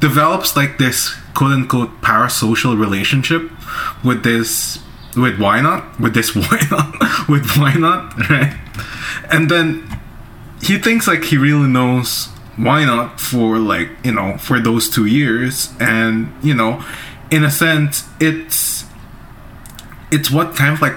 develops 0.00 0.56
like 0.56 0.78
this 0.78 1.14
quote 1.34 1.52
unquote 1.52 2.00
parasocial 2.00 2.78
relationship 2.78 3.50
with 4.04 4.22
this 4.24 4.78
with 5.16 5.38
Wyanot 5.38 6.00
with 6.00 6.14
this 6.14 6.34
why 6.34 6.58
not 6.70 7.28
with 7.28 7.44
Wyanot 7.54 8.28
right 8.28 8.58
and 9.30 9.50
then 9.50 9.88
he 10.62 10.78
thinks 10.78 11.06
like 11.08 11.24
he 11.24 11.36
really 11.36 11.68
knows 11.68 12.28
Wyanot 12.56 13.18
for 13.18 13.58
like 13.58 13.88
you 14.04 14.12
know 14.12 14.36
for 14.38 14.60
those 14.60 14.88
two 14.88 15.06
years 15.06 15.72
and 15.80 16.32
you 16.42 16.54
know 16.54 16.84
in 17.30 17.44
a 17.44 17.50
sense 17.50 18.04
it's 18.20 18.84
it's 20.10 20.30
what 20.30 20.54
kind 20.54 20.74
of 20.74 20.80
like 20.82 20.94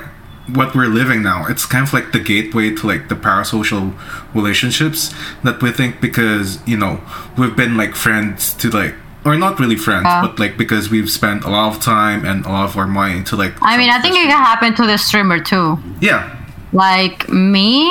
what 0.53 0.75
we're 0.75 0.85
living 0.87 1.23
now 1.23 1.45
it's 1.47 1.65
kind 1.65 1.87
of 1.87 1.93
like 1.93 2.11
the 2.11 2.19
gateway 2.19 2.69
to 2.75 2.85
like 2.85 3.07
the 3.09 3.15
parasocial 3.15 3.93
relationships 4.35 5.13
that 5.43 5.61
we 5.61 5.71
think 5.71 5.99
because 6.01 6.59
you 6.67 6.77
know 6.77 7.01
we've 7.37 7.55
been 7.55 7.75
like 7.77 7.95
friends 7.95 8.53
to 8.53 8.69
like 8.69 8.93
or 9.25 9.35
not 9.37 9.59
really 9.59 9.75
friends 9.77 10.03
Yeah. 10.05 10.21
but 10.21 10.37
like 10.37 10.55
because 10.57 10.91
we've 10.91 11.09
spent 11.09 11.43
a 11.45 11.49
lot 11.49 11.73
of 11.75 11.81
time 11.81 12.25
and 12.25 12.45
a 12.45 12.49
lot 12.49 12.65
of 12.69 12.77
our 12.77 12.85
money 12.85 13.23
to 13.23 13.35
like 13.35 13.53
I 13.61 13.75
mean, 13.77 13.89
I 13.89 13.99
think 14.01 14.15
it 14.15 14.27
can 14.27 14.37
happen 14.43 14.75
to 14.75 14.85
the 14.85 14.97
streamer 14.97 15.39
too. 15.39 15.79
yeah 15.99 16.44
Like 16.75 17.29
me, 17.29 17.87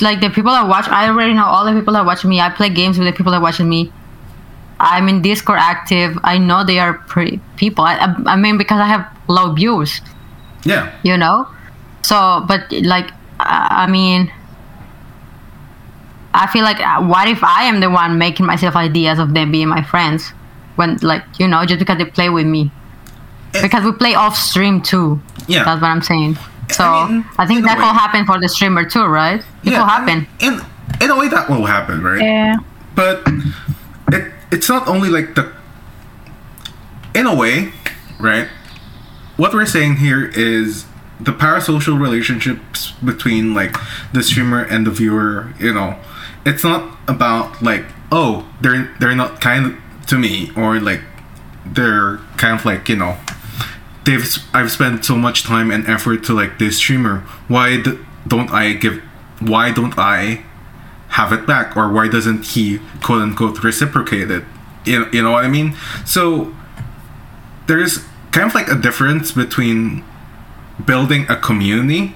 like 0.00 0.18
the 0.20 0.28
people 0.28 0.50
that 0.50 0.66
watch, 0.66 0.88
I 0.88 1.08
already 1.08 1.34
know 1.34 1.44
all 1.44 1.64
the 1.64 1.72
people 1.78 1.94
that 1.94 2.04
watch 2.04 2.24
me. 2.24 2.40
I 2.40 2.50
play 2.50 2.68
games 2.68 2.98
with 2.98 3.06
the 3.06 3.12
people 3.12 3.30
that 3.30 3.40
watch 3.40 3.60
me. 3.60 3.92
I'm 4.80 5.08
in 5.08 5.22
Discord 5.22 5.60
active. 5.60 6.18
I 6.24 6.38
know 6.38 6.64
they 6.64 6.80
are 6.80 6.94
pretty 6.94 7.38
people. 7.56 7.84
I, 7.84 7.94
I, 7.94 8.32
I 8.32 8.36
mean, 8.36 8.58
because 8.58 8.80
I 8.80 8.88
have 8.88 9.06
low 9.28 9.54
views, 9.54 10.00
yeah 10.64 10.90
you 11.04 11.16
know. 11.16 11.46
So, 12.02 12.44
but 12.48 12.72
like, 12.72 13.12
I 13.38 13.84
I 13.86 13.86
mean, 13.86 14.32
I 16.34 16.48
feel 16.48 16.64
like, 16.64 16.80
uh, 16.80 17.02
what 17.06 17.28
if 17.28 17.44
I 17.44 17.64
am 17.64 17.78
the 17.78 17.88
one 17.88 18.18
making 18.18 18.46
myself 18.46 18.74
ideas 18.74 19.20
of 19.20 19.32
them 19.34 19.52
being 19.52 19.68
my 19.68 19.82
friends? 19.82 20.30
When, 20.74 20.96
like, 21.02 21.22
you 21.38 21.46
know, 21.46 21.64
just 21.64 21.78
because 21.78 21.98
they 21.98 22.04
play 22.04 22.28
with 22.28 22.46
me. 22.46 22.72
Because 23.52 23.84
we 23.84 23.92
play 23.92 24.14
off 24.14 24.36
stream 24.36 24.82
too. 24.82 25.20
yeah 25.46 25.62
That's 25.62 25.80
what 25.80 25.88
I'm 25.88 26.02
saying. 26.02 26.36
So 26.72 26.84
I 26.84 27.22
I, 27.38 27.46
think 27.46 27.64
that 27.64 27.78
way- 27.78 27.84
will 27.84 27.92
happen 27.92 28.24
for 28.26 28.38
the 28.40 28.48
streamer 28.48 28.84
too, 28.84 29.04
right? 29.06 29.40
It 29.40 29.72
yeah 29.72 29.78
will 29.80 29.86
happen. 29.86 30.26
mean, 30.40 30.54
in 30.54 30.60
in 31.02 31.10
a 31.10 31.16
way 31.18 31.28
that 31.28 31.48
will 31.50 31.66
happen 31.66 32.02
right 32.02 32.20
Yeah. 32.22 32.56
but 32.94 33.26
it 34.12 34.32
it's 34.52 34.68
not 34.68 34.86
only 34.86 35.08
like 35.08 35.34
the 35.34 35.52
in 37.14 37.26
a 37.26 37.34
way 37.34 37.72
right 38.20 38.48
what 39.36 39.52
we're 39.52 39.66
saying 39.66 39.96
here 39.96 40.30
is 40.34 40.84
the 41.20 41.32
parasocial 41.32 41.98
relationships 42.00 42.92
between 43.04 43.54
like 43.54 43.74
the 44.12 44.22
streamer 44.22 44.62
and 44.62 44.86
the 44.86 44.90
viewer 44.90 45.52
you 45.58 45.72
know 45.72 45.96
it's 46.46 46.62
not 46.64 46.96
about 47.08 47.60
like 47.62 47.84
oh 48.12 48.46
they're 48.60 48.92
they're 49.00 49.16
not 49.16 49.40
kind 49.40 49.76
to 50.06 50.16
me 50.18 50.50
or 50.56 50.78
like 50.80 51.00
they're 51.66 52.18
kind 52.36 52.58
of 52.58 52.64
like 52.64 52.88
you 52.88 52.96
know 52.96 53.16
they've 54.04 54.24
I've 54.52 54.70
spent 54.70 55.04
so 55.04 55.16
much 55.16 55.42
time 55.42 55.70
and 55.70 55.86
effort 55.86 56.24
to 56.24 56.32
like 56.34 56.58
this 56.58 56.78
streamer. 56.78 57.20
Why 57.48 57.80
d- 57.80 57.98
don't 58.26 58.50
I 58.50 58.72
give? 58.72 59.02
Why 59.40 59.72
don't 59.72 59.98
I 59.98 60.44
have 61.08 61.32
it 61.32 61.46
back? 61.46 61.76
Or 61.76 61.90
why 61.92 62.08
doesn't 62.08 62.46
he 62.46 62.80
quote 63.02 63.22
unquote 63.22 63.62
reciprocate 63.62 64.30
it? 64.30 64.44
You 64.84 65.06
you 65.12 65.22
know 65.22 65.32
what 65.32 65.44
I 65.44 65.48
mean? 65.48 65.76
So 66.04 66.54
there's 67.66 68.04
kind 68.32 68.46
of 68.48 68.54
like 68.54 68.68
a 68.68 68.74
difference 68.74 69.32
between 69.32 70.04
building 70.84 71.26
a 71.28 71.36
community 71.36 72.14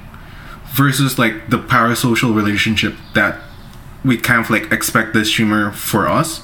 versus 0.75 1.19
like 1.19 1.49
the 1.49 1.59
parasocial 1.59 2.35
relationship 2.35 2.95
that 3.15 3.41
we 4.05 4.17
kind 4.17 4.41
of 4.41 4.51
like 4.51 4.71
expect 4.73 5.15
the 5.15 5.25
streamer 5.25 5.71
for 5.73 6.09
us 6.09 6.43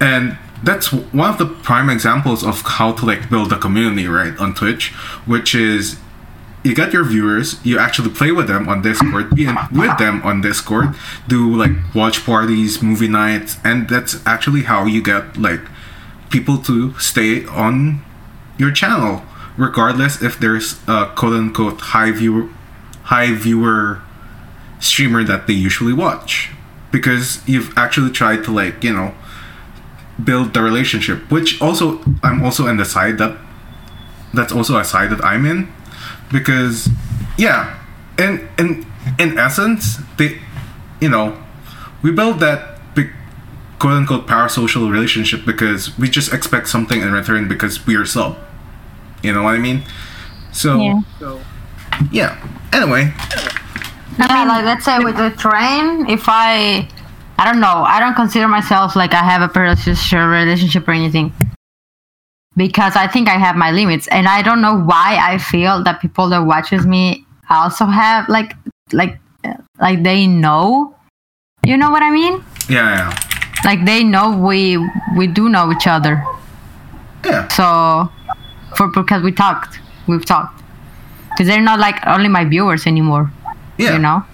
and 0.00 0.38
that's 0.62 0.92
one 0.92 1.30
of 1.30 1.38
the 1.38 1.46
prime 1.46 1.88
examples 1.88 2.44
of 2.44 2.62
how 2.62 2.92
to 2.92 3.04
like 3.06 3.30
build 3.30 3.52
a 3.52 3.58
community 3.58 4.06
right 4.06 4.38
on 4.38 4.54
twitch 4.54 4.92
which 5.26 5.54
is 5.54 5.98
you 6.62 6.74
get 6.74 6.92
your 6.92 7.04
viewers 7.04 7.64
you 7.64 7.78
actually 7.78 8.10
play 8.10 8.30
with 8.30 8.46
them 8.46 8.68
on 8.68 8.82
discord 8.82 9.34
be 9.34 9.46
with 9.72 9.96
them 9.98 10.20
on 10.22 10.40
discord 10.40 10.94
do 11.28 11.54
like 11.54 11.72
watch 11.94 12.24
parties 12.24 12.82
movie 12.82 13.08
nights 13.08 13.56
and 13.64 13.88
that's 13.88 14.24
actually 14.26 14.62
how 14.62 14.84
you 14.84 15.02
get 15.02 15.36
like 15.36 15.60
people 16.28 16.58
to 16.58 16.96
stay 16.98 17.44
on 17.46 18.02
your 18.58 18.70
channel 18.70 19.22
regardless 19.56 20.22
if 20.22 20.38
there's 20.38 20.80
a 20.86 21.12
quote 21.16 21.32
unquote 21.32 21.80
high 21.80 22.10
viewer 22.12 22.48
high 23.04 23.32
viewer 23.32 24.00
streamer 24.78 25.22
that 25.24 25.46
they 25.46 25.52
usually 25.52 25.92
watch. 25.92 26.50
Because 26.90 27.46
you've 27.46 27.76
actually 27.76 28.10
tried 28.10 28.42
to 28.44 28.50
like 28.50 28.82
you 28.82 28.92
know 28.92 29.14
build 30.24 30.54
the 30.54 30.62
relationship 30.62 31.30
which 31.30 31.60
also 31.60 32.00
i'm 32.22 32.42
also 32.44 32.66
in 32.66 32.76
the 32.76 32.84
side 32.84 33.18
that 33.18 33.36
that's 34.34 34.52
also 34.52 34.78
a 34.78 34.84
side 34.84 35.10
that 35.10 35.24
i'm 35.24 35.44
in 35.46 35.68
because 36.32 36.88
yeah 37.38 37.78
in 38.18 38.48
in 38.58 38.86
in 39.18 39.38
essence 39.38 39.98
they 40.18 40.38
you 41.00 41.08
know 41.08 41.36
we 42.02 42.10
build 42.10 42.40
that 42.40 42.78
big 42.94 43.10
quote 43.78 43.94
unquote 43.94 44.26
parasocial 44.26 44.90
relationship 44.90 45.44
because 45.44 45.96
we 45.98 46.08
just 46.08 46.32
expect 46.32 46.68
something 46.68 47.00
in 47.00 47.12
return 47.12 47.48
because 47.48 47.86
we 47.86 47.96
are 47.96 48.04
sub 48.04 48.36
you 49.22 49.32
know 49.32 49.42
what 49.42 49.54
i 49.54 49.58
mean? 49.58 49.82
So 50.52 50.78
Yeah. 50.80 51.00
yeah. 52.10 52.50
Anyway. 52.72 53.12
Yeah, 54.18 54.44
like 54.44 54.64
let's 54.64 54.84
say 54.84 54.98
with 54.98 55.16
the 55.16 55.30
train, 55.30 56.08
if 56.08 56.24
I, 56.28 56.88
I 57.40 57.50
don't 57.50 57.60
know, 57.60 57.84
I 57.88 58.00
don't 58.00 58.14
consider 58.14 58.48
myself 58.48 58.94
like 58.94 59.14
I 59.14 59.24
have 59.24 59.40
a 59.40 59.48
parasocial 59.48 60.30
relationship 60.30 60.86
or 60.86 60.92
anything, 60.92 61.32
because 62.54 62.96
I 62.96 63.06
think 63.06 63.30
I 63.30 63.38
have 63.38 63.56
my 63.56 63.70
limits, 63.70 64.06
and 64.08 64.28
I 64.28 64.42
don't 64.42 64.60
know 64.60 64.76
why 64.78 65.16
I 65.18 65.38
feel 65.38 65.82
that 65.84 66.02
people 66.02 66.28
that 66.28 66.44
watches 66.44 66.86
me 66.86 67.24
also 67.48 67.86
have 67.86 68.28
like 68.28 68.52
like 68.92 69.18
like 69.80 70.02
they 70.02 70.26
know, 70.26 70.94
you 71.64 71.78
know 71.78 71.90
what 71.90 72.02
I 72.02 72.10
mean? 72.10 72.44
yeah 72.68 72.88
yeah. 72.98 73.10
Like 73.64 73.86
they 73.86 74.04
know 74.04 74.36
we 74.36 74.76
we 75.16 75.26
do 75.26 75.48
know 75.48 75.72
each 75.72 75.86
other, 75.86 76.22
yeah. 77.24 77.48
So 77.48 78.12
for 78.76 78.88
because 78.88 79.22
we 79.22 79.32
talked, 79.32 79.80
we've 80.06 80.26
talked, 80.26 80.62
because 81.30 81.46
they're 81.46 81.62
not 81.62 81.78
like 81.78 82.06
only 82.06 82.28
my 82.28 82.44
viewers 82.44 82.86
anymore, 82.86 83.32
yeah. 83.78 83.94
you 83.94 83.98
know. 83.98 84.24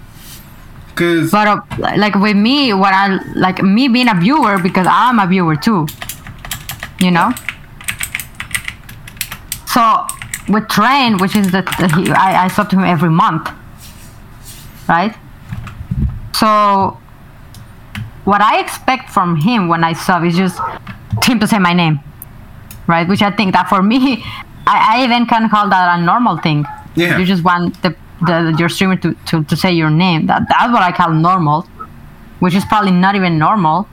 Because 0.97 1.31
But 1.31 1.47
uh, 1.47 1.61
like 1.97 2.15
with 2.15 2.35
me, 2.35 2.73
what 2.73 2.93
I 2.93 3.19
like 3.35 3.61
me 3.61 3.87
being 3.87 4.09
a 4.09 4.15
viewer 4.15 4.57
because 4.57 4.87
I'm 4.89 5.19
a 5.19 5.27
viewer 5.27 5.55
too. 5.55 5.87
You 6.99 7.11
know. 7.11 7.31
So 9.67 10.07
with 10.49 10.67
Train, 10.69 11.17
which 11.17 11.35
is 11.35 11.51
the, 11.51 11.61
the 11.79 11.87
he, 11.95 12.09
I 12.11 12.45
I 12.45 12.47
sub 12.47 12.69
to 12.71 12.75
him 12.77 12.83
every 12.83 13.09
month, 13.09 13.49
right? 14.89 15.15
So 16.33 16.97
what 18.25 18.41
I 18.41 18.59
expect 18.59 19.09
from 19.09 19.35
him 19.37 19.67
when 19.67 19.83
I 19.83 19.93
sub 19.93 20.23
is 20.23 20.35
just 20.35 20.59
him 21.23 21.39
to 21.39 21.47
say 21.47 21.59
my 21.59 21.73
name, 21.73 21.99
right? 22.87 23.07
Which 23.07 23.21
I 23.21 23.31
think 23.31 23.53
that 23.53 23.69
for 23.69 23.81
me, 23.93 24.23
I, 24.65 24.97
I 24.97 25.03
even 25.03 25.25
can 25.25 25.49
call 25.49 25.69
that 25.69 25.99
a 25.99 26.01
normal 26.01 26.37
thing. 26.37 26.65
Yeah. 26.95 27.19
You 27.19 27.25
just 27.25 27.43
want 27.43 27.81
the, 27.83 27.95
the 28.25 28.55
your 28.57 28.69
streamer 28.69 28.95
to, 28.97 29.13
to, 29.27 29.43
to 29.43 29.55
say 29.55 29.71
your 29.71 29.89
name. 29.89 30.27
That 30.27 30.47
that's 30.49 30.71
what 30.71 30.81
I 30.81 30.91
call 30.91 31.11
normal, 31.11 31.61
which 32.39 32.55
is 32.55 32.65
probably 32.65 32.91
not 32.91 33.15
even 33.15 33.37
normal, 33.37 33.87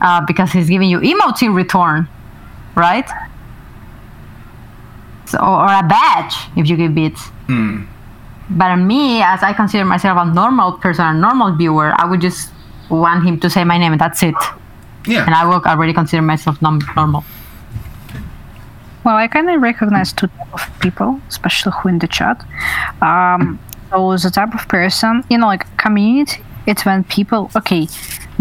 uh, 0.00 0.24
because 0.26 0.52
he's 0.52 0.68
giving 0.68 0.88
you 0.90 1.00
emotes 1.00 1.42
in 1.42 1.54
return, 1.54 2.08
right? 2.74 3.08
So, 5.26 5.38
or 5.38 5.64
a 5.66 5.82
badge 5.82 6.34
if 6.56 6.68
you 6.68 6.76
give 6.76 6.94
bits. 6.94 7.20
Hmm. 7.46 7.84
But 8.50 8.76
me, 8.76 9.22
as 9.22 9.42
I 9.42 9.54
consider 9.54 9.84
myself 9.86 10.18
a 10.20 10.26
normal 10.26 10.72
person, 10.72 11.06
a 11.06 11.14
normal 11.14 11.56
viewer, 11.56 11.94
I 11.96 12.04
would 12.04 12.20
just 12.20 12.50
want 12.90 13.24
him 13.24 13.40
to 13.40 13.48
say 13.48 13.64
my 13.64 13.78
name 13.78 13.92
and 13.92 14.00
that's 14.00 14.22
it. 14.22 14.34
yeah 15.06 15.24
And 15.24 15.34
I 15.34 15.46
will 15.46 15.62
already 15.64 15.94
consider 15.94 16.20
myself 16.22 16.60
normal. 16.60 17.24
Well, 19.04 19.16
I 19.16 19.28
kind 19.28 19.50
of 19.50 19.60
recognize 19.60 20.12
two 20.12 20.28
type 20.28 20.54
of 20.54 20.80
people, 20.80 21.20
especially 21.28 21.72
who 21.76 21.88
in 21.90 21.98
the 21.98 22.08
chat. 22.08 22.42
Um, 23.02 23.60
so 23.90 24.16
the 24.16 24.30
type 24.30 24.54
of 24.54 24.66
person, 24.68 25.22
you 25.28 25.38
know, 25.38 25.46
like 25.46 25.64
community. 25.76 26.42
It's 26.66 26.86
when 26.86 27.04
people, 27.04 27.50
okay, 27.54 27.86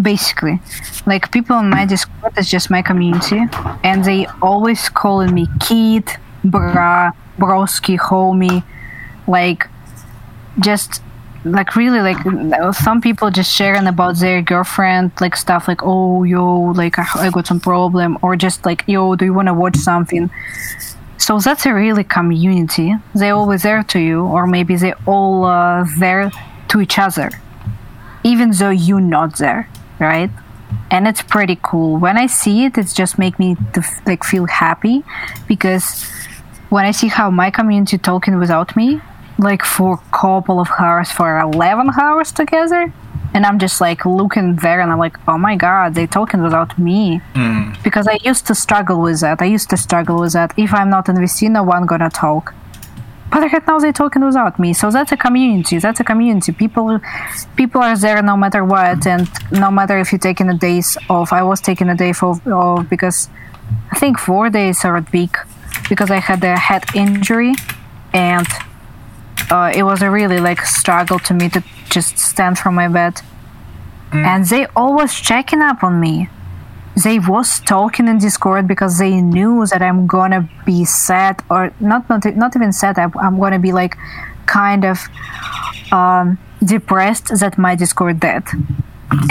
basically, 0.02 0.62
like 1.06 1.32
people 1.32 1.60
in 1.60 1.70
my 1.70 1.86
Discord 1.86 2.38
is 2.38 2.50
just 2.50 2.70
my 2.70 2.82
community, 2.82 3.42
and 3.84 4.06
they 4.06 4.26
always 4.42 4.88
calling 4.88 5.34
me 5.34 5.48
kid, 5.60 6.10
bra, 6.46 7.12
broski, 7.38 8.00
homie, 8.00 8.64
like 9.28 9.68
just 10.60 11.02
like 11.46 11.76
really 11.76 12.00
like 12.00 12.18
some 12.74 13.02
people 13.02 13.30
just 13.30 13.54
sharing 13.54 13.88
about 13.88 14.18
their 14.18 14.42
girlfriend 14.42 15.12
like 15.20 15.36
stuff 15.36 15.68
like 15.68 15.82
oh 15.84 16.24
yo 16.24 16.72
like 16.72 16.98
I, 16.98 17.30
got 17.30 17.48
some 17.48 17.60
problem 17.60 18.18
or 18.22 18.36
just 18.36 18.66
like 18.66 18.84
yo 18.88 19.16
do 19.16 19.26
you 19.26 19.34
want 19.34 19.48
to 19.48 19.54
watch 19.54 19.76
something? 19.76 20.30
So 21.18 21.40
that's 21.40 21.66
a 21.66 21.74
really 21.74 22.04
community. 22.04 22.96
They're 23.16 23.36
always 23.36 23.64
there 23.64 23.84
to 23.84 24.00
you 24.00 24.22
or 24.26 24.48
maybe 24.48 24.76
they 24.76 24.94
all 25.06 25.46
uh, 25.46 25.86
there 26.00 26.32
to 26.70 26.82
each 26.82 26.98
other 26.98 27.30
even 28.24 28.52
though 28.52 28.70
you're 28.70 29.02
not 29.02 29.38
there 29.38 29.70
right? 30.00 30.30
And 30.90 31.08
it's 31.08 31.22
pretty 31.22 31.58
cool. 31.62 31.98
When 31.98 32.18
i 32.18 32.28
see 32.28 32.66
it 32.66 32.78
it's 32.78 32.94
just 32.94 33.20
make 33.20 33.38
me 33.38 33.56
to, 33.74 33.84
like 34.06 34.24
feel 34.24 34.46
happy 34.46 35.04
because 35.48 36.04
when 36.70 36.86
i 36.86 36.92
see 36.92 37.08
how 37.08 37.30
my 37.30 37.52
community 37.52 37.98
talking 37.98 38.40
without 38.40 38.76
me 38.76 39.02
like 39.44 39.64
for 39.64 39.96
a 39.96 40.18
couple 40.18 40.60
of 40.60 40.70
hours 40.80 41.12
for 41.12 41.40
11 41.40 41.90
hours 42.00 42.32
together. 42.32 42.94
And 43.36 43.48
i'm 43.48 43.58
just 43.58 43.82
like 43.82 44.06
looking 44.06 44.58
there 44.58 44.80
and 44.80 44.92
i'm 44.92 45.00
like 45.00 45.18
oh 45.28 45.40
my 45.40 45.56
god 45.56 45.96
they're 45.96 46.08
talking 46.08 46.42
without 46.44 46.78
me. 46.78 47.22
Hmm. 47.36 47.74
Because 47.84 48.08
i 48.08 48.18
used 48.24 48.46
to 48.48 48.56
struggle 48.56 49.02
with 49.02 49.20
that. 49.22 49.42
I 49.42 49.46
used 49.46 49.70
to 49.72 49.78
struggle 49.78 50.20
with 50.20 50.34
that. 50.34 50.54
If 50.58 50.74
i'm 50.74 50.90
not 50.90 51.10
in 51.10 51.16
vc 51.16 51.50
no 51.50 51.64
one 51.64 51.86
gonna 51.86 52.10
talk. 52.10 52.54
But 53.32 53.52
right 53.52 53.66
now 53.66 53.80
they're 53.80 53.92
talking 53.92 54.24
without 54.24 54.60
me. 54.60 54.74
So 54.74 54.92
that's 54.92 55.12
a 55.12 55.18
community. 55.18 55.80
That's 55.80 56.00
a 56.00 56.04
community. 56.04 56.52
People 56.52 57.00
people 57.56 57.82
are 57.82 57.98
there 57.98 58.22
no 58.22 58.38
matter 58.38 58.64
what. 58.64 59.08
And 59.08 59.28
no 59.52 59.72
matter 59.72 59.98
if 59.98 60.12
you're 60.12 60.20
taking 60.20 60.50
a 60.50 60.58
days 60.68 60.96
off. 61.10 61.34
I 61.34 61.42
was 61.42 61.60
taking 61.60 61.90
a 61.90 61.96
day 61.96 62.12
off, 62.12 62.46
off 62.46 62.88
because 62.90 63.30
i 63.92 64.00
think 64.00 64.20
four 64.20 64.50
days 64.50 64.84
are 64.86 64.98
a 64.98 65.06
week 65.14 65.36
because 65.90 66.10
i 66.12 66.20
had 66.20 66.44
a 66.44 66.58
head 66.58 66.84
injury 66.96 67.54
and 68.14 68.48
uh, 69.52 69.72
it 69.74 69.84
was 69.84 70.02
a 70.02 70.10
really 70.10 70.40
like 70.40 70.62
struggle 70.66 71.20
to 71.20 71.34
me 71.34 71.50
to 71.50 71.64
just 71.90 72.18
stand 72.18 72.58
from 72.58 72.76
my 72.76 72.88
bed. 72.88 73.22
And 74.12 74.46
they 74.46 74.68
always 74.76 75.16
checking 75.16 75.62
up 75.62 75.84
on 75.84 76.00
me. 76.00 76.30
They 77.04 77.18
was 77.18 77.60
talking 77.62 78.08
in 78.08 78.20
discord 78.20 78.68
because 78.68 79.00
they 79.00 79.20
knew 79.20 79.66
that 79.66 79.82
i'm 79.82 80.06
gonna 80.06 80.48
be 80.64 80.86
sad 80.86 81.42
or 81.50 81.74
not 81.80 82.08
not, 82.08 82.24
not 82.36 82.56
even 82.56 82.72
sad 82.72 83.00
I, 83.00 83.10
i'm 83.20 83.40
gonna 83.40 83.58
be 83.58 83.72
like 83.72 83.98
kind 84.46 84.86
of 84.86 85.00
um, 85.92 86.38
depressed 86.64 87.28
that 87.40 87.58
my 87.58 87.76
discord 87.76 88.20
dead. 88.20 88.44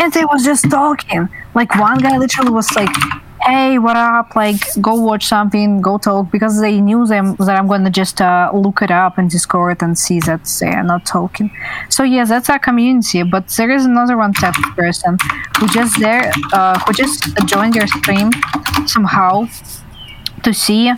And 0.01 0.13
they 0.13 0.25
was 0.25 0.45
just 0.45 0.71
talking. 0.71 1.29
Like 1.55 1.75
one 1.77 1.99
guy 1.99 2.17
literally 2.19 2.51
was 2.51 2.71
like 2.75 2.95
hey 3.45 3.79
what 3.79 3.97
up? 3.97 4.37
Like 4.37 4.61
go 4.81 4.95
watch 4.95 5.27
something 5.27 5.81
go 5.81 5.99
talk 5.99 6.31
because 6.31 6.61
they 6.61 6.81
knew 6.81 7.07
them 7.07 7.35
that 7.37 7.57
i'm 7.57 7.67
gonna 7.67 7.91
just 7.91 8.21
uh, 8.21 8.51
look 8.55 8.83
it 8.83 8.91
up 8.91 9.19
in 9.19 9.29
discord 9.29 9.83
and 9.83 9.99
see 9.99 10.21
that 10.21 10.45
they 10.61 10.69
are 10.69 10.83
not 10.83 11.05
talking. 11.05 11.51
So 11.89 12.05
yes 12.05 12.29
that's 12.29 12.49
our 12.51 12.59
community 12.59 13.23
but 13.23 13.49
there 13.49 13.71
is 13.71 13.85
another 13.85 14.17
one 14.17 14.33
type 14.33 14.57
of 14.59 14.77
person 14.77 15.19
who 15.59 15.67
just 15.69 15.99
there 16.01 16.31
uh, 16.53 16.79
who 16.81 16.93
just 16.93 17.37
joined 17.47 17.75
your 17.75 17.87
stream 17.87 18.31
somehow 18.87 19.47
to 20.43 20.55
see 20.55 20.93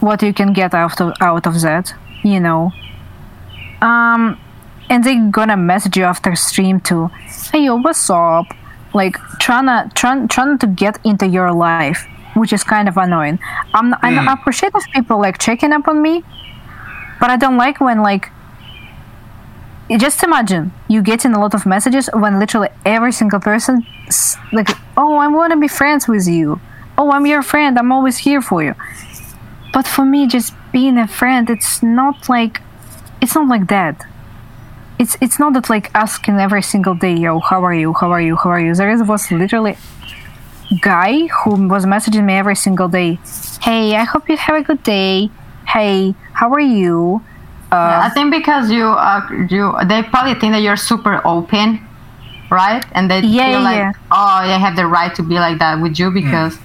what 0.00 0.22
you 0.22 0.32
can 0.32 0.52
get 0.52 0.74
out 0.74 1.00
of 1.00 1.12
out 1.20 1.46
of 1.46 1.60
that 1.62 1.92
you 2.22 2.40
know? 2.40 2.72
Um 3.82 4.38
and 4.90 5.02
they 5.02 5.16
gonna 5.16 5.56
message 5.56 5.96
you 5.96 6.04
after 6.04 6.34
stream 6.36 6.80
too. 6.80 7.10
Hey 7.52 7.64
yo 7.64 7.76
what's 7.76 8.08
up 8.10 8.46
like 8.94 9.16
trying 9.40 9.66
to 9.66 9.94
trying, 9.94 10.28
trying 10.28 10.58
to 10.58 10.66
get 10.66 10.98
into 11.04 11.26
your 11.26 11.52
life 11.52 12.06
which 12.34 12.52
is 12.52 12.64
kind 12.64 12.88
of 12.88 12.96
annoying. 12.96 13.38
I'm 13.72 13.92
hmm. 13.92 14.28
i 14.28 14.32
appreciate 14.32 14.72
if 14.74 14.84
people 14.92 15.20
like 15.20 15.38
checking 15.38 15.72
up 15.72 15.88
on 15.88 16.02
me 16.02 16.24
but 17.20 17.30
i 17.30 17.36
don't 17.36 17.56
like 17.56 17.80
when 17.80 18.02
like 18.02 18.30
just 19.98 20.22
imagine 20.22 20.72
you 20.88 21.02
getting 21.02 21.32
a 21.34 21.40
lot 21.40 21.54
of 21.54 21.66
messages 21.66 22.08
when 22.14 22.38
literally 22.38 22.68
every 22.84 23.12
single 23.12 23.38
person 23.40 23.86
like 24.52 24.70
oh 24.96 25.16
i 25.16 25.28
want 25.28 25.52
to 25.52 25.58
be 25.58 25.68
friends 25.68 26.08
with 26.08 26.26
you. 26.26 26.60
Oh 26.96 27.10
i'm 27.10 27.26
your 27.26 27.42
friend. 27.42 27.78
I'm 27.78 27.92
always 27.92 28.18
here 28.18 28.40
for 28.40 28.62
you. 28.62 28.74
But 29.72 29.86
for 29.86 30.04
me 30.04 30.26
just 30.26 30.54
being 30.72 30.96
a 30.98 31.06
friend 31.06 31.50
it's 31.50 31.82
not 31.82 32.28
like 32.28 32.60
it's 33.20 33.34
not 33.34 33.48
like 33.48 33.66
that 33.68 34.04
it's 34.98 35.16
it's 35.20 35.38
not 35.38 35.52
that 35.54 35.68
like 35.70 35.90
asking 35.94 36.38
every 36.38 36.62
single 36.62 36.94
day 36.94 37.14
yo 37.14 37.40
how 37.40 37.62
are 37.64 37.74
you 37.74 37.92
how 37.92 38.10
are 38.12 38.20
you 38.20 38.36
how 38.36 38.50
are 38.50 38.60
you 38.60 38.74
there 38.74 38.90
is 38.90 39.02
was 39.02 39.30
literally 39.30 39.76
guy 40.80 41.26
who 41.26 41.68
was 41.68 41.84
messaging 41.84 42.24
me 42.24 42.34
every 42.34 42.56
single 42.56 42.88
day 42.88 43.18
hey 43.62 43.94
i 43.96 44.04
hope 44.04 44.28
you 44.28 44.36
have 44.36 44.56
a 44.56 44.62
good 44.62 44.82
day 44.82 45.28
hey 45.66 46.14
how 46.32 46.52
are 46.52 46.60
you 46.60 47.22
I 48.06 48.08
think 48.10 48.30
because 48.30 48.70
you 48.70 48.86
uh, 48.86 49.20
you 49.50 49.74
they 49.86 50.04
probably 50.04 50.34
think 50.38 50.52
that 50.52 50.62
you're 50.62 50.76
super 50.76 51.20
open, 51.26 51.84
right? 52.48 52.84
And 52.92 53.10
they 53.10 53.18
Yeah, 53.22 53.50
feel 53.50 53.62
like 53.62 53.76
yeah. 53.78 53.92
oh 54.12 54.46
they 54.46 54.56
have 54.60 54.76
the 54.76 54.86
right 54.86 55.12
to 55.16 55.22
be 55.24 55.34
like 55.34 55.58
that 55.58 55.80
with 55.82 55.98
you 55.98 56.12
because 56.12 56.56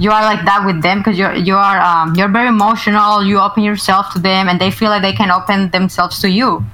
you 0.00 0.10
are 0.10 0.22
like 0.22 0.44
that 0.44 0.66
with 0.66 0.82
them 0.82 0.98
because 0.98 1.16
you're 1.20 1.34
you 1.34 1.54
are 1.54 1.78
um, 1.78 2.16
you're 2.16 2.32
very 2.38 2.48
emotional. 2.48 3.22
You 3.24 3.38
open 3.38 3.62
yourself 3.62 4.12
to 4.14 4.18
them, 4.18 4.48
and 4.48 4.58
they 4.60 4.72
feel 4.72 4.90
like 4.90 5.02
they 5.02 5.12
can 5.12 5.30
open 5.30 5.70
themselves 5.70 6.18
to 6.22 6.28
you. 6.28 6.64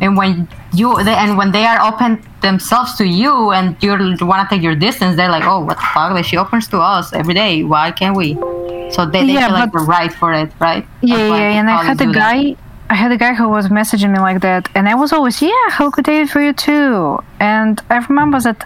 And 0.00 0.16
when 0.16 0.48
you 0.72 1.02
they, 1.04 1.14
and 1.14 1.36
when 1.36 1.52
they 1.52 1.64
are 1.64 1.80
open 1.92 2.22
themselves 2.40 2.94
to 2.96 3.04
you, 3.04 3.50
and 3.52 3.76
you 3.82 3.90
want 4.22 4.48
to 4.48 4.54
take 4.54 4.62
your 4.62 4.74
distance, 4.74 5.16
they're 5.16 5.30
like, 5.30 5.44
oh 5.44 5.60
what 5.64 5.76
the 5.76 5.82
fuck? 5.94 6.12
Like 6.12 6.24
she 6.24 6.36
opens 6.36 6.68
to 6.68 6.78
us 6.78 7.12
every 7.12 7.34
day. 7.34 7.62
Why 7.64 7.90
can't 7.90 8.16
we? 8.16 8.34
So 8.94 9.06
they, 9.06 9.20
they 9.26 9.34
Yeah, 9.34 9.46
feel 9.46 9.54
like 9.54 9.72
they're 9.72 9.82
right 9.82 10.12
for 10.12 10.32
it, 10.32 10.50
right? 10.58 10.84
yeah 11.02 11.16
That's 11.16 11.30
yeah 11.30 11.58
and 11.60 11.70
i 11.70 11.84
had 11.84 12.00
a 12.00 12.04
do 12.06 12.12
that. 12.12 12.18
guy 12.24 12.56
i 12.88 12.94
had 12.94 13.12
a 13.12 13.16
guy 13.16 13.34
who 13.34 13.48
was 13.48 13.68
messaging 13.68 14.10
me 14.14 14.18
like 14.18 14.40
that 14.40 14.68
and 14.74 14.88
i 14.88 14.94
was 14.96 15.12
always 15.12 15.40
yeah 15.40 15.68
how 15.68 15.90
good 15.90 16.04
day 16.06 16.26
for 16.26 16.40
you 16.42 16.52
too 16.52 17.18
and 17.38 17.80
i 17.88 17.98
remember 18.08 18.40
that 18.40 18.58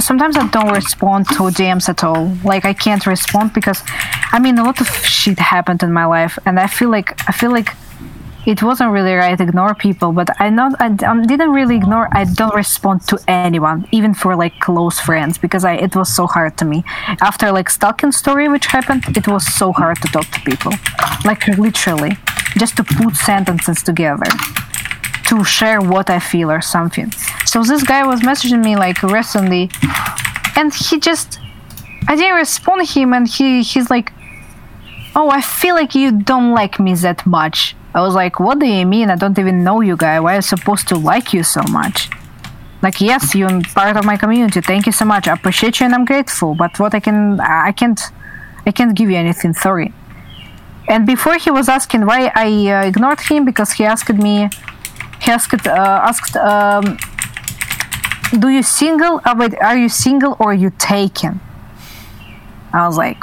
sometimes 0.00 0.36
i 0.36 0.46
don't 0.48 0.72
respond 0.72 1.26
to 1.28 1.42
dms 1.58 1.88
at 1.88 2.02
all 2.02 2.24
like 2.42 2.64
i 2.64 2.72
can't 2.72 3.06
respond 3.06 3.52
because 3.52 3.80
i 4.32 4.38
mean 4.38 4.56
a 4.58 4.64
lot 4.64 4.80
of 4.80 4.88
shit 4.88 5.38
happened 5.38 5.82
in 5.82 5.92
my 5.92 6.06
life 6.06 6.38
and 6.46 6.58
i 6.58 6.66
feel 6.66 6.90
like 6.90 7.08
i 7.28 7.32
feel 7.32 7.52
like 7.52 7.70
it 8.46 8.62
wasn't 8.62 8.90
really 8.90 9.14
right 9.14 9.36
to 9.38 9.44
ignore 9.44 9.74
people 9.74 10.12
but 10.12 10.28
i 10.40 10.50
not 10.50 10.74
i 10.80 10.86
um, 11.06 11.22
didn't 11.26 11.50
really 11.50 11.76
ignore 11.76 12.08
i 12.12 12.24
don't 12.24 12.54
respond 12.54 13.00
to 13.06 13.18
anyone 13.26 13.86
even 13.92 14.12
for 14.12 14.36
like 14.36 14.58
close 14.60 15.00
friends 15.00 15.38
because 15.38 15.64
i 15.64 15.74
it 15.74 15.94
was 15.96 16.14
so 16.14 16.26
hard 16.26 16.56
to 16.58 16.64
me. 16.64 16.84
After 17.20 17.50
like 17.52 17.68
stalking 17.70 18.12
story 18.12 18.48
which 18.48 18.66
happened 18.66 19.16
it 19.16 19.26
was 19.28 19.44
so 19.60 19.72
hard 19.72 20.00
to 20.02 20.08
talk 20.08 20.26
to 20.30 20.40
people. 20.40 20.72
Like 21.24 21.46
literally 21.48 22.12
just 22.56 22.76
to 22.76 22.84
put 22.84 23.16
sentences 23.16 23.82
together 23.82 24.30
to 25.28 25.44
share 25.44 25.80
what 25.80 26.10
i 26.10 26.18
feel 26.18 26.50
or 26.50 26.60
something. 26.60 27.10
So 27.46 27.62
this 27.62 27.82
guy 27.82 28.04
was 28.06 28.20
messaging 28.20 28.62
me 28.64 28.76
like 28.76 29.02
recently 29.02 29.70
and 30.56 30.72
he 30.74 30.98
just 30.98 31.38
i 32.08 32.14
didn't 32.16 32.36
respond 32.36 32.86
to 32.86 33.00
him 33.00 33.12
and 33.12 33.26
he 33.26 33.62
he's 33.62 33.90
like 33.90 34.12
oh 35.16 35.28
i 35.30 35.40
feel 35.40 35.74
like 35.74 35.94
you 35.94 36.12
don't 36.12 36.52
like 36.52 36.78
me 36.78 36.94
that 36.94 37.24
much 37.26 37.74
i 37.94 38.00
was 38.00 38.14
like 38.14 38.40
what 38.40 38.58
do 38.58 38.66
you 38.66 38.86
mean? 38.86 39.10
I 39.10 39.16
don't 39.16 39.38
even 39.38 39.64
know 39.64 39.80
you 39.80 39.96
guy. 39.96 40.20
Why 40.20 40.34
am 40.34 40.38
i 40.38 40.40
supposed 40.40 40.88
to 40.88 40.96
like 40.96 41.32
you 41.32 41.42
so 41.42 41.62
much? 41.70 42.10
Like 42.82 43.00
yes 43.00 43.34
you're 43.34 43.62
part 43.74 43.96
of 43.96 44.04
my 44.04 44.16
community. 44.16 44.60
Thank 44.60 44.86
you 44.86 44.92
so 44.92 45.04
much. 45.04 45.28
I 45.28 45.32
appreciate 45.32 45.80
you 45.80 45.86
and 45.86 45.94
i'm 45.94 46.04
grateful. 46.04 46.54
But 46.54 46.78
what 46.78 46.94
i 46.94 47.00
can 47.00 47.40
i 47.40 47.72
can't 47.72 48.00
i 48.66 48.70
can't 48.70 48.94
give 48.94 49.10
you 49.10 49.16
anything. 49.16 49.52
Sorry. 49.54 49.92
And 50.86 51.06
before 51.06 51.36
he 51.38 51.50
was 51.50 51.68
asking 51.68 52.04
why 52.06 52.30
i 52.34 52.48
uh, 52.74 52.86
ignored 52.90 53.20
him 53.20 53.44
because 53.44 53.72
he 53.72 53.84
asked 53.84 54.18
me 54.26 54.50
he 55.22 55.30
asked 55.30 55.66
uh, 55.66 56.10
asked 56.10 56.36
um, 56.36 56.98
do 58.38 58.48
you 58.48 58.62
single? 58.62 59.20
Uh, 59.24 59.34
wait, 59.38 59.54
are 59.60 59.76
you 59.76 59.88
single 59.88 60.36
or 60.40 60.52
you 60.52 60.70
taken? 60.78 61.40
I 62.72 62.86
was 62.86 62.96
like 62.96 63.22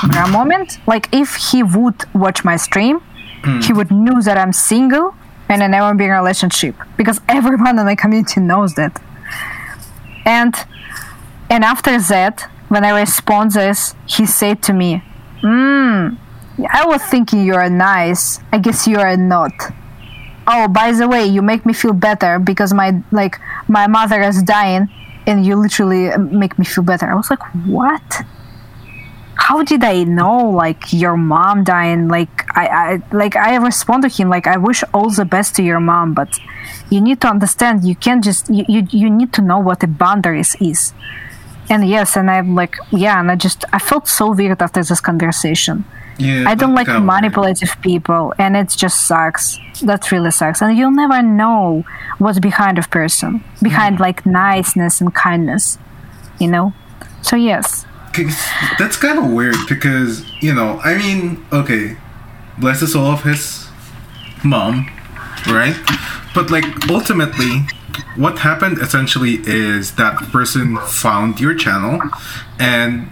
for 0.00 0.18
a 0.18 0.28
moment. 0.28 0.78
Like 0.86 1.08
if 1.12 1.36
he 1.36 1.62
would 1.62 2.04
watch 2.14 2.44
my 2.44 2.56
stream 2.56 3.00
he 3.66 3.72
would 3.72 3.90
know 3.90 4.20
that 4.22 4.36
i'm 4.36 4.52
single 4.52 5.14
and 5.48 5.62
i 5.62 5.66
never 5.66 5.94
be 5.94 6.04
in 6.04 6.10
a 6.10 6.14
relationship 6.14 6.74
because 6.96 7.20
everyone 7.28 7.78
in 7.78 7.84
my 7.86 7.94
community 7.94 8.40
knows 8.40 8.74
that. 8.74 9.00
And 10.24 10.54
and 11.48 11.62
after 11.64 12.00
that 12.12 12.50
when 12.68 12.84
i 12.84 12.90
respond 13.04 13.52
this 13.52 13.94
he 14.06 14.26
said 14.26 14.60
to 14.64 14.72
me 14.72 15.02
hmm 15.40 16.08
i 16.80 16.82
was 16.84 17.02
thinking 17.12 17.44
you 17.44 17.54
are 17.54 17.70
nice. 17.70 18.40
I 18.52 18.58
guess 18.58 18.86
you 18.88 18.98
are 18.98 19.16
not. 19.16 19.52
Oh 20.48 20.66
by 20.68 20.92
the 20.92 21.06
way 21.08 21.24
you 21.26 21.42
make 21.42 21.64
me 21.66 21.72
feel 21.72 21.92
better 21.92 22.38
because 22.38 22.72
my 22.72 22.88
like 23.12 23.38
my 23.68 23.86
mother 23.86 24.20
is 24.22 24.42
dying 24.42 24.88
and 25.28 25.44
you 25.46 25.56
literally 25.56 26.16
make 26.18 26.58
me 26.58 26.64
feel 26.64 26.84
better. 26.84 27.06
I 27.10 27.14
was 27.14 27.30
like 27.30 27.42
what 27.66 28.24
how 29.36 29.62
did 29.62 29.84
i 29.84 30.02
know 30.02 30.50
like 30.50 30.92
your 30.92 31.16
mom 31.16 31.62
dying? 31.64 32.08
Like 32.08 32.44
i 32.56 32.66
i 32.66 33.16
like 33.16 33.36
i 33.36 33.56
respond 33.56 34.02
to 34.02 34.08
him 34.08 34.28
like 34.28 34.46
i 34.46 34.56
wish 34.56 34.82
all 34.94 35.10
the 35.10 35.24
best 35.24 35.54
to 35.56 35.62
your 35.62 35.80
mom 35.80 36.14
but 36.14 36.38
you 36.90 37.00
need 37.00 37.20
to 37.20 37.28
understand 37.28 37.84
you 37.84 37.94
can't 37.94 38.24
just 38.24 38.48
you 38.48 38.64
you, 38.68 38.86
you 38.90 39.10
need 39.10 39.32
to 39.34 39.42
know 39.42 39.58
what 39.58 39.80
the 39.80 39.86
boundaries 39.86 40.56
is 40.60 40.92
and 41.68 41.88
yes 41.88 42.16
and 42.16 42.30
i'm 42.30 42.54
like 42.54 42.76
yeah 42.90 43.20
and 43.20 43.30
i 43.30 43.36
just 43.36 43.64
i 43.72 43.78
felt 43.78 44.08
so 44.08 44.32
weird 44.32 44.60
after 44.62 44.82
this 44.82 45.00
conversation. 45.00 45.84
Yeah, 46.18 46.44
I 46.46 46.54
don't 46.54 46.74
like 46.74 46.88
manipulative 46.88 47.78
people, 47.82 48.32
and 48.38 48.56
it 48.56 48.70
just 48.70 49.06
sucks. 49.06 49.58
That 49.82 50.10
really 50.10 50.30
sucks, 50.30 50.62
and 50.62 50.74
you'll 50.74 50.90
never 50.90 51.20
know 51.20 51.84
what's 52.16 52.38
behind 52.38 52.78
of 52.78 52.90
person, 52.90 53.44
behind 53.62 54.00
like 54.00 54.24
niceness 54.24 55.02
and 55.02 55.14
kindness, 55.14 55.76
you 56.40 56.48
know. 56.48 56.72
So 57.20 57.36
yes, 57.36 57.84
That's 58.78 58.96
kind 58.96 59.18
of 59.18 59.30
weird 59.32 59.56
because 59.68 60.24
you 60.42 60.54
know, 60.54 60.80
I 60.82 60.96
mean, 60.96 61.44
okay, 61.52 61.96
bless 62.58 62.80
the 62.80 62.86
soul 62.86 63.06
of 63.06 63.22
his 63.22 63.68
mom, 64.44 64.90
right? 65.46 65.76
But 66.34 66.50
like 66.50 66.64
ultimately, 66.90 67.66
what 68.16 68.38
happened 68.40 68.78
essentially 68.78 69.40
is 69.44 69.96
that 69.96 70.16
person 70.32 70.76
found 70.78 71.40
your 71.40 71.54
channel, 71.54 72.00
and 72.58 73.10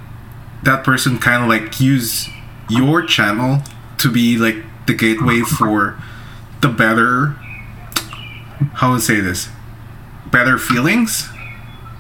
that 0.62 0.84
person 0.84 1.18
kind 1.18 1.42
of 1.42 1.48
like 1.48 1.80
used 1.80 2.28
your 2.68 3.02
channel 3.02 3.62
to 3.98 4.10
be 4.10 4.36
like 4.36 4.56
the 4.86 4.94
gateway 4.94 5.40
for 5.40 5.98
the 6.60 6.68
better. 6.68 7.36
How 8.74 8.94
to 8.94 9.00
say 9.00 9.20
this? 9.20 9.48
Better 10.30 10.58
feelings, 10.58 11.28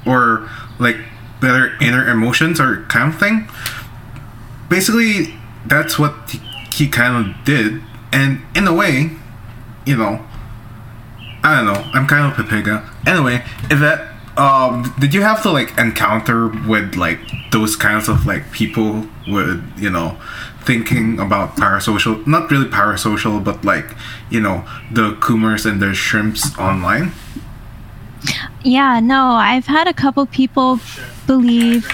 or 0.06 0.48
like 0.78 0.96
better 1.44 1.76
inner 1.80 2.08
emotions 2.10 2.58
or 2.58 2.82
kind 2.84 3.12
of 3.12 3.20
thing. 3.20 3.48
Basically, 4.68 5.34
that's 5.66 5.98
what 5.98 6.14
he, 6.72 6.88
kind 6.88 7.14
of 7.26 7.44
did, 7.44 7.82
and 8.12 8.40
in 8.56 8.66
a 8.66 8.74
way, 8.74 9.10
you 9.86 9.96
know, 9.96 10.24
I 11.42 11.56
don't 11.56 11.66
know. 11.66 11.90
I'm 11.92 12.06
kind 12.06 12.24
of 12.26 12.36
Pepega. 12.36 12.82
Anyway, 13.06 13.44
if 13.70 13.78
that 13.80 14.14
um, 14.36 14.92
did 14.98 15.14
you 15.14 15.22
have 15.22 15.42
to 15.42 15.50
like 15.50 15.76
encounter 15.78 16.48
with 16.48 16.96
like 16.96 17.20
those 17.52 17.76
kinds 17.76 18.08
of 18.08 18.26
like 18.26 18.50
people 18.50 19.06
with 19.28 19.62
you 19.78 19.90
know 19.90 20.16
thinking 20.64 21.20
about 21.20 21.56
parasocial, 21.56 22.26
not 22.26 22.50
really 22.50 22.66
parasocial, 22.68 23.44
but 23.44 23.64
like 23.64 23.94
you 24.30 24.40
know 24.40 24.66
the 24.90 25.16
coomers 25.20 25.66
and 25.66 25.80
the 25.80 25.94
shrimps 25.94 26.56
online? 26.58 27.12
Yeah, 28.62 28.98
no, 29.00 29.32
I've 29.32 29.66
had 29.66 29.86
a 29.86 29.92
couple 29.92 30.24
people 30.24 30.80
believe. 31.26 31.86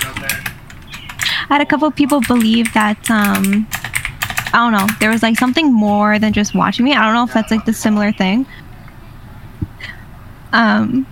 I 1.49 1.55
had 1.55 1.61
a 1.61 1.66
couple 1.66 1.91
people 1.91 2.20
believe 2.22 2.72
that 2.74 3.11
um, 3.11 3.66
I 4.53 4.59
don't 4.59 4.72
know. 4.72 4.87
There 5.01 5.11
was 5.11 5.22
like 5.22 5.37
something 5.39 5.72
more 5.72 6.18
than 6.18 6.33
just 6.33 6.55
watching 6.55 6.85
me. 6.85 6.95
I 6.95 7.05
don't 7.05 7.14
know 7.14 7.24
if 7.24 7.33
that's 7.33 7.51
like 7.51 7.64
the 7.64 7.72
similar 7.72 8.12
thing. 8.12 8.47
Um, 10.53 11.07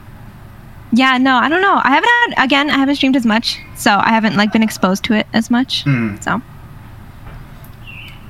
yeah, 0.93 1.19
no, 1.19 1.37
I 1.37 1.49
don't 1.49 1.61
know. 1.63 1.81
I 1.83 1.91
haven't 1.91 2.09
had 2.37 2.45
again. 2.45 2.71
I 2.71 2.79
haven't 2.79 2.97
streamed 2.97 3.17
as 3.17 3.27
much, 3.27 3.59
so 3.77 3.91
I 4.03 4.09
haven't 4.11 4.37
like 4.37 4.53
been 4.53 4.63
exposed 4.63 5.05
to 5.05 5.15
it 5.15 5.27
as 5.33 5.51
much. 5.51 5.83
Hmm. 5.85 6.17
So 6.21 6.41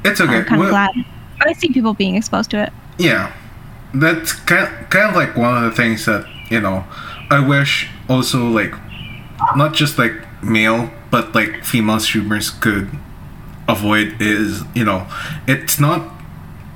It's 0.05 0.21
okay. 0.21 0.39
I'm 0.39 0.45
kind 0.45 0.61
of 0.63 0.67
Well, 0.67 0.71
glad. 0.71 0.91
I 1.41 1.53
see 1.53 1.69
people 1.69 1.95
being 1.95 2.17
exposed 2.17 2.51
to 2.51 2.63
it. 2.65 2.73
Yeah, 2.99 3.33
that's 3.95 4.33
kind 4.33 4.69
kind 4.91 5.09
of 5.11 5.15
like 5.15 5.37
one 5.37 5.57
of 5.57 5.63
the 5.71 5.77
things 5.77 6.05
that 6.07 6.27
you 6.51 6.61
know. 6.61 6.85
I 7.31 7.39
wish 7.47 7.89
also 8.09 8.49
like 8.49 8.75
not 9.57 9.75
just 9.75 9.99
like 9.99 10.13
male 10.43 10.91
but 11.11 11.35
like 11.35 11.65
female 11.65 12.01
streamers 12.01 12.51
could 12.51 12.89
avoid 13.69 14.21
is 14.21 14.63
you 14.75 14.85
know 14.85 15.07
it's 15.47 15.79
not 15.79 16.19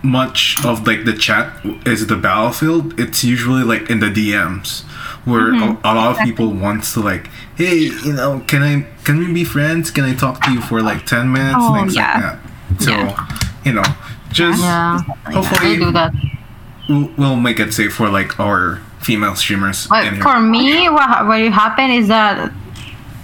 much 0.03 0.57
of 0.65 0.87
like 0.87 1.05
the 1.05 1.13
chat 1.13 1.65
is 1.87 2.07
the 2.09 2.17
battlefield. 2.17 2.99
It's 2.99 3.23
usually 3.23 3.63
like 3.63 3.89
in 3.89 4.01
the 4.01 4.09
dms 4.09 4.83
where 5.25 5.51
a, 5.51 5.53
mm-hmm. 5.53 5.87
a 5.87 5.95
lot 5.95 6.19
of 6.19 6.25
people 6.25 6.53
wants 6.53 6.95
to 6.95 7.01
like 7.01 7.29
hey 7.57 7.77
you 7.77 8.13
know 8.13 8.43
can 8.49 8.63
i 8.63 8.83
can 9.05 9.19
we 9.19 9.33
be 9.33 9.45
friends? 9.45 9.91
Can 9.91 10.05
i 10.05 10.15
talk 10.15 10.43
to 10.43 10.53
you 10.53 10.61
for 10.61 10.83
like 10.83 11.07
10 11.07 11.33
minutes? 11.33 11.57
Oh, 11.59 11.75
things 11.75 11.95
yeah. 11.95 12.15
like 12.15 12.23
that. 12.23 12.83
So 12.83 12.91
Yeah. 12.91 13.29
you 13.65 13.73
know 13.75 13.85
just 14.33 14.61
Yeah, 14.61 14.99
hopefully 15.27 15.77
they 15.77 15.85
do 15.85 15.93
that. 15.93 16.13
we'll, 16.89 17.11
we'll 17.17 17.37
make 17.37 17.61
it 17.61 17.73
safe 17.73 17.95
for 17.95 18.09
like 18.09 18.41
our 18.41 18.81
female 19.03 19.35
streamers 19.37 19.89
here. 19.91 20.15
for 20.23 20.39
me, 20.41 20.89
what 20.89 21.09
ha- 21.09 21.25
what 21.27 21.41
happened 21.53 21.93
is 21.93 22.09
that 22.09 22.51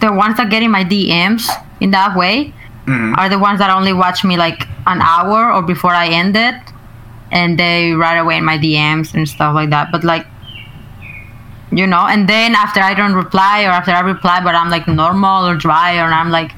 the 0.01 0.13
ones 0.13 0.37
that 0.37 0.51
get 0.51 0.63
in 0.63 0.71
my 0.71 0.85
DMs 0.85 1.49
in 1.81 1.91
that 1.93 2.17
way 2.17 2.53
Mhm. 2.87 3.17
are 3.19 3.29
the 3.29 3.39
ones 3.39 3.59
that 3.59 3.71
only 3.71 3.93
watch 3.93 4.25
me 4.25 4.37
like 4.37 4.67
an 4.87 5.01
hour 5.03 5.53
or 5.53 5.63
before 5.63 5.93
I 5.95 6.07
end 6.09 6.37
it, 6.37 6.55
and 7.31 7.59
they 7.59 7.93
right 7.93 8.17
away 8.17 8.37
in 8.39 8.45
my 8.45 8.57
DMs 8.59 9.15
and 9.15 9.29
stuff 9.29 9.55
like 9.55 9.71
that. 9.71 9.91
But 9.93 10.03
like, 10.05 10.27
you 11.71 11.87
know, 11.87 12.07
and 12.07 12.27
then 12.29 12.55
after 12.55 12.81
I 12.81 12.95
don't 12.95 13.15
reply 13.15 13.65
or 13.65 13.71
after 13.71 13.91
I 13.93 14.01
reply, 14.01 14.41
but 14.43 14.55
I'm 14.55 14.71
like 14.71 14.89
normal 14.89 15.47
or 15.49 15.55
dry 15.55 15.99
or 15.99 16.11
I'm 16.13 16.31
like, 16.31 16.53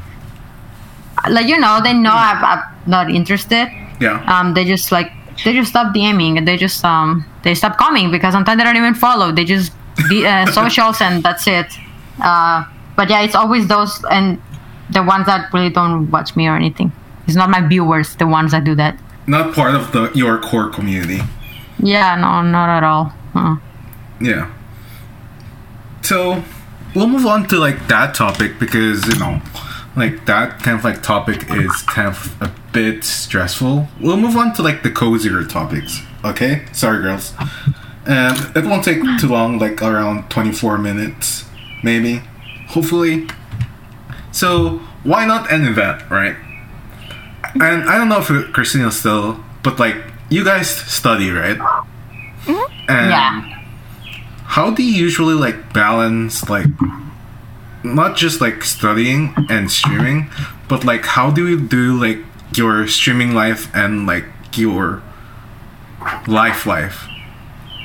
like 1.28 1.46
you 1.46 1.58
know, 1.58 1.80
they 1.82 1.92
know 1.92 2.12
I'm, 2.14 2.44
I'm 2.44 2.62
not 2.86 3.10
interested 3.10 3.68
yeah 4.00 4.22
um, 4.32 4.54
they 4.54 4.64
just 4.64 4.90
like 4.90 5.12
they 5.44 5.52
just 5.52 5.70
stop 5.70 5.94
DMing 5.94 6.36
and 6.38 6.46
they 6.46 6.56
just 6.56 6.84
um 6.84 7.24
they 7.42 7.54
stop 7.54 7.76
coming 7.78 8.10
because 8.10 8.32
sometimes 8.32 8.58
they 8.58 8.64
don't 8.64 8.76
even 8.76 8.94
follow. 8.94 9.32
They 9.32 9.44
just 9.44 9.72
the 10.08 10.26
uh, 10.26 10.46
socials 10.58 11.00
and 11.00 11.22
that's 11.22 11.46
it. 11.46 11.66
Uh, 12.22 12.64
but 12.96 13.08
yeah, 13.10 13.22
it's 13.22 13.34
always 13.34 13.66
those 13.68 14.04
and 14.10 14.40
the 14.90 15.02
ones 15.02 15.26
that 15.26 15.52
really 15.52 15.70
don't 15.70 16.10
watch 16.10 16.36
me 16.36 16.48
or 16.48 16.56
anything. 16.56 16.92
It's 17.26 17.36
not 17.36 17.48
my 17.50 17.66
viewers, 17.66 18.16
the 18.16 18.26
ones 18.26 18.50
that 18.52 18.64
do 18.64 18.74
that. 18.76 18.98
not 19.26 19.54
part 19.54 19.74
of 19.74 19.92
the 19.92 20.10
your 20.14 20.38
core 20.40 20.68
community 20.70 21.20
Yeah, 21.78 22.16
no, 22.16 22.42
not 22.42 22.68
at 22.78 22.82
all. 22.82 23.12
Uh, 23.34 23.56
yeah 24.20 24.50
so 26.02 26.42
we'll 26.94 27.06
move 27.08 27.26
on 27.26 27.46
to 27.48 27.56
like 27.58 27.86
that 27.88 28.14
topic 28.14 28.58
because 28.58 29.06
you 29.06 29.18
know 29.18 29.40
like 30.00 30.26
that 30.26 30.58
kind 30.60 30.76
of 30.78 30.84
like 30.84 31.02
topic 31.02 31.50
is 31.50 31.82
kind 31.82 32.08
of 32.08 32.42
a 32.42 32.52
bit 32.72 33.04
stressful. 33.04 33.86
We'll 34.00 34.16
move 34.16 34.36
on 34.36 34.54
to 34.54 34.62
like 34.62 34.82
the 34.82 34.90
cozier 34.90 35.44
topics 35.44 36.00
okay? 36.24 36.64
Sorry 36.72 37.02
girls. 37.02 37.32
And 38.06 38.56
it 38.56 38.64
won't 38.64 38.84
take 38.84 39.02
too 39.18 39.28
long 39.28 39.58
like 39.58 39.82
around 39.82 40.30
24 40.30 40.78
minutes 40.78 41.44
maybe. 41.82 42.22
Hopefully. 42.68 43.26
So 44.32 44.80
Wyanot 45.04 45.50
an 45.52 45.66
event 45.66 46.08
right? 46.10 46.36
And 47.54 47.88
i 47.88 47.98
don't 47.98 48.08
know 48.08 48.20
if 48.20 48.52
christina's 48.52 49.00
still 49.00 49.42
but 49.64 49.80
like 49.80 49.96
you 50.28 50.44
guys 50.44 50.70
study 50.70 51.30
right? 51.30 51.58
Mm-hmm. 51.58 52.90
And 52.90 53.10
yeah. 53.10 53.64
how 54.44 54.70
do 54.70 54.82
you 54.82 54.92
usually 54.92 55.34
like 55.34 55.72
balance 55.72 56.48
like 56.48 56.66
not 57.82 58.16
just 58.16 58.40
like 58.40 58.62
studying 58.64 59.34
and 59.48 59.70
streaming 59.70 60.28
but 60.68 60.84
like 60.84 61.04
how 61.06 61.30
do 61.30 61.48
you 61.48 61.58
do 61.60 61.98
like 61.98 62.18
your 62.56 62.86
streaming 62.86 63.32
life 63.34 63.74
and 63.74 64.06
like 64.06 64.24
your 64.56 65.02
life 66.26 66.66
life 66.66 67.06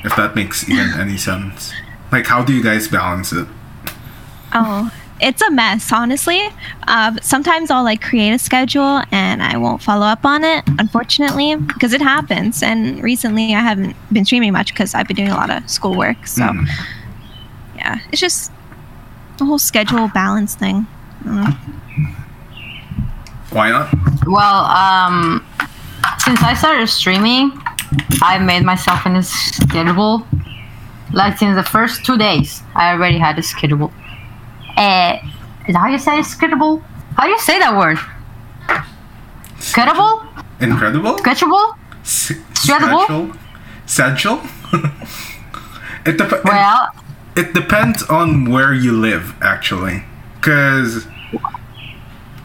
if 0.04 0.14
that 0.16 0.34
makes 0.34 0.68
even 0.68 0.88
any 1.00 1.16
sense 1.28 1.72
like 2.12 2.26
how 2.26 2.42
do 2.44 2.52
you 2.52 2.62
guys 2.62 2.88
balance 2.88 3.32
it 3.32 3.46
Oh, 4.58 4.90
it's 5.20 5.42
a 5.42 5.50
mess, 5.50 5.92
honestly. 5.92 6.40
Uh, 6.86 7.14
sometimes 7.20 7.70
I'll 7.70 7.82
like 7.82 8.00
create 8.00 8.30
a 8.30 8.38
schedule 8.38 9.02
and 9.10 9.42
I 9.42 9.56
won't 9.58 9.82
follow 9.82 10.06
up 10.06 10.24
on 10.24 10.44
it, 10.44 10.64
unfortunately, 10.78 11.56
because 11.56 11.92
it 11.92 12.00
happens. 12.00 12.62
And 12.62 13.02
recently 13.02 13.54
I 13.54 13.60
haven't 13.60 13.96
been 14.12 14.24
streaming 14.24 14.52
much 14.52 14.68
because 14.72 14.94
I've 14.94 15.08
been 15.08 15.16
doing 15.16 15.28
a 15.30 15.34
lot 15.34 15.50
of 15.50 15.68
schoolwork. 15.68 16.26
So, 16.26 16.42
Mhm. 16.44 16.68
yeah, 17.76 17.98
it's 18.12 18.20
just 18.20 18.50
the 19.38 19.44
whole 19.44 19.58
schedule 19.58 20.08
balance 20.08 20.54
thing. 20.54 20.86
why 23.50 23.70
not 23.70 23.88
Well, 24.26 24.64
um, 24.66 25.44
since 26.18 26.42
I 26.42 26.54
started 26.54 26.86
streaming, 26.88 27.52
I 28.22 28.38
made 28.38 28.64
myself 28.64 29.06
in 29.06 29.16
a 29.16 29.22
schedule. 29.22 30.26
Like 31.12 31.40
in 31.40 31.54
the 31.54 31.62
first 31.62 32.04
two 32.04 32.18
days, 32.18 32.62
I 32.74 32.92
already 32.92 33.18
had 33.18 33.38
a 33.38 33.42
schedule. 33.42 33.92
Uh, 34.76 35.16
is 35.68 35.72
that 35.74 35.78
how 35.80 35.88
you 35.88 35.98
say 35.98 36.20
schedule? 36.22 36.82
How 37.16 37.24
do 37.24 37.30
you 37.30 37.38
say 37.38 37.58
that 37.58 37.76
word? 37.76 37.98
Schedule? 39.58 40.22
incredible 40.60 41.18
Schedule? 41.18 41.74
S- 42.02 42.32
Schedule? 42.54 43.32
schedule 43.86 44.40
it, 46.06 46.16
dep- 46.18 46.44
Well, 46.44 46.88
it 47.36 47.52
depends 47.52 48.02
on 48.04 48.50
where 48.50 48.72
you 48.72 48.92
live 48.92 49.34
actually 49.42 50.02
because 50.36 51.06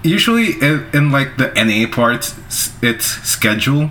usually 0.03 0.53
in, 0.61 0.85
in 0.93 1.11
like 1.11 1.37
the 1.37 1.47
na 1.55 1.87
parts 1.93 2.35
it's 2.81 3.05
schedule 3.05 3.89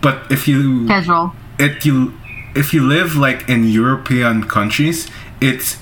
but 0.00 0.30
if 0.30 0.46
you 0.46 0.86
schedule. 0.86 1.34
if 1.58 1.84
you 1.84 2.14
if 2.54 2.72
you 2.72 2.86
live 2.86 3.16
like 3.16 3.48
in 3.48 3.64
european 3.64 4.44
countries 4.44 5.08
it's 5.40 5.76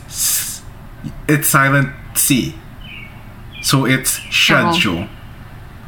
it's 1.29 1.49
silent 1.49 1.91
c 2.15 2.55
so 3.63 3.85
it's 3.85 4.13
schedule 4.31 5.07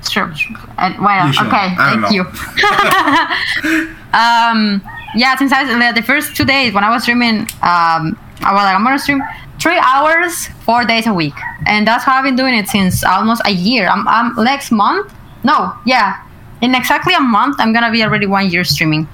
Sure. 0.09 0.33
Uh, 0.79 0.95
well, 1.01 1.29
okay. 1.29 1.75
Thank 1.75 2.13
you. 2.13 2.21
um, 4.13 4.81
yeah, 5.17 5.35
since 5.37 5.53
I 5.53 5.65
was 5.65 5.95
the 5.97 6.03
first 6.03 6.37
two 6.37 6.45
days 6.45 6.73
when 6.73 6.85
I 6.85 6.91
was 6.91 7.03
streaming, 7.03 7.49
um, 7.61 8.17
I 8.41 8.53
was 8.53 8.63
like, 8.63 8.75
I'm 8.75 8.85
gonna 8.85 8.99
stream 8.99 9.23
three 9.61 9.79
hours, 9.79 10.47
four 10.65 10.85
days 10.85 11.07
a 11.07 11.13
week, 11.15 11.35
and 11.67 11.87
that's 11.87 12.05
how 12.05 12.17
I've 12.17 12.25
been 12.25 12.37
doing 12.37 12.55
it 12.55 12.69
since 12.69 13.03
almost 13.05 13.43
a 13.45 13.51
year. 13.51 13.89
I'm, 13.89 14.07
I'm 14.07 14.35
next 14.45 14.71
month. 14.71 15.13
No, 15.45 15.73
yeah, 15.85 16.23
in 16.61 16.75
exactly 16.75 17.15
a 17.15 17.21
month, 17.21 17.57
I'm 17.59 17.73
gonna 17.73 17.91
be 17.91 18.03
already 18.03 18.27
one 18.27 18.51
year 18.51 18.65
streaming. 18.65 19.09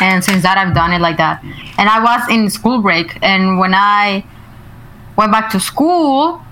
And 0.00 0.24
since 0.24 0.42
that, 0.42 0.58
I've 0.58 0.74
done 0.74 0.92
it 0.92 1.00
like 1.00 1.16
that. 1.18 1.42
And 1.78 1.88
I 1.88 2.02
was 2.02 2.28
in 2.28 2.50
school 2.50 2.82
break, 2.82 3.18
and 3.22 3.58
when 3.58 3.74
I 3.74 4.24
went 5.16 5.32
back 5.32 5.50
to 5.50 5.60
school, 5.60 6.42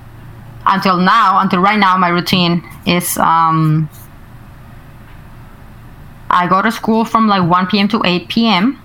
until 0.67 0.97
now, 0.97 1.41
until 1.41 1.61
right 1.61 1.79
now, 1.79 1.97
my 1.97 2.09
routine 2.09 2.63
is 2.87 3.19
um, 3.19 3.89
I 6.31 6.47
go 6.49 6.63
to 6.63 6.73
school 6.73 7.05
from 7.05 7.29
like 7.29 7.49
1 7.49 7.67
p.m. 7.67 7.89
to 7.89 8.01
8 8.05 8.29
p.m. 8.29 8.82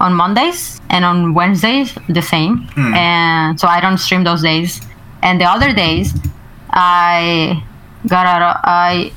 on 0.00 0.14
Mondays, 0.14 0.80
and 0.88 1.04
on 1.04 1.34
Wednesdays 1.34 1.94
the 2.08 2.22
same. 2.22 2.66
And 2.94 3.60
so 3.60 3.68
I 3.68 3.80
don't 3.80 3.98
stream 3.98 4.24
those 4.24 4.42
days. 4.42 4.80
And 5.22 5.40
the 5.40 5.44
other 5.44 5.72
days, 5.72 6.14
I 6.70 7.62
got 8.08 8.26
out. 8.26 8.42
Of, 8.42 8.56
I 8.64 9.12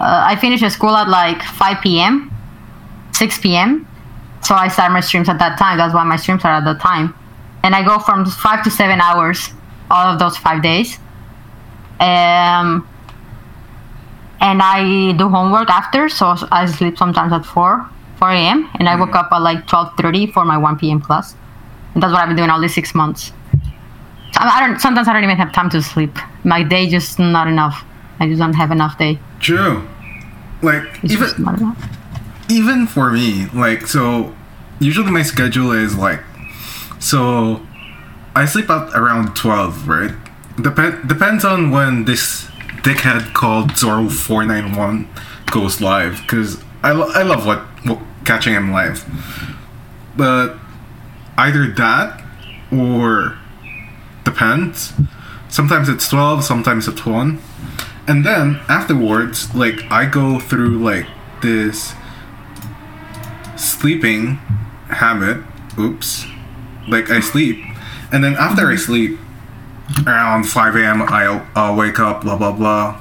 uh, 0.00 0.24
I 0.30 0.36
finish 0.36 0.60
school 0.72 0.94
at 0.94 1.08
like 1.08 1.42
5 1.42 1.80
p.m., 1.82 2.30
6 3.12 3.38
p.m. 3.40 3.88
So 4.42 4.54
I 4.54 4.68
start 4.68 4.92
my 4.92 5.00
streams 5.00 5.28
at 5.28 5.38
that 5.38 5.58
time. 5.58 5.78
That's 5.78 5.94
why 5.94 6.04
my 6.04 6.16
streams 6.16 6.44
are 6.44 6.52
at 6.52 6.64
that 6.64 6.80
time. 6.80 7.14
And 7.62 7.74
I 7.74 7.82
go 7.82 7.98
from 7.98 8.26
five 8.26 8.62
to 8.64 8.70
seven 8.70 9.00
hours 9.00 9.50
all 9.90 10.06
of 10.12 10.18
those 10.18 10.36
five 10.36 10.62
days. 10.62 10.98
Um, 11.98 12.86
and 14.40 14.60
I 14.62 15.12
do 15.16 15.28
homework 15.28 15.70
after, 15.70 16.08
so 16.08 16.34
I 16.52 16.66
sleep 16.66 16.98
sometimes 16.98 17.32
at 17.32 17.46
4, 17.46 17.88
4 18.18 18.30
a.m. 18.30 18.70
And 18.78 18.88
I 18.88 18.96
woke 18.96 19.10
mm-hmm. 19.10 19.18
up 19.18 19.32
at 19.32 19.38
like 19.42 19.66
12.30 19.66 20.32
for 20.32 20.44
my 20.44 20.58
1 20.58 20.78
p.m. 20.78 21.00
class. 21.00 21.34
And 21.94 22.02
that's 22.02 22.12
what 22.12 22.22
I've 22.22 22.28
been 22.28 22.36
doing 22.36 22.50
all 22.50 22.60
these 22.60 22.74
six 22.74 22.94
months. 22.94 23.32
So 24.32 24.40
I 24.40 24.66
don't. 24.66 24.78
Sometimes 24.80 25.08
I 25.08 25.14
don't 25.14 25.24
even 25.24 25.36
have 25.36 25.52
time 25.52 25.70
to 25.70 25.82
sleep. 25.82 26.14
My 26.44 26.62
day 26.62 26.88
just 26.88 27.18
not 27.18 27.48
enough. 27.48 27.84
I 28.20 28.28
just 28.28 28.38
don't 28.38 28.52
have 28.54 28.70
enough 28.70 28.98
day. 28.98 29.18
True. 29.40 29.86
Like 30.62 30.84
It's 31.02 31.12
even 31.14 31.26
just 31.28 31.38
not 31.38 31.58
enough. 31.58 31.88
even 32.50 32.86
for 32.86 33.10
me, 33.10 33.46
like 33.54 33.86
so 33.86 34.34
usually 34.78 35.10
my 35.10 35.22
schedule 35.22 35.72
is 35.72 35.96
like 35.96 36.20
so 36.98 37.64
I 38.34 38.44
sleep 38.46 38.68
at 38.68 38.94
around 38.94 39.34
twelve, 39.34 39.88
right? 39.88 40.12
Depend 40.60 41.08
depends 41.08 41.44
on 41.44 41.70
when 41.70 42.04
this 42.04 42.46
dickhead 42.82 43.32
called 43.32 43.76
Zoro 43.76 44.08
four 44.08 44.44
nine 44.44 44.76
one 44.76 45.08
goes 45.50 45.80
live 45.80 46.20
because 46.22 46.62
I, 46.82 46.92
lo- 46.92 47.10
I 47.14 47.22
love 47.22 47.46
what 47.46 47.64
catching 48.26 48.52
him 48.52 48.72
live, 48.72 49.04
but 50.16 50.56
either 51.38 51.68
that 51.68 52.22
or 52.72 53.38
depends. 54.24 54.92
Sometimes 55.48 55.88
it's 55.88 56.08
twelve, 56.08 56.44
sometimes 56.44 56.88
it's 56.88 57.06
one. 57.06 57.40
And 58.08 58.24
then 58.24 58.60
afterwards 58.68 59.54
like 59.54 59.82
i 59.90 60.06
go 60.06 60.38
through 60.38 60.78
like 60.78 61.06
this 61.42 61.94
sleeping 63.56 64.36
habit. 64.88 65.42
Oops. 65.78 66.26
Like 66.88 67.10
i 67.10 67.20
sleep. 67.20 67.64
And 68.12 68.22
then 68.22 68.34
after 68.34 68.68
i 68.68 68.76
sleep 68.76 69.18
around 70.04 70.44
5 70.44 70.76
a.m 70.76 71.02
I'll, 71.02 71.46
I'll 71.54 71.76
wake 71.76 72.00
up 72.00 72.22
blah 72.22 72.36
blah 72.36 72.52
blah. 72.52 73.00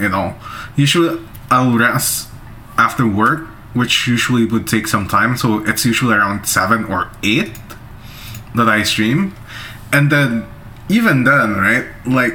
You 0.00 0.08
know 0.08 0.34
usually 0.76 1.20
i'll 1.50 1.76
rest 1.76 2.28
after 2.76 3.06
work 3.06 3.48
which 3.78 4.06
usually 4.06 4.44
would 4.44 4.66
take 4.66 4.86
some 4.86 5.06
time 5.06 5.36
so 5.36 5.64
it's 5.64 5.84
usually 5.84 6.14
around 6.14 6.46
7 6.46 6.84
or 6.84 7.10
8 7.22 7.52
that 8.56 8.68
i 8.68 8.82
stream 8.82 9.34
and 9.92 10.10
then 10.10 10.46
even 10.88 11.24
then 11.24 11.56
right 11.56 11.86
like 12.06 12.34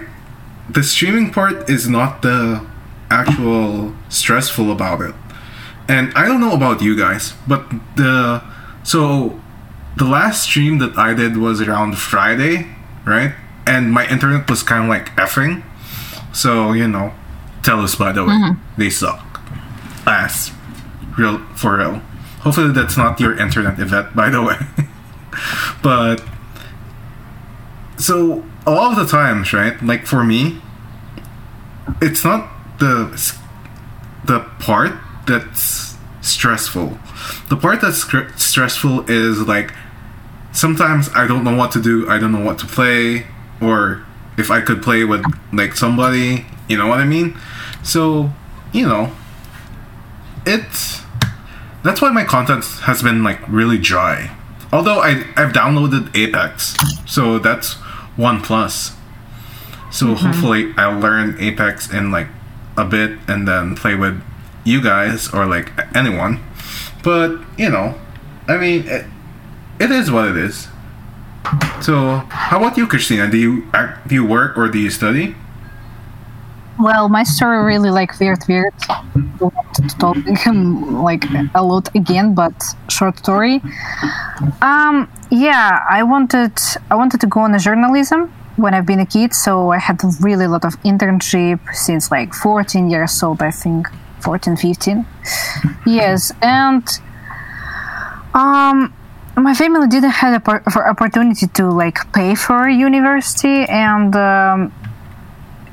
the 0.69 0.83
streaming 0.83 1.31
part 1.31 1.69
is 1.69 1.87
not 1.89 2.21
the 2.21 2.65
actual 3.09 3.93
stressful 4.09 4.71
about 4.71 5.01
it. 5.01 5.13
And 5.87 6.13
I 6.15 6.25
don't 6.25 6.39
know 6.39 6.53
about 6.53 6.81
you 6.81 6.97
guys, 6.97 7.33
but 7.47 7.69
the 7.95 8.41
so 8.83 9.39
the 9.97 10.05
last 10.05 10.43
stream 10.43 10.79
that 10.79 10.97
I 10.97 11.13
did 11.13 11.37
was 11.37 11.61
around 11.61 11.97
Friday, 11.97 12.67
right? 13.05 13.33
And 13.67 13.91
my 13.91 14.07
internet 14.07 14.49
was 14.49 14.63
kind 14.63 14.83
of 14.83 14.89
like 14.89 15.15
effing. 15.15 15.63
So, 16.33 16.71
you 16.71 16.87
know, 16.87 17.13
Telus 17.61 17.97
by 17.97 18.11
the 18.11 18.23
way, 18.23 18.33
mm-hmm. 18.33 18.79
they 18.79 18.89
suck. 18.89 19.41
Ass. 20.07 20.51
Real 21.17 21.39
for 21.55 21.77
real. 21.77 22.01
Hopefully 22.41 22.73
that's 22.73 22.97
not 22.97 23.19
your 23.19 23.37
internet 23.37 23.79
event, 23.79 24.15
by 24.15 24.29
the 24.29 24.41
way. 24.41 24.57
but 25.83 26.23
so 27.97 28.43
a 28.65 28.71
lot 28.71 28.97
of 28.97 29.05
the 29.05 29.11
times, 29.11 29.53
right? 29.53 29.81
Like 29.81 30.05
for 30.05 30.23
me, 30.23 30.61
it's 32.01 32.23
not 32.23 32.49
the 32.79 33.37
the 34.25 34.39
part 34.59 34.93
that's 35.27 35.95
stressful. 36.21 36.97
The 37.49 37.57
part 37.57 37.81
that's 37.81 38.03
str- 38.03 38.31
stressful 38.35 39.09
is 39.09 39.41
like 39.41 39.73
sometimes 40.51 41.09
I 41.13 41.27
don't 41.27 41.43
know 41.43 41.55
what 41.55 41.71
to 41.73 41.81
do. 41.81 42.09
I 42.09 42.19
don't 42.19 42.31
know 42.31 42.43
what 42.43 42.59
to 42.59 42.65
play, 42.65 43.25
or 43.61 44.05
if 44.37 44.51
I 44.51 44.61
could 44.61 44.81
play 44.81 45.03
with 45.03 45.23
like 45.51 45.75
somebody. 45.75 46.45
You 46.67 46.77
know 46.77 46.87
what 46.87 46.99
I 46.99 47.05
mean? 47.05 47.37
So 47.83 48.31
you 48.71 48.87
know, 48.87 49.11
it's 50.45 51.02
that's 51.83 52.01
why 52.01 52.09
my 52.11 52.23
content 52.23 52.65
has 52.83 53.03
been 53.03 53.23
like 53.23 53.39
really 53.47 53.77
dry. 53.77 54.35
Although 54.71 54.99
I 54.99 55.25
I've 55.35 55.53
downloaded 55.53 56.15
Apex, 56.15 56.75
so 57.05 57.39
that's 57.39 57.73
one 58.15 58.41
plus. 58.41 58.95
So 59.91 60.07
mm-hmm. 60.07 60.25
hopefully 60.25 60.73
I'll 60.77 60.99
learn 60.99 61.37
Apex 61.39 61.91
in 61.91 62.11
like 62.11 62.27
a 62.77 62.85
bit 62.85 63.19
and 63.27 63.47
then 63.47 63.75
play 63.75 63.95
with 63.95 64.23
you 64.63 64.81
guys 64.81 65.31
or 65.33 65.45
like 65.45 65.71
anyone. 65.95 66.39
But 67.03 67.39
you 67.57 67.69
know, 67.69 67.99
I 68.47 68.57
mean, 68.57 68.87
it, 68.87 69.05
it 69.79 69.91
is 69.91 70.09
what 70.09 70.27
it 70.29 70.37
is. 70.37 70.67
So 71.81 72.23
how 72.29 72.57
about 72.57 72.77
you, 72.77 72.87
Christina? 72.87 73.29
Do 73.29 73.37
you 73.37 73.67
act, 73.73 74.07
do 74.07 74.15
you 74.15 74.25
work 74.25 74.57
or 74.57 74.69
do 74.69 74.79
you 74.79 74.89
study? 74.89 75.35
Well, 76.79 77.07
my 77.07 77.23
story 77.23 77.63
really 77.63 77.91
like 77.91 78.19
weird, 78.19 78.39
weird. 78.47 78.73
Don't 79.37 79.53
to 79.75 79.87
talk 79.99 80.47
um, 80.47 81.03
like 81.03 81.23
a 81.55 81.63
lot 81.63 81.93
again, 81.95 82.33
but 82.33 82.53
short 82.89 83.17
story. 83.19 83.61
Um, 84.61 85.09
yeah, 85.29 85.85
I 85.89 86.03
wanted 86.03 86.53
I 86.89 86.95
wanted 86.95 87.21
to 87.21 87.27
go 87.27 87.41
on 87.41 87.53
a 87.53 87.59
journalism 87.59 88.33
when 88.55 88.73
I've 88.73 88.85
been 88.85 88.99
a 88.99 89.05
kid, 89.05 89.33
so 89.33 89.71
I 89.71 89.79
had 89.79 90.01
really 90.21 90.45
a 90.45 90.49
lot 90.49 90.65
of 90.65 90.73
internship 90.83 91.59
since 91.73 92.11
like 92.11 92.33
14 92.33 92.89
years 92.89 93.21
old, 93.23 93.41
I 93.41 93.51
think, 93.51 93.87
14, 94.21 94.55
15. 94.57 95.05
Yes, 95.85 96.31
and 96.41 96.87
um, 98.33 98.93
my 99.35 99.53
family 99.53 99.87
didn't 99.87 100.11
have 100.11 100.41
a 100.47 100.71
for 100.71 100.87
opportunity 100.87 101.47
to 101.47 101.69
like 101.69 102.11
pay 102.13 102.35
for 102.35 102.69
university, 102.69 103.65
and 103.65 104.15
um, 104.15 104.71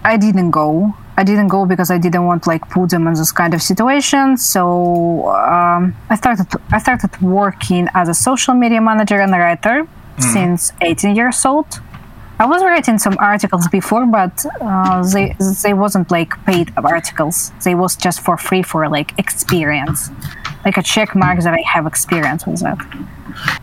I 0.05 0.16
didn't 0.16 0.51
go. 0.51 0.94
I 1.16 1.24
didn't 1.24 1.48
go 1.48 1.66
because 1.66 1.90
I 1.90 1.98
didn't 1.98 2.24
want 2.24 2.46
like 2.46 2.68
put 2.70 2.90
them 2.90 3.07
in 3.07 3.14
this 3.14 3.32
kind 3.32 3.53
of 3.53 3.61
situation. 3.61 4.38
So 4.38 5.28
um, 5.28 5.94
I 6.09 6.16
started 6.16 6.46
I 6.72 6.78
started 6.78 7.20
working 7.20 7.88
as 7.94 8.09
a 8.09 8.14
social 8.14 8.55
media 8.55 8.80
manager 8.80 9.20
and 9.20 9.32
writer 9.32 9.86
since 10.18 10.72
18 10.80 11.16
years 11.16 11.44
old. 11.44 11.66
I 12.38 12.46
was 12.46 12.62
writing 12.62 12.98
some 12.98 13.16
articles 13.18 13.68
before, 13.68 14.07
but 14.07 14.46
uh, 14.62 15.03
they 15.12 15.36
they 15.62 15.74
wasn't 15.74 16.11
like 16.11 16.32
paid 16.46 16.72
articles. 16.76 17.53
They 17.64 17.74
was 17.74 17.96
just 17.96 18.20
for 18.22 18.38
free 18.38 18.62
for 18.62 18.88
like 18.88 19.12
experience, 19.18 20.09
like 20.64 20.78
a 20.78 20.82
check 20.82 21.14
mark 21.14 21.40
that 21.40 21.53
I 21.53 21.62
have 21.74 21.86
experience 21.86 22.46
with 22.46 22.61
that. 22.61 22.78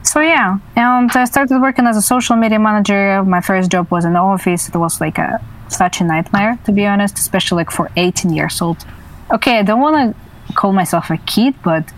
So 0.03 0.19
yeah, 0.19 0.59
and 0.75 1.11
I 1.11 1.25
started 1.25 1.59
working 1.59 1.87
as 1.87 1.97
a 1.97 2.03
social 2.03 2.35
media 2.35 2.59
manager. 2.59 3.23
My 3.23 3.41
first 3.41 3.71
job 3.71 3.89
was 3.89 4.05
in 4.05 4.13
the 4.13 4.19
office. 4.19 4.69
It 4.69 4.75
was 4.75 5.01
like 5.01 5.17
a 5.17 5.41
such 5.71 6.01
a 6.01 6.03
nightmare 6.03 6.59
to 6.65 6.71
be 6.71 6.85
honest, 6.85 7.17
especially 7.17 7.57
like 7.57 7.71
for 7.71 7.89
18 7.95 8.33
years 8.33 8.61
old. 8.61 8.85
Okay, 9.31 9.59
I 9.59 9.63
don't 9.63 9.81
want 9.81 10.15
to 10.15 10.53
call 10.53 10.73
myself 10.73 11.09
a 11.09 11.17
kid, 11.17 11.55
but 11.63 11.91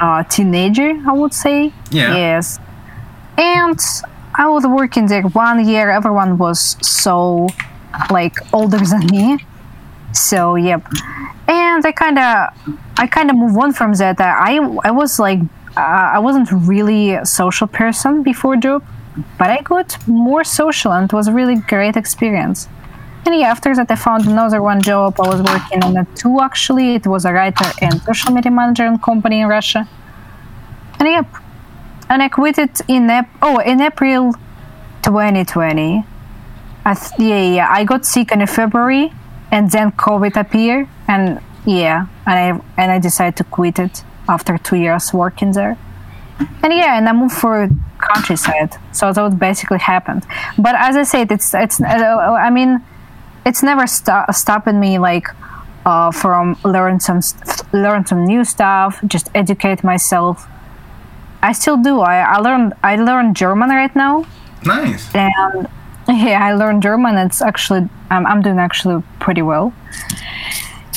a 0.00 0.24
teenager, 0.28 0.90
I 1.06 1.12
would 1.12 1.34
say. 1.34 1.72
Yeah. 1.90 2.14
Yes. 2.16 2.58
And 3.38 3.78
I 4.34 4.48
was 4.48 4.66
working 4.66 5.06
there 5.06 5.22
one 5.22 5.66
year. 5.66 5.90
Everyone 5.90 6.38
was 6.38 6.76
so 6.80 7.48
like 8.10 8.36
older 8.52 8.78
than 8.78 9.06
me. 9.06 9.38
So 10.12 10.56
yep. 10.56 10.86
And 11.48 11.84
I 11.84 11.92
kind 11.92 12.18
of, 12.18 12.48
I 12.96 13.06
kind 13.06 13.30
of 13.30 13.36
move 13.36 13.56
on 13.56 13.72
from 13.72 13.94
that. 13.94 14.20
I 14.20 14.56
I 14.84 14.90
was 14.90 15.18
like, 15.18 15.40
uh, 15.76 15.80
I 16.16 16.18
wasn't 16.18 16.50
really 16.52 17.12
a 17.12 17.26
social 17.26 17.66
person 17.66 18.22
before 18.22 18.56
job, 18.56 18.84
but 19.38 19.50
I 19.50 19.60
got 19.62 19.96
more 20.06 20.44
social, 20.44 20.92
and 20.92 21.04
it 21.04 21.12
was 21.12 21.28
a 21.28 21.32
really 21.32 21.56
great 21.56 21.96
experience. 21.96 22.68
And 23.24 23.38
yeah, 23.38 23.50
after 23.50 23.74
that, 23.74 23.90
I 23.90 23.94
found 23.94 24.26
another 24.26 24.62
one 24.62 24.82
job. 24.82 25.20
I 25.20 25.28
was 25.28 25.42
working 25.42 25.84
on 25.84 25.96
it 25.96 26.08
too. 26.16 26.40
Actually, 26.40 26.94
it 26.96 27.06
was 27.06 27.24
a 27.24 27.32
writer 27.32 27.70
and 27.80 28.00
social 28.02 28.32
media 28.32 28.50
manager 28.50 28.84
in 28.86 28.98
company 28.98 29.40
in 29.40 29.48
Russia. 29.48 29.88
And 30.98 31.08
yep, 31.08 31.26
and 32.08 32.22
I 32.22 32.28
quit 32.28 32.58
it 32.58 32.80
in 32.88 33.10
oh 33.40 33.58
in 33.58 33.80
April 33.80 34.34
2020. 35.02 36.04
I 36.84 36.94
th- 36.94 37.12
yeah, 37.18 37.54
yeah, 37.54 37.68
I 37.70 37.84
got 37.84 38.04
sick 38.04 38.32
in 38.32 38.44
February, 38.46 39.12
and 39.52 39.70
then 39.70 39.92
COVID 39.92 40.36
appeared, 40.36 40.88
and 41.06 41.40
yeah, 41.64 42.06
and 42.26 42.38
I 42.38 42.82
and 42.82 42.90
I 42.90 42.98
decided 42.98 43.36
to 43.36 43.44
quit 43.44 43.78
it 43.78 44.02
after 44.28 44.58
two 44.58 44.76
years 44.76 45.12
working 45.12 45.52
there. 45.52 45.78
And 46.62 46.72
yeah, 46.72 46.96
and 46.98 47.08
I 47.08 47.12
moved 47.12 47.34
for 47.34 47.68
countryside, 47.98 48.74
so 48.92 49.12
that 49.12 49.38
basically 49.38 49.78
happened. 49.78 50.24
But 50.58 50.74
as 50.76 50.96
I 50.96 51.02
said, 51.04 51.30
it's 51.32 51.54
it's 51.54 51.80
uh, 51.80 51.86
I 51.86 52.50
mean, 52.50 52.80
it's 53.46 53.62
never 53.62 53.86
sto- 53.86 54.24
stopping 54.32 54.78
me 54.80 54.98
like 54.98 55.28
uh, 55.86 56.10
from 56.10 56.56
learn 56.64 57.00
some 57.00 57.20
learn 57.72 58.06
some 58.06 58.24
new 58.24 58.44
stuff, 58.44 59.00
just 59.06 59.30
educate 59.34 59.82
myself. 59.84 60.46
I 61.42 61.52
still 61.52 61.76
do. 61.76 62.00
I 62.00 62.18
I 62.20 62.38
learn 62.38 62.72
I 62.82 62.96
learn 62.96 63.34
German 63.34 63.70
right 63.70 63.94
now, 63.96 64.24
Nice. 64.64 65.12
and 65.14 65.68
yeah, 66.08 66.44
I 66.44 66.54
learned 66.54 66.82
German. 66.82 67.16
It's 67.16 67.42
actually 67.42 67.88
I'm 68.10 68.26
I'm 68.26 68.42
doing 68.42 68.58
actually 68.58 69.02
pretty 69.20 69.42
well. 69.42 69.72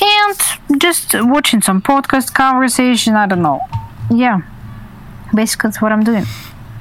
And 0.01 0.81
just 0.81 1.13
watching 1.15 1.61
some 1.61 1.81
podcast 1.81 2.33
conversation. 2.33 3.15
I 3.15 3.25
don't 3.27 3.41
know. 3.41 3.61
Yeah, 4.11 4.41
basically 5.35 5.69
that's 5.69 5.81
what 5.81 5.91
I'm 5.91 6.03
doing. 6.03 6.25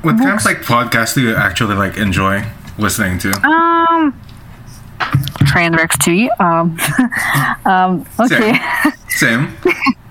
What 0.03 0.19
kind 0.19 0.31
of 0.31 0.43
Books. 0.43 0.45
like 0.45 0.59
podcasts 0.59 1.15
do 1.15 1.23
you 1.23 1.35
actually 1.35 1.75
like 1.75 1.97
enjoy 1.97 2.45
listening 2.79 3.19
to? 3.21 3.33
Um, 3.47 4.13
Trainwrecks 5.45 5.97
TV. 5.97 6.29
Um, 6.41 6.79
um, 7.65 8.07
okay. 8.21 8.59
Same. 9.09 9.57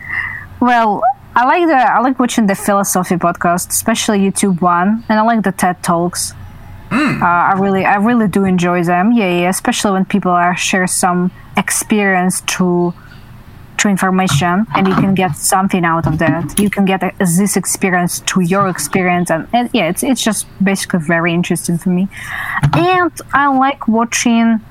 well, 0.59 1.03
I 1.35 1.45
like 1.45 1.67
the 1.67 1.75
I 1.75 1.99
like 1.99 2.19
watching 2.19 2.47
the 2.47 2.55
philosophy 2.55 3.15
podcast, 3.15 3.69
especially 3.69 4.19
YouTube 4.19 4.61
one, 4.61 5.03
and 5.09 5.19
I 5.19 5.23
like 5.23 5.43
the 5.43 5.51
TED 5.51 5.81
talks. 5.83 6.33
Uh, 6.91 7.25
I 7.25 7.53
really 7.57 7.85
I 7.85 7.95
really 7.95 8.27
do 8.27 8.45
enjoy 8.45 8.83
them. 8.83 9.11
Yeah, 9.11 9.41
yeah. 9.41 9.49
Especially 9.49 9.91
when 9.91 10.05
people 10.05 10.31
are 10.31 10.55
share 10.55 10.85
some 10.85 11.31
experience 11.57 12.41
through 12.41 12.93
through 13.77 13.91
information, 13.91 14.65
and 14.75 14.87
you 14.87 14.95
can 14.95 15.13
get 15.13 15.35
something 15.35 15.83
out 15.85 16.07
of 16.07 16.19
that. 16.19 16.59
You 16.59 16.69
can 16.69 16.85
get 16.85 17.03
a, 17.03 17.11
this 17.19 17.57
experience 17.57 18.19
to 18.21 18.41
your 18.41 18.67
experience, 18.69 19.29
and, 19.29 19.47
and 19.53 19.69
yeah, 19.73 19.89
it's 19.89 20.03
it's 20.03 20.23
just 20.23 20.47
basically 20.63 20.99
very 20.99 21.33
interesting 21.33 21.77
for 21.77 21.89
me. 21.89 22.07
And 22.73 23.11
I 23.33 23.47
like 23.47 23.87
watching 23.87 24.61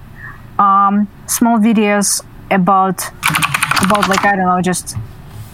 um, 0.59 1.09
small 1.27 1.59
videos 1.59 2.25
about 2.51 3.09
about 3.85 4.09
like 4.09 4.25
I 4.25 4.37
don't 4.37 4.47
know 4.47 4.61
just 4.63 4.97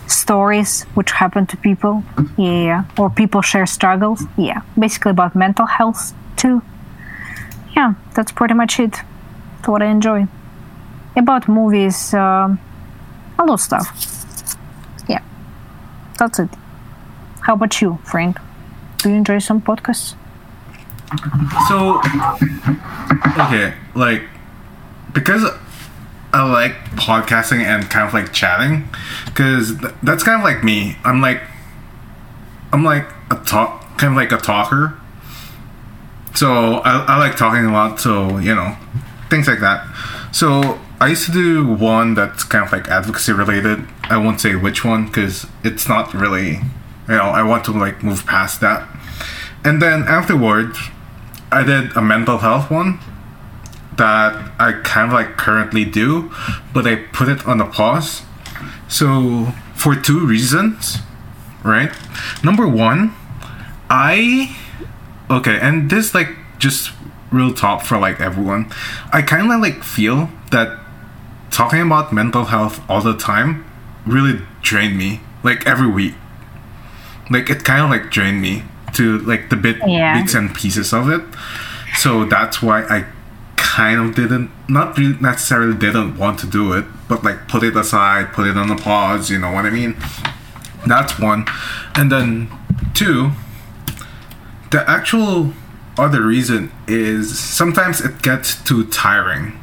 stories 0.07 0.85
which 0.95 1.11
happen 1.13 1.47
to 1.47 1.57
people 1.59 2.03
yeah 2.39 2.85
or 2.99 3.11
people 3.11 3.43
share 3.43 3.67
struggles 3.67 4.25
yeah 4.39 4.63
basically 4.79 5.11
about 5.11 5.37
mental 5.37 5.67
health 5.67 6.15
too 6.37 6.63
yeah 7.77 7.93
that's 8.15 8.33
pretty 8.33 8.55
much 8.55 8.81
it 8.81 8.97
what 9.67 9.83
I 9.83 9.87
enjoy 9.87 10.27
about 11.15 11.47
movies 11.47 12.15
um, 12.15 12.59
a 13.39 13.45
lot 13.45 13.55
of 13.55 13.61
stuff 13.61 14.57
yeah 15.09 15.23
that's 16.19 16.39
it 16.39 16.51
how 17.43 17.55
about 17.55 17.81
you 17.81 17.99
Frank 18.05 18.39
do 18.99 19.11
you 19.11 19.17
enjoy 19.17 19.39
some 19.39 19.61
podcasts 19.61 20.15
So, 21.69 22.03
okay, 23.41 23.73
like, 23.95 24.23
because 25.15 25.43
I 26.35 26.43
like 26.51 26.75
podcasting 26.97 27.61
and 27.65 27.89
kind 27.89 28.07
of 28.07 28.13
like 28.13 28.33
chatting, 28.35 28.89
because 29.25 29.79
th- 29.79 29.95
that's 30.03 30.23
kind 30.23 30.39
of 30.39 30.45
like 30.45 30.63
me. 30.63 30.97
I'm 31.05 31.23
like, 31.23 31.41
I'm 32.73 32.85
like 32.85 33.09
a 33.31 33.37
talk, 33.37 33.97
kind 33.97 34.13
of 34.13 34.17
like 34.17 34.33
a 34.33 34.37
talker. 34.37 34.99
So 36.35 36.75
I, 36.85 37.05
I 37.09 37.17
like 37.17 37.37
talking 37.37 37.65
a 37.65 37.73
lot. 37.73 37.99
So 38.01 38.37
you 38.37 38.55
know, 38.55 38.77
things 39.31 39.49
like 39.49 39.61
that. 39.61 39.87
So 40.33 40.79
I 41.01 41.09
used 41.09 41.27
to 41.27 41.33
do 41.33 41.67
one 41.67 42.15
that's 42.15 42.43
kind 42.43 42.67
of 42.67 42.73
like 42.73 42.89
advocacy 42.89 43.33
related. 43.33 43.87
I 44.05 44.17
won't 44.17 44.41
say 44.41 44.57
which 44.57 44.85
one 44.85 45.07
because 45.07 45.47
it's 45.63 45.89
not 45.89 46.13
really, 46.13 46.55
you 47.09 47.15
know, 47.15 47.23
I 47.23 47.43
want 47.45 47.65
to 47.67 47.73
like 47.73 48.03
move 48.03 48.27
past 48.27 48.61
that. 48.63 48.89
And 49.65 49.81
then 49.81 50.03
afterwards, 50.03 50.79
I 51.53 51.63
did 51.63 51.97
a 51.97 52.03
mental 52.03 52.39
health 52.39 52.71
one 52.71 52.99
that 53.97 54.53
I 54.59 54.73
kind 54.85 55.09
of 55.09 55.13
like 55.13 55.37
currently 55.37 55.85
do, 55.85 56.33
but 56.73 56.87
I 56.87 56.97
put 56.97 57.29
it 57.29 57.47
on 57.47 57.61
a 57.61 57.67
pause. 57.67 58.23
So 58.89 59.53
for 59.75 59.95
two 59.95 60.27
reasons, 60.27 60.99
right? 61.63 61.93
Number 62.43 62.67
one, 62.67 63.15
I 63.89 64.57
okay, 65.31 65.59
and 65.61 65.91
this 65.91 66.15
like 66.15 66.31
just 66.59 66.91
real 67.31 67.53
talk 67.53 67.83
for 67.83 67.99
like 67.99 68.21
everyone. 68.21 68.73
I 69.13 69.23
kind 69.23 69.53
of 69.53 69.61
like 69.61 69.85
feel 69.85 70.31
that 70.51 70.79
talking 71.51 71.81
about 71.83 72.13
mental 72.13 72.45
health 72.47 72.81
all 72.89 73.01
the 73.01 73.17
time 73.17 73.65
really 74.07 74.41
drained 74.63 74.97
me 74.97 75.21
like 75.43 75.67
every 75.67 75.89
week. 75.89 76.15
Like 77.31 77.51
it 77.51 77.65
kind 77.65 77.83
of 77.83 77.91
like 77.91 78.11
drained 78.11 78.41
me 78.41 78.63
to 78.95 79.19
like 79.21 79.51
the 79.51 79.57
bit 79.57 79.77
Yeah. 79.87 80.21
bits 80.21 80.35
and 80.35 80.55
pieces 80.55 80.93
of 80.93 81.09
it. 81.11 81.23
So 81.97 82.25
that's 82.25 82.63
why 82.63 82.83
I 82.85 83.05
kind 83.57 84.01
of 84.01 84.15
didn't 84.15 84.51
not 84.69 84.97
really 84.99 85.17
necessarily 85.21 85.75
didn't 85.77 86.17
want 86.17 86.39
to 86.41 86.47
do 86.47 86.73
it, 86.73 86.85
but 87.09 87.23
like 87.25 87.49
put 87.49 87.63
it 87.63 87.77
aside, 87.77 88.33
put 88.33 88.47
it 88.47 88.57
on 88.57 88.71
a 88.71 88.77
pause, 88.77 89.31
you 89.31 89.39
know 89.39 89.51
what 89.53 89.65
I 89.67 89.71
mean? 89.71 89.97
That's 90.87 91.19
one. 91.19 91.47
And 91.95 92.11
then 92.11 92.49
two, 92.95 93.33
the 94.71 94.89
actual 94.89 95.53
other 95.99 96.23
reason 96.23 96.71
is 96.87 97.39
sometimes 97.39 98.01
it 98.01 98.23
gets 98.23 98.55
too 98.63 98.85
tiring 98.87 99.59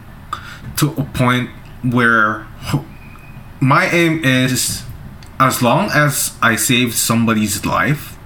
to 0.78 0.90
a 0.98 1.04
point 1.04 1.50
where 1.92 2.48
my 3.60 3.88
aim 3.88 4.24
is 4.24 4.84
as 5.40 5.62
long 5.62 5.90
as 5.94 6.36
I 6.42 6.56
save 6.56 6.94
somebody's 6.96 7.66
life, 7.66 8.18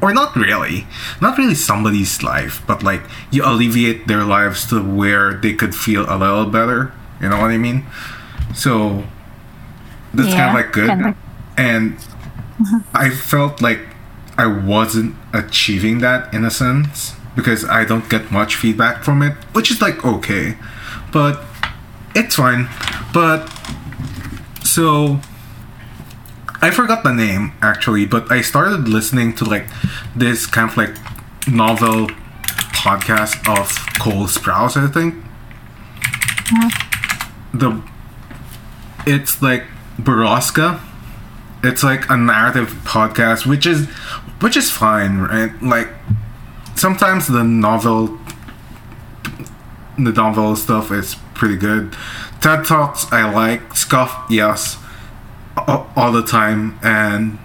or 0.00 0.14
not 0.14 0.34
really, 0.34 0.86
not 1.20 1.36
really 1.36 1.54
somebody's 1.54 2.22
life, 2.22 2.62
but 2.66 2.82
like 2.82 3.02
you 3.30 3.44
alleviate 3.44 4.06
their 4.06 4.24
lives 4.24 4.66
to 4.68 4.82
where 4.82 5.34
they 5.34 5.52
could 5.52 5.74
feel 5.74 6.06
a 6.08 6.16
little 6.16 6.46
better. 6.46 6.92
You 7.20 7.28
know 7.28 7.38
what 7.38 7.50
I 7.50 7.58
mean? 7.58 7.84
So 8.54 9.04
that's 10.14 10.32
kind 10.32 10.50
of 10.50 10.54
like 10.54 10.72
good. 10.72 10.88
kinda. 10.88 11.16
And 11.56 11.96
I 12.94 13.10
felt 13.10 13.60
like 13.60 13.80
I 14.38 14.46
wasn't 14.46 15.16
achieving 15.34 15.98
that 15.98 16.32
in 16.32 16.44
a 16.44 16.50
sense 16.50 17.14
because 17.36 17.64
I 17.64 17.84
don't 17.84 18.08
get 18.08 18.30
much 18.30 18.56
feedback 18.56 19.04
from 19.04 19.22
it, 19.22 19.34
which 19.52 19.70
is 19.70 19.82
like 19.82 20.04
okay, 20.04 20.56
but 21.12 21.44
it's 22.14 22.36
fine. 22.36 22.68
But 23.12 23.46
so 24.62 25.20
I 26.62 26.70
forgot 26.70 27.02
the 27.02 27.12
name 27.12 27.52
actually, 27.62 28.06
but 28.06 28.30
I 28.30 28.42
started 28.42 28.88
listening 28.88 29.34
to 29.36 29.44
like 29.44 29.66
this 30.14 30.46
kind 30.46 30.70
of 30.70 30.76
like 30.76 30.96
novel 31.48 32.08
podcast 32.76 33.48
of 33.48 33.68
Cole 33.98 34.26
Sprouse, 34.26 34.76
I 34.76 34.90
think. 34.90 35.14
Mm-hmm. 36.50 37.58
The 37.58 37.82
it's 39.06 39.42
like 39.42 39.64
Borrasca. 39.98 40.80
It's 41.62 41.82
like 41.82 42.08
a 42.08 42.16
narrative 42.16 42.68
podcast, 42.84 43.46
which 43.46 43.66
is 43.66 43.86
which 44.40 44.56
is 44.56 44.70
fine, 44.70 45.18
right? 45.18 45.50
Like 45.62 45.88
sometimes 46.74 47.26
the 47.26 47.44
novel 47.44 48.18
the 49.96 50.12
novel 50.12 50.56
stuff 50.56 50.90
is 50.90 51.16
pretty 51.40 51.56
good. 51.56 51.96
TED 52.42 52.66
Talks 52.66 53.10
I 53.10 53.28
like, 53.32 53.74
Scuff, 53.74 54.26
yes, 54.28 54.76
all, 55.56 56.12
the 56.12 56.22
time, 56.22 56.78
and 56.82 57.38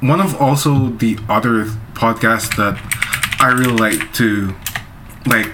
one 0.00 0.20
of 0.20 0.40
also 0.40 0.90
the 0.90 1.18
other 1.28 1.64
podcasts 1.94 2.54
that 2.56 2.78
I 3.40 3.48
really 3.48 3.76
like 3.76 4.14
to 4.14 4.54
like 5.26 5.50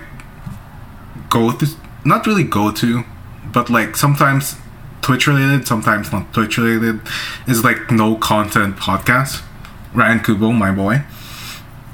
go 1.31 1.51
to, 1.51 1.66
not 2.05 2.27
really 2.27 2.45
go 2.45 2.70
to, 2.73 3.05
but 3.51 3.70
like 3.70 3.97
sometimes 3.97 4.57
Twitch 5.01 5.27
related, 5.27 5.66
sometimes 5.66 6.12
not 6.12 6.33
Twitch 6.35 6.59
related, 6.59 7.01
is 7.49 7.64
like 7.64 7.91
no 7.91 8.16
content 8.16 8.77
podcast. 8.77 9.43
Ryan 9.95 10.20
Kubo, 10.20 10.53
my 10.53 10.73
boy, 10.73 11.05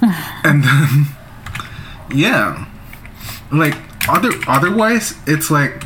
and 0.02 0.64
then 0.64 1.06
yeah, 2.12 2.66
like 3.52 3.76
other 4.08 4.30
otherwise 4.46 5.14
it's 5.26 5.50
like 5.50 5.84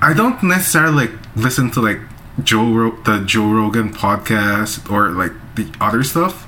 I 0.00 0.14
don't 0.14 0.42
necessarily 0.42 1.06
like 1.08 1.12
listen 1.36 1.70
to 1.72 1.80
like 1.80 2.00
Joe 2.42 2.72
Ro- 2.72 2.98
the 3.02 3.24
Joe 3.24 3.50
Rogan 3.50 3.92
podcast 3.92 4.90
or 4.90 5.10
like 5.10 5.32
the 5.56 5.66
other 5.80 6.04
stuff, 6.04 6.46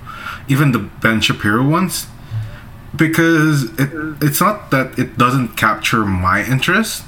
even 0.48 0.70
the 0.72 0.78
Ben 0.78 1.20
Shapiro 1.20 1.66
ones, 1.68 2.06
because 2.94 3.64
it 3.78 3.90
it's 4.22 4.40
not 4.40 4.70
that 4.70 4.96
it 4.98 5.18
doesn't 5.18 5.56
capture 5.56 6.04
my 6.04 6.44
interest, 6.44 7.02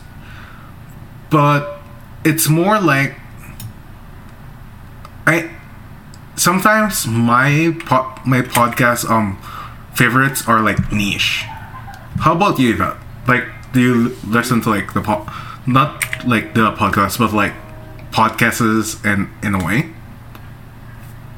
but 1.31 1.79
it's 2.25 2.49
more 2.49 2.81
like 2.81 3.15
I 5.27 5.51
sometimes 6.35 7.07
my 7.07 7.77
po- 7.87 8.19
my 8.27 8.43
podcast 8.43 9.09
um 9.09 9.39
favorites 9.95 10.49
are 10.49 10.61
like 10.61 10.91
niche. 10.91 11.45
How 12.21 12.33
about 12.33 12.59
you, 12.59 12.75
Yvette? 12.75 12.97
Like, 13.27 13.45
do 13.73 13.81
you 13.81 14.17
listen 14.27 14.61
to 14.63 14.71
like 14.71 14.93
the 14.95 15.01
po- 15.01 15.27
not 15.67 16.25
like 16.27 16.55
the 16.55 16.73
podcast, 16.73 17.19
but 17.19 17.33
like 17.33 17.53
podcasts 18.11 19.05
in 19.05 19.29
in 19.43 19.55
a 19.55 19.65
way, 19.65 19.91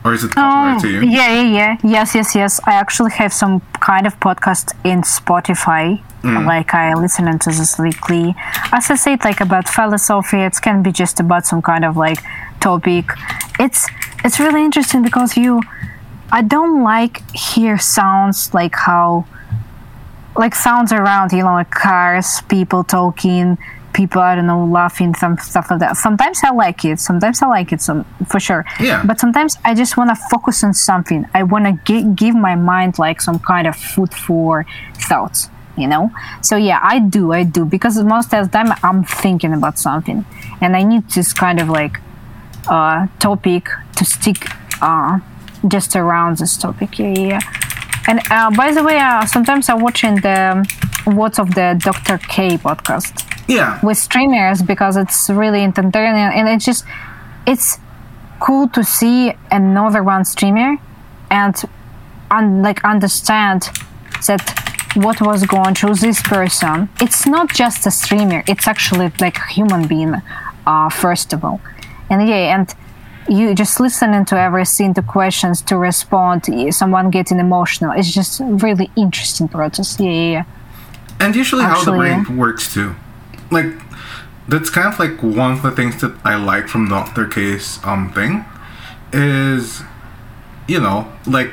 or 0.05 0.13
is 0.15 0.25
it 0.25 0.37
um, 0.37 0.43
popular 0.45 0.77
Oh, 0.77 0.81
to 0.81 0.89
you? 0.91 1.11
yeah, 1.11 1.41
yeah, 1.43 1.53
yeah. 1.59 1.77
Yes, 1.83 2.15
yes, 2.15 2.35
yes. 2.35 2.61
I 2.65 2.73
actually 2.75 3.13
have 3.13 3.33
some 3.33 3.61
kind 3.81 4.07
of 4.07 4.19
podcast 4.21 4.75
in 4.85 5.03
Spotify. 5.03 6.01
Mm. 6.23 6.47
Like 6.47 6.73
I 6.75 6.95
listen 6.95 7.39
to 7.39 7.51
this 7.51 7.79
weekly. 7.79 8.35
As 8.73 8.91
I 8.91 8.95
said, 8.97 9.25
like 9.25 9.41
about 9.43 9.69
philosophy, 9.69 10.39
it 10.39 10.57
can 10.63 10.83
be 10.83 10.91
just 10.91 11.21
about 11.21 11.45
some 11.47 11.61
kind 11.63 11.85
of 11.85 11.97
like 11.97 12.19
topic. 12.61 13.05
It's 13.61 13.87
it's 14.25 14.41
really 14.41 14.65
interesting 14.65 15.03
because 15.03 15.37
you, 15.37 15.61
I 16.33 16.41
don't 16.41 16.83
like 16.83 17.21
hear 17.37 17.77
sounds 17.79 18.55
like 18.55 18.75
how, 18.75 19.27
like 20.37 20.55
sounds 20.55 20.93
around 20.93 21.33
you 21.33 21.43
know 21.43 21.55
like 21.55 21.71
cars, 21.71 22.43
people 22.49 22.85
talking, 22.85 23.59
people 23.95 24.21
I 24.21 24.35
don't 24.35 24.47
know 24.47 24.65
laughing, 24.67 25.15
some 25.15 25.39
stuff 25.39 25.71
like 25.71 25.81
that. 25.81 25.97
Sometimes 25.97 26.41
I 26.45 26.51
like 26.51 26.85
it. 26.85 27.01
Sometimes 27.01 27.41
I 27.41 27.47
like 27.47 27.73
it. 27.73 27.81
Some 27.81 28.05
for 28.29 28.41
sure. 28.41 28.65
Yeah. 28.81 29.03
But 29.07 29.21
sometimes 29.21 29.57
I 29.65 29.75
just 29.75 29.97
want 29.97 30.11
to 30.11 30.17
focus 30.31 30.63
on 30.65 30.75
something. 30.75 31.25
I 31.33 31.45
want 31.45 31.65
to 31.67 31.73
gi- 31.85 32.09
give 32.15 32.35
my 32.35 32.57
mind 32.57 32.99
like 32.99 33.21
some 33.21 33.39
kind 33.39 33.67
of 33.67 33.77
food 33.77 34.13
for 34.13 34.67
thoughts, 35.09 35.49
you 35.79 35.87
know? 35.87 36.11
So 36.43 36.57
yeah, 36.57 36.81
I 36.83 36.99
do, 36.99 37.33
I 37.33 37.45
do, 37.45 37.65
because 37.65 38.03
most 38.03 38.35
of 38.35 38.51
the 38.51 38.59
time 38.59 38.77
I'm 38.83 39.05
thinking 39.05 39.53
about 39.55 39.79
something 39.79 40.25
and 40.61 40.77
I 40.77 40.83
need 40.83 41.09
this 41.11 41.33
kind 41.33 41.61
of 41.61 41.69
like 41.69 42.01
uh, 42.69 43.07
topic 43.21 43.69
to 43.97 44.05
stick 44.05 44.47
uh, 44.83 45.21
just 45.69 45.95
around 45.95 46.39
this 46.39 46.57
topic. 46.57 46.99
Yeah, 46.99 47.09
yeah. 47.15 47.41
And 48.07 48.21
uh, 48.31 48.51
by 48.51 48.73
the 48.73 48.83
way, 48.83 48.99
uh, 48.99 49.25
sometimes 49.27 49.69
I'm 49.69 49.81
watching 49.81 50.17
the 50.17 50.67
What's 51.05 51.39
of 51.39 51.55
the 51.55 51.79
Dr. 51.83 52.19
K 52.19 52.57
podcast. 52.57 53.31
Yeah, 53.47 53.79
with 53.83 53.99
streamers 53.99 54.63
because 54.63 54.97
it's 54.97 55.29
really 55.29 55.63
entertaining 55.63 56.31
and 56.39 56.49
it's 56.49 56.65
just 56.65 56.87
it's 57.47 57.79
cool 58.41 58.69
to 58.69 58.83
see 58.83 59.35
another 59.51 60.03
one 60.03 60.25
streamer 60.25 60.79
and 61.31 61.55
un- 62.31 62.63
like 62.63 62.83
understand 62.85 63.69
that 64.27 64.43
what 64.95 65.21
was 65.21 65.45
going 65.45 65.75
through 65.75 65.97
this 65.97 66.23
person. 66.23 66.89
It's 67.03 67.27
not 67.27 67.53
just 67.53 67.87
a 67.87 67.91
streamer 67.91 68.43
it's 68.49 68.67
actually 68.67 69.13
like 69.21 69.37
a 69.37 69.47
human 69.49 69.87
being 69.87 70.15
uh, 70.67 70.89
first 70.89 71.35
of 71.35 71.45
all. 71.45 71.61
And 72.09 72.27
yeah 72.27 72.55
and 72.55 72.75
you 73.29 73.55
just 73.55 73.81
listening 73.81 74.25
to 74.25 74.39
everything 74.39 74.93
to 74.95 75.03
questions 75.03 75.63
to 75.63 75.77
respond 75.77 76.45
someone 76.75 77.11
getting 77.11 77.39
emotional 77.39 77.93
it's 77.93 78.13
just 78.13 78.41
really 78.41 78.91
interesting 78.97 79.49
process 79.49 79.99
yeah 79.99 80.11
yeah, 80.11 80.31
yeah. 80.31 80.45
and 81.21 81.37
usually 81.37 81.65
how 81.65 81.83
the 81.83 81.93
brain 81.93 82.37
works 82.37 82.73
too. 82.73 82.95
Like 83.51 83.67
that's 84.49 84.71
kind 84.71 84.93
of 84.93 84.99
like 84.99 85.23
one 85.23 85.53
of 85.53 85.63
the 85.63 85.71
things 85.71 86.01
that 86.01 86.15
I 86.25 86.37
like 86.37 86.69
from 86.69 86.89
Doctor 86.89 87.27
K's 87.27 87.79
um 87.85 88.13
thing 88.13 88.45
is, 89.13 89.83
you 90.69 90.81
know, 90.81 91.13
like 91.27 91.51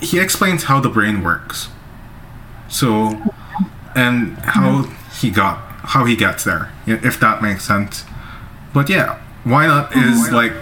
he 0.00 0.18
explains 0.18 0.64
how 0.64 0.80
the 0.80 0.88
brain 0.88 1.22
works. 1.22 1.68
So, 2.68 3.20
and 3.96 4.36
how 4.38 4.82
he 5.20 5.30
got 5.30 5.58
how 5.94 6.04
he 6.04 6.16
gets 6.16 6.44
there, 6.44 6.70
if 6.86 7.18
that 7.20 7.42
makes 7.42 7.66
sense. 7.66 8.04
But 8.74 8.88
yeah, 8.88 9.20
Wyanot 9.44 9.96
is 9.96 10.30
like 10.30 10.52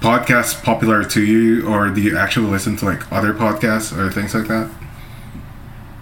podcasts 0.00 0.60
popular 0.62 1.04
to 1.04 1.22
you, 1.22 1.68
or 1.68 1.90
do 1.90 2.00
you 2.00 2.16
actually 2.16 2.48
listen 2.48 2.76
to 2.76 2.84
like 2.84 3.10
other 3.12 3.32
podcasts 3.32 3.96
or 3.96 4.10
things 4.10 4.34
like 4.34 4.48
that? 4.48 4.70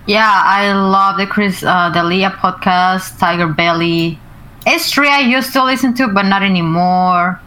Yeah, 0.06 0.30
I 0.32 0.72
love 0.72 1.18
the 1.18 1.26
Chris, 1.26 1.62
uh, 1.62 1.90
the 1.90 2.00
podcast, 2.00 3.18
Tiger 3.18 3.48
Belly. 3.48 4.18
S3 4.66 5.06
I 5.06 5.20
used 5.20 5.52
to 5.52 5.64
listen 5.64 5.94
to, 5.94 6.08
but 6.08 6.22
not 6.22 6.42
anymore. 6.42 7.40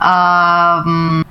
Um, 0.00 1.24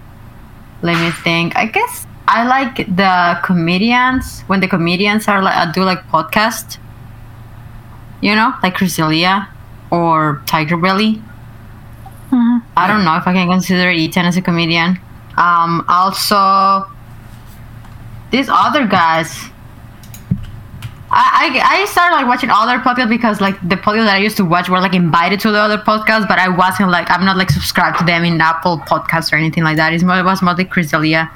let 0.81 0.99
me 0.99 1.11
think. 1.11 1.55
I 1.55 1.65
guess 1.65 2.05
I 2.27 2.45
like 2.45 2.93
the 2.95 3.39
comedians 3.43 4.41
when 4.47 4.59
the 4.59 4.67
comedians 4.67 5.27
are 5.27 5.41
like 5.41 5.55
uh, 5.55 5.71
do 5.71 5.83
like 5.83 6.03
podcast. 6.09 6.77
You 8.21 8.35
know, 8.35 8.53
like 8.61 8.75
Chris 8.75 8.97
D'Elia 8.97 9.47
or 9.91 10.43
Tiger 10.45 10.75
Belly. 10.75 11.21
I 12.79 12.87
don't 12.87 13.03
know 13.05 13.15
if 13.17 13.27
I 13.27 13.33
can 13.33 13.49
consider 13.49 13.89
Ethan 13.91 14.25
as 14.25 14.37
a 14.37 14.41
comedian. 14.41 14.99
Um, 15.37 15.85
also, 15.87 16.85
these 18.31 18.49
other 18.49 18.87
guys. 18.87 19.49
I, 21.11 21.49
I, 21.65 21.81
I 21.81 21.85
started 21.85 22.15
like 22.17 22.27
watching 22.27 22.51
other 22.51 22.77
podcasts 22.77 23.09
because 23.09 23.41
like 23.41 23.59
the 23.67 23.75
podcasts 23.75 24.05
that 24.05 24.15
I 24.15 24.19
used 24.19 24.37
to 24.37 24.45
watch 24.45 24.69
were 24.69 24.79
like 24.79 24.93
invited 24.93 25.39
to 25.39 25.51
the 25.51 25.57
other 25.57 25.79
podcasts, 25.79 26.27
but 26.27 26.37
I 26.37 26.49
wasn't 26.49 26.91
like 26.91 27.09
I'm 27.09 27.25
not 27.25 27.35
like 27.35 27.49
subscribed 27.49 27.97
to 27.99 28.05
them 28.05 28.23
in 28.23 28.39
Apple 28.39 28.77
Podcasts 28.79 29.33
or 29.33 29.37
anything 29.37 29.63
like 29.63 29.77
that. 29.77 29.91
It's 29.91 30.03
more, 30.03 30.19
it 30.19 30.23
was 30.23 30.43
mostly 30.43 30.65
Chris 30.65 30.91
D'Elia, 30.91 31.31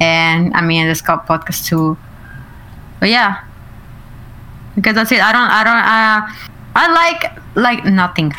and 0.00 0.54
I 0.54 0.60
mean 0.60 0.86
the 0.86 0.94
Scott 0.94 1.26
podcast 1.26 1.66
too. 1.66 1.98
But 3.00 3.08
yeah, 3.08 3.42
because 4.76 4.94
that's 4.94 5.10
it. 5.10 5.20
I 5.20 5.32
don't 5.32 5.50
I 5.50 5.64
don't 5.64 5.76
uh, 5.76 6.50
I 6.76 6.92
like 6.92 7.56
like 7.56 7.84
nothing, 7.84 8.32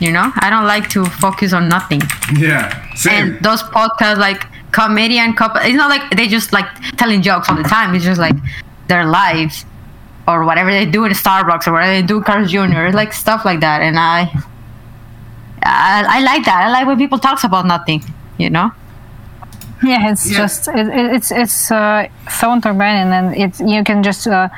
you 0.00 0.10
know. 0.12 0.32
I 0.40 0.50
don't 0.50 0.66
like 0.66 0.88
to 0.90 1.04
focus 1.06 1.52
on 1.52 1.68
nothing 1.68 2.02
Yeah, 2.36 2.70
same. 2.94 3.14
and 3.34 3.44
those 3.44 3.62
podcasts 3.62 4.18
like 4.18 4.42
comedian 4.72 5.32
couple 5.34 5.60
it's 5.62 5.74
not 5.76 5.88
like 5.88 6.04
they 6.16 6.26
just 6.28 6.52
like 6.52 6.66
telling 6.98 7.22
jokes 7.22 7.48
all 7.48 7.56
the 7.56 7.62
time 7.62 7.94
it's 7.94 8.04
just 8.04 8.20
like 8.20 8.34
their 8.88 9.06
lives 9.06 9.64
or 10.28 10.44
whatever 10.44 10.70
they 10.70 10.84
do 10.84 11.04
in 11.04 11.12
starbucks 11.12 11.66
or 11.66 11.72
whatever 11.72 11.92
they 12.00 12.06
do 12.06 12.20
Carl's 12.22 12.50
Jr 12.50 12.90
like 12.92 13.12
stuff 13.14 13.44
like 13.44 13.60
that 13.60 13.80
and 13.80 13.98
i 13.98 14.28
i, 15.62 16.04
I 16.16 16.20
like 16.20 16.44
that 16.44 16.64
i 16.66 16.70
like 16.70 16.86
when 16.86 16.98
people 16.98 17.18
talks 17.18 17.44
about 17.44 17.64
nothing 17.66 18.02
you 18.38 18.50
know 18.50 18.70
Yeah, 19.82 20.10
it's 20.10 20.24
Yeah. 20.30 20.38
just 20.38 20.68
it, 20.68 20.88
it, 20.88 21.06
it's 21.16 21.30
it's 21.30 21.70
uh, 21.70 22.08
so 22.30 22.50
entertaining, 22.52 23.12
and 23.12 23.36
it's 23.36 23.60
you 23.60 23.84
can 23.84 24.02
just 24.02 24.26
uh, 24.26 24.48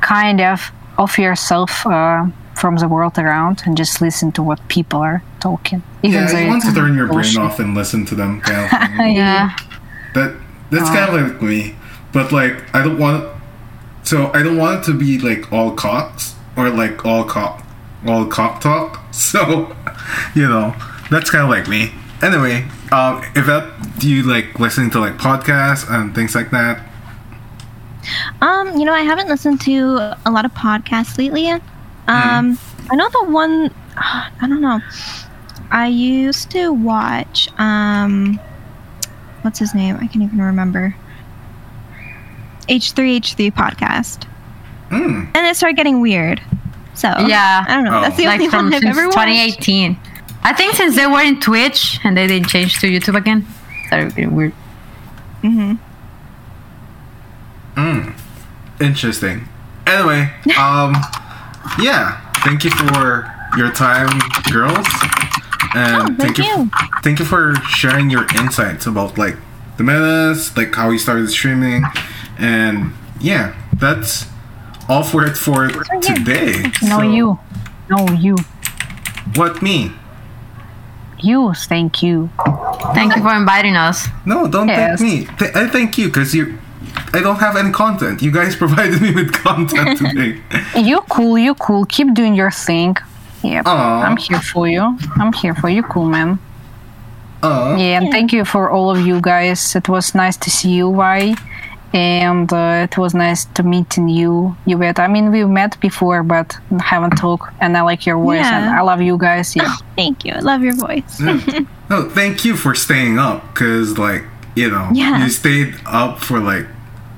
kind 0.00 0.40
of 0.40 0.58
off 0.98 1.16
yourself 1.16 1.86
uh, 1.86 2.26
from 2.54 2.76
the 2.76 2.88
world 2.88 3.18
around 3.18 3.62
and 3.66 3.76
just 3.76 4.00
listen 4.00 4.32
to 4.32 4.42
what 4.42 4.66
people 4.68 5.00
are 5.00 5.22
talking. 5.40 5.82
Even 6.02 6.22
yeah, 6.22 6.40
you 6.40 6.48
want 6.48 6.62
to 6.64 6.72
turn 6.72 6.94
your 6.96 7.08
brain 7.08 7.36
off 7.36 7.58
and 7.58 7.74
listen 7.74 8.04
to 8.06 8.14
them 8.14 8.40
kind 8.42 9.00
of 9.00 9.16
yeah. 9.16 9.56
That 10.14 10.36
that's 10.70 10.88
kind 10.90 11.14
of 11.14 11.32
like 11.32 11.42
me 11.42 11.74
but 12.14 12.32
like 12.32 12.74
i 12.74 12.82
don't 12.82 12.98
want 12.98 13.28
so 14.04 14.30
i 14.32 14.42
don't 14.42 14.56
want 14.56 14.80
it 14.80 14.84
to 14.90 14.96
be 14.98 15.18
like 15.18 15.52
all 15.52 15.72
cocks 15.72 16.34
or 16.56 16.70
like 16.70 17.04
all 17.04 17.24
cock 17.24 17.66
all 18.06 18.24
cock 18.26 18.60
talk. 18.60 19.00
So 19.14 19.74
you 20.34 20.48
know 20.48 20.74
that's 21.10 21.30
kind 21.30 21.44
of 21.44 21.50
like 21.50 21.68
me. 21.68 21.92
Anyway 22.20 22.66
um 22.90 23.22
Yvette, 23.36 23.98
do 23.98 24.08
you 24.08 24.22
like 24.22 24.58
listening 24.58 24.90
to 24.90 25.00
like 25.00 25.16
podcasts 25.18 25.88
and 25.88 26.14
things 26.14 26.34
like 26.34 26.50
that? 26.50 26.80
Um, 28.42 28.76
you 28.76 28.84
know, 28.84 28.92
I 28.92 29.00
haven't 29.00 29.28
listened 29.28 29.62
to 29.62 30.14
a 30.26 30.30
lot 30.30 30.44
of 30.44 30.52
podcasts 30.52 31.16
lately. 31.16 31.48
Um, 32.06 32.58
I 32.90 32.96
know 32.96 33.08
the 33.10 33.24
one. 33.30 33.70
I 33.96 34.30
don't 34.40 34.60
know. 34.60 34.80
I 35.70 35.86
used 35.88 36.50
to 36.52 36.72
watch. 36.72 37.48
Um, 37.58 38.38
what's 39.42 39.58
his 39.58 39.74
name? 39.74 39.96
I 39.96 40.06
can't 40.06 40.22
even 40.24 40.40
remember. 40.40 40.94
H3H3 42.68 43.52
podcast, 43.52 44.24
Hmm. 44.90 45.24
and 45.34 45.46
it 45.46 45.56
started 45.56 45.76
getting 45.76 46.00
weird. 46.00 46.40
So 46.94 47.08
Yeah. 47.08 47.64
I 47.68 47.74
don't 47.74 47.84
know. 47.84 47.98
Oh. 47.98 48.02
That's 48.02 48.16
the 48.16 48.24
like 48.26 48.40
only 48.40 48.48
from 48.50 48.64
one 48.66 48.74
I've 48.74 48.80
since 48.80 48.96
ever 48.96 49.06
watched. 49.08 49.16
2018 49.18 49.98
i 50.46 50.52
think 50.52 50.74
since 50.74 50.94
they 50.94 51.06
were 51.06 51.22
in 51.22 51.40
twitch 51.40 51.98
and 52.04 52.14
they 52.16 52.26
didn't 52.26 52.48
change 52.48 52.78
to 52.78 52.86
youtube 52.86 53.16
again 53.16 53.46
started 53.86 54.14
getting 54.14 54.34
weird 54.36 54.52
Mm 55.42 55.78
hmm. 57.74 57.80
Mm. 57.80 58.14
interesting 58.80 59.48
anyway 59.86 60.30
um 60.58 60.94
yeah 61.78 62.20
thank 62.44 62.64
you 62.64 62.70
for 62.70 63.30
your 63.56 63.70
time 63.72 64.08
girls 64.52 64.86
and 65.74 66.10
Oh, 66.10 66.14
thank 66.18 66.38
you, 66.38 66.44
you. 66.44 66.70
thank 67.02 67.18
you 67.18 67.24
for 67.24 67.54
sharing 67.68 68.10
your 68.10 68.26
insights 68.36 68.86
about 68.86 69.18
like 69.18 69.36
the 69.76 69.82
metas 69.84 70.56
like 70.56 70.74
how 70.74 70.90
you 70.90 70.98
started 70.98 71.28
streaming 71.30 71.84
and 72.38 72.92
yeah 73.20 73.54
that's 73.74 74.26
all 74.88 75.02
for 75.02 75.24
it 75.26 75.36
for 75.36 75.68
here. 75.68 75.82
today 76.00 76.70
No, 76.82 76.98
So- 76.98 77.02
you, 77.02 77.38
no, 77.90 78.08
you, 78.12 78.36
what 79.36 79.62
me 79.62 79.92
you. 81.18 81.54
Thank 81.54 82.02
you. 82.02 82.30
thank 82.94 83.16
you 83.16 83.22
for 83.22 83.34
inviting 83.34 83.76
us 83.76 84.08
no 84.26 84.46
don't 84.46 84.68
Yes. 84.68 85.00
thank 85.00 85.10
me 85.28 85.36
Th- 85.38 85.54
i 85.56 85.66
thank 85.68 85.96
you 85.98 86.06
because 86.06 86.34
you 86.34 86.58
i 87.16 87.20
don't 87.20 87.38
have 87.46 87.56
any 87.56 87.70
content 87.72 88.22
you 88.22 88.30
guys 88.30 88.54
provided 88.64 89.00
me 89.00 89.10
with 89.14 89.32
content 89.32 89.98
today 90.02 90.40
You 90.76 91.00
cool. 91.08 91.38
You 91.38 91.54
cool. 91.54 91.84
Keep 91.86 92.08
doing 92.14 92.34
your 92.34 92.50
thing. 92.50 92.96
Yeah, 93.42 93.62
Aw. 93.66 94.02
I'm 94.06 94.16
here 94.16 94.40
for 94.52 94.66
you. 94.68 94.82
I'm 95.20 95.32
here 95.32 95.54
for 95.54 95.68
you, 95.68 95.82
cool 95.82 96.08
man. 96.16 96.38
uh 97.42 97.76
Yeah, 97.78 97.98
and 97.98 98.10
thank 98.14 98.32
you 98.32 98.44
for 98.44 98.64
all 98.74 98.88
of 98.94 99.00
you 99.08 99.20
guys. 99.20 99.60
It 99.80 99.86
was 99.88 100.14
nice 100.14 100.36
to 100.44 100.48
see 100.50 100.70
you, 100.78 100.88
Why? 101.00 101.34
and 101.92 102.52
uh, 102.52 102.86
it 102.90 102.98
was 102.98 103.12
nice 103.14 103.44
to 103.56 103.62
meeting 103.62 104.08
you, 104.08 104.56
Yvette. 104.66 104.98
I 104.98 105.06
mean, 105.06 105.30
we've 105.30 105.48
met 105.48 105.78
before, 105.80 106.22
but 106.24 106.48
haven't 106.92 107.16
talked, 107.24 107.46
and 107.60 107.76
I 107.76 107.82
like 107.82 108.04
your 108.08 108.18
voice, 108.18 108.44
and 108.56 108.64
Yeah. 108.64 108.78
I 108.80 108.82
love 108.82 109.00
you 109.00 109.16
guys. 109.16 109.54
Yeah. 109.54 109.72
Thank 109.94 110.24
you. 110.24 110.32
I 110.34 110.40
love 110.40 110.62
your 110.62 110.74
voice. 110.86 111.20
No, 111.90 112.08
thank 112.08 112.44
you 112.46 112.56
for 112.56 112.74
staying 112.74 113.18
up, 113.18 113.54
cause 113.54 113.98
like 113.98 114.22
you 114.56 114.70
know, 114.70 114.88
Yeah. 114.92 115.22
you 115.22 115.28
stayed 115.30 115.74
up 115.86 116.18
for 116.26 116.40
like 116.40 116.66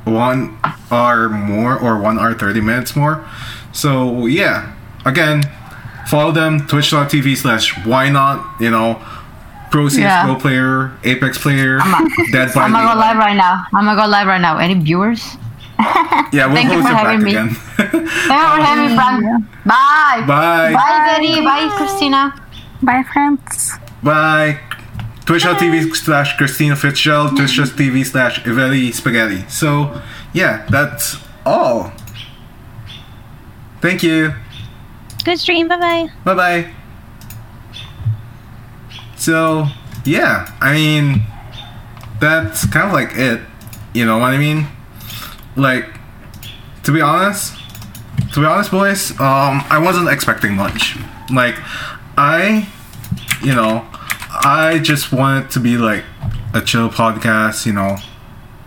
one 0.07 0.57
hour 0.91 1.29
more 1.29 1.77
or 1.79 1.99
one 1.99 2.19
hour 2.19 2.33
thirty 2.35 2.61
minutes 2.61 2.95
more. 2.97 3.25
So 3.73 4.27
yeah, 4.27 4.73
again, 5.05 5.43
follow 6.09 6.33
them 6.33 6.67
twitch.tv 6.67 7.37
slash 7.37 7.75
Wyanot 7.85 8.61
you 8.61 8.71
know, 8.71 9.03
pro 9.71 9.89
CS:GO 9.89 10.01
Yeah. 10.01 10.39
player, 10.39 10.93
Apex 11.05 11.39
player, 11.39 11.79
Dead 12.33 12.55
by 12.55 12.63
I'm 12.63 12.73
gonna 12.73 12.95
go 12.95 12.99
live 12.99 13.17
right 13.19 13.37
now. 13.37 13.65
I'm 13.75 13.85
gonna 13.85 14.01
go 14.01 14.07
live 14.09 14.27
right 14.27 14.41
now. 14.41 14.59
Any 14.59 14.75
viewers? 14.75 15.37
Yeah, 16.33 16.47
we'll 16.47 16.57
Thank 16.57 16.73
you 16.73 16.79
for 16.79 16.89
back 16.89 17.05
having 17.07 17.23
me. 17.23 17.31
again. 17.33 17.51
Thank 17.51 17.93
you 17.93 18.07
for 18.09 18.33
having 18.33 18.89
me, 18.91 18.95
Fran. 18.97 19.49
Bye. 19.65 20.25
Bye. 20.27 20.73
Bye, 20.73 21.07
Betty. 21.07 21.41
Bye, 21.45 21.69
Christina. 21.77 22.35
Bye, 22.83 23.05
friends. 23.13 23.73
Bye. 24.03 24.59
Twitch.tv 25.27 25.95
slash 25.97 26.37
Christina 26.37 26.77
Fitzgerald, 26.77 27.37
Twitch.tv 27.37 28.07
slash 28.07 28.41
Yvettie 28.45 28.91
Spaghettie. 28.91 29.51
So, 29.51 30.01
yeah, 30.33 30.65
that's 30.71 31.17
all. 31.45 31.93
Thank 33.81 34.03
you. 34.03 34.35
Good 35.25 35.39
stream. 35.41 35.67
Bye 35.67 35.79
bye. 35.79 36.09
Bye 36.25 36.35
bye. 36.35 36.71
So, 39.17 39.67
yeah, 40.05 40.53
I 40.61 40.75
mean, 40.75 41.23
that's 42.21 42.65
kind 42.67 42.87
of 42.87 42.93
like 42.93 43.17
it. 43.17 43.41
You 43.93 44.07
know 44.07 44.19
what 44.19 44.33
I 44.33 44.39
mean? 44.39 44.69
Like, 45.57 45.99
to 46.85 46.93
be 46.93 47.01
honest, 47.01 47.55
to 48.33 48.41
be 48.41 48.47
honest, 48.47 48.71
boys, 48.71 49.11
um, 49.13 49.65
I 49.71 49.81
wasn't 49.83 50.09
expecting 50.09 50.55
much. 50.55 50.97
Like, 51.33 51.57
I, 52.17 52.69
you 53.43 53.55
know, 53.55 53.85
I 54.47 54.79
just 54.79 55.11
wanted 55.11 55.51
to 55.51 55.61
be 55.61 55.77
like 55.77 56.05
a 56.55 56.61
chill 56.61 56.89
podcast, 56.89 57.67
you 57.67 57.73
know, 57.73 57.97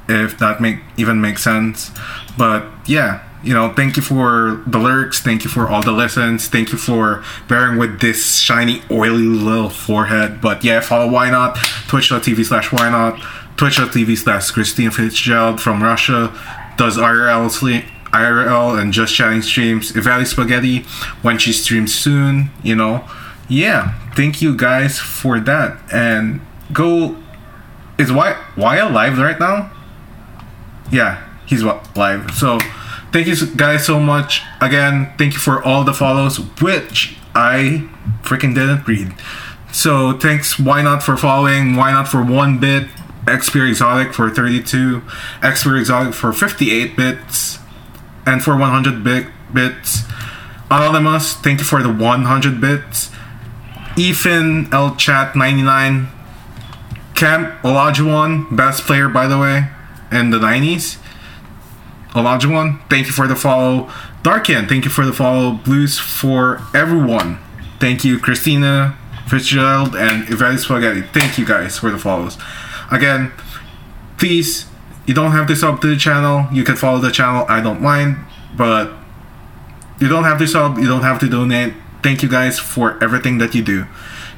if 0.10 0.38
that 0.39 0.60
make 0.60 0.80
even 0.97 1.22
makes 1.22 1.41
sense. 1.41 1.91
But 2.38 2.65
yeah, 2.85 3.23
you 3.45 3.53
know, 3.53 3.72
thank 3.72 3.95
you 3.95 4.01
for 4.01 4.61
the 4.68 4.77
lyrics, 4.77 5.22
thank 5.22 5.45
you 5.45 5.49
for 5.49 5.69
all 5.69 5.81
the 5.81 5.93
listens, 5.93 6.49
thank 6.49 6.73
you 6.73 6.77
for 6.77 7.23
bearing 7.47 7.77
with 7.80 8.01
this 8.01 8.39
shiny, 8.39 8.81
oily 8.91 9.23
little 9.23 9.69
forehead. 9.69 10.41
But 10.41 10.65
yeah, 10.65 10.81
follow 10.81 11.10
Wyanot 11.10 11.56
twitch.tv 11.88 12.43
slash 12.43 12.68
Wyanot 12.72 13.18
twitch.tv 13.56 14.18
slash 14.18 14.51
Christine 14.51 14.91
Fitzgerald 14.91 15.61
from 15.61 15.81
Russia 15.81 16.27
does 16.76 16.97
IRL 16.97 17.49
sle- 17.49 17.88
IRL 18.11 18.81
and 18.81 18.91
just 18.91 19.15
chatting 19.15 19.41
streams. 19.41 19.93
Yvettie 19.93 20.27
Spaghettie 20.27 20.85
when 21.23 21.38
she 21.38 21.53
streams 21.53 21.95
soon, 21.95 22.49
you 22.64 22.76
know. 22.76 23.10
Yeah, 23.49 23.99
thank 24.15 24.41
you 24.41 24.55
guys 24.55 24.99
for 24.99 25.39
that. 25.39 25.80
And 25.91 26.41
go 26.71 27.17
is 27.97 28.11
why 28.11 28.34
why 28.55 28.77
alive 28.77 29.17
right 29.17 29.39
now? 29.39 29.71
Yeah, 30.91 31.27
he's 31.45 31.63
live. 31.63 32.31
So 32.31 32.59
thank 33.11 33.27
you 33.27 33.35
guys 33.55 33.85
so 33.85 33.99
much. 33.99 34.43
Again, 34.61 35.11
thank 35.17 35.34
you 35.34 35.39
for 35.39 35.63
all 35.63 35.84
the 35.84 35.93
follows, 35.93 36.39
which 36.61 37.17
I 37.35 37.89
freaking 38.21 38.53
didn't 38.55 38.88
read. 38.88 39.13
So 39.71 40.17
thanks, 40.17 40.55
Wyanot 40.55 41.03
for 41.03 41.17
following? 41.17 41.73
Wyanot 41.73 42.07
for 42.07 42.23
one 42.23 42.59
bit? 42.59 42.88
XP 43.26 43.69
Exotic 43.69 44.13
for 44.13 44.30
32, 44.30 45.01
XP 45.41 45.80
Exotic 45.80 46.13
for 46.15 46.34
58 46.34 46.95
bits, 46.95 47.59
and 48.26 48.43
for 48.43 48.57
100 48.57 49.03
bit 49.03 49.27
bits. 49.53 50.03
Anonymous, 50.71 51.34
thank 51.34 51.59
you 51.59 51.65
for 51.65 51.84
the 51.84 51.91
100 51.91 52.59
bits. 52.59 53.09
Ethan 53.99 54.73
L 54.73 54.95
Chat 54.95 55.35
99, 55.35 56.07
Camp 57.15 57.61
Olajuwon, 57.63 58.55
best 58.55 58.84
player 58.84 59.09
by 59.09 59.27
the 59.27 59.38
way, 59.38 59.67
in 60.09 60.30
the 60.30 60.39
90s. 60.39 60.97
Olajuwon, 62.11 62.80
thank 62.89 63.07
you 63.07 63.11
for 63.11 63.27
the 63.27 63.35
follow. 63.35 63.91
Darkin, 64.23 64.67
thank 64.67 64.85
you 64.85 64.89
for 64.89 65.05
the 65.05 65.11
follow. 65.11 65.51
Blues 65.51 65.99
for 65.99 66.61
everyone. 66.73 67.39
Thank 67.80 68.05
you, 68.05 68.19
Christina 68.19 68.97
Fitzgerald 69.27 69.95
and 69.95 70.23
Yvettie 70.27 70.65
Spaghettie. 70.65 71.07
Thank 71.13 71.38
you 71.38 71.45
guys 71.45 71.77
for 71.77 71.91
the 71.91 71.97
follows. 71.97 72.38
Again, 72.91 73.31
please, 74.17 74.65
you 75.05 75.13
don't 75.13 75.31
have 75.31 75.47
to 75.47 75.55
sub 75.55 75.81
to 75.81 75.88
the 75.88 75.97
channel. 75.97 76.47
You 76.53 76.63
can 76.63 76.77
follow 76.77 76.99
the 76.99 77.11
channel. 77.11 77.45
I 77.49 77.61
don't 77.61 77.81
mind, 77.81 78.17
but 78.55 78.93
you 79.99 80.07
don't 80.07 80.23
have 80.23 80.39
to 80.39 80.47
sub. 80.47 80.77
You 80.77 80.88
don't 80.88 81.03
have 81.03 81.19
to 81.19 81.30
donate. 81.30 81.73
Thank 82.01 82.23
you 82.23 82.30
guys 82.30 82.59
for 82.59 83.01
everything 83.03 83.39
that 83.39 83.53
you 83.53 83.61
do, 83.61 83.85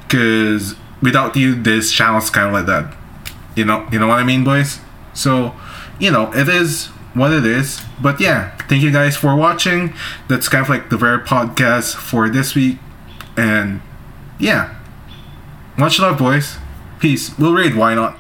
because 0.03 0.75
without 1.01 1.35
you, 1.35 1.55
this 1.61 1.91
channel's 1.91 2.29
kind 2.29 2.47
of 2.47 2.53
like 2.53 2.65
that. 2.65 2.95
You 3.55 3.65
know, 3.65 3.87
you 3.91 3.99
know 3.99 4.07
what 4.07 4.19
I 4.19 4.23
mean, 4.23 4.43
boys. 4.43 4.79
So, 5.13 5.53
you 5.99 6.09
know, 6.09 6.31
it 6.33 6.47
is 6.49 6.87
what 7.13 7.31
it 7.33 7.45
is. 7.45 7.81
But 8.01 8.19
yeah, 8.19 8.55
thank 8.67 8.81
you 8.81 8.91
guys 8.91 9.17
for 9.17 9.35
watching. 9.35 9.93
That's 10.27 10.49
kind 10.49 10.63
of 10.63 10.69
like 10.69 10.89
the 10.89 10.97
VeryPog 10.97 11.55
Cast 11.55 11.97
for 11.97 12.29
this 12.29 12.55
week, 12.55 12.77
and 13.37 13.81
yeah, 14.39 14.75
much 15.77 15.99
love, 15.99 16.17
boys. 16.17 16.57
Peace. 16.99 17.37
We'll 17.37 17.53
read. 17.53 17.75
Why 17.75 17.93
not? 17.95 18.17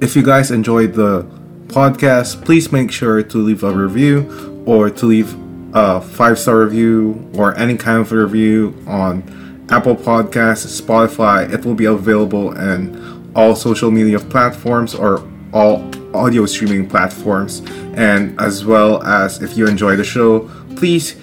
If 0.00 0.14
you 0.16 0.22
guys 0.22 0.50
enjoyed 0.50 0.94
the 0.94 1.24
podcast, 1.68 2.44
please 2.44 2.72
make 2.72 2.90
sure 2.90 3.22
to 3.22 3.38
leave 3.38 3.62
a 3.62 3.72
review 3.72 4.62
or 4.66 4.90
to 4.90 5.06
leave 5.06 5.36
a 5.72 6.00
five 6.00 6.38
star 6.38 6.60
review 6.60 7.30
or 7.34 7.56
any 7.56 7.76
kind 7.76 8.00
of 8.00 8.12
review 8.12 8.74
on 8.86 9.22
Apple 9.70 9.94
Podcasts, 9.94 10.80
Spotify. 10.80 11.52
It 11.52 11.64
will 11.64 11.74
be 11.74 11.84
available 11.84 12.52
in 12.58 13.32
all 13.36 13.54
social 13.54 13.90
media 13.90 14.18
platforms 14.18 14.94
or 14.94 15.26
all 15.52 15.88
audio 16.14 16.46
streaming 16.46 16.88
platforms. 16.88 17.62
And 17.94 18.40
as 18.40 18.64
well 18.64 19.02
as 19.04 19.42
if 19.42 19.56
you 19.56 19.66
enjoy 19.66 19.96
the 19.96 20.04
show, 20.04 20.50
please 20.76 21.16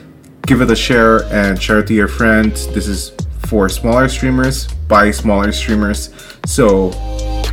give 0.43 0.61
it 0.61 0.71
a 0.71 0.75
share 0.75 1.23
and 1.25 1.61
share 1.61 1.79
it 1.79 1.87
to 1.87 1.93
your 1.93 2.07
friends. 2.07 2.67
This 2.67 2.87
is 2.87 3.11
for 3.47 3.67
smaller 3.69 4.07
streamers 4.09 4.67
by 4.87 5.11
smaller 5.11 5.51
streamers. 5.51 6.13
So 6.45 6.89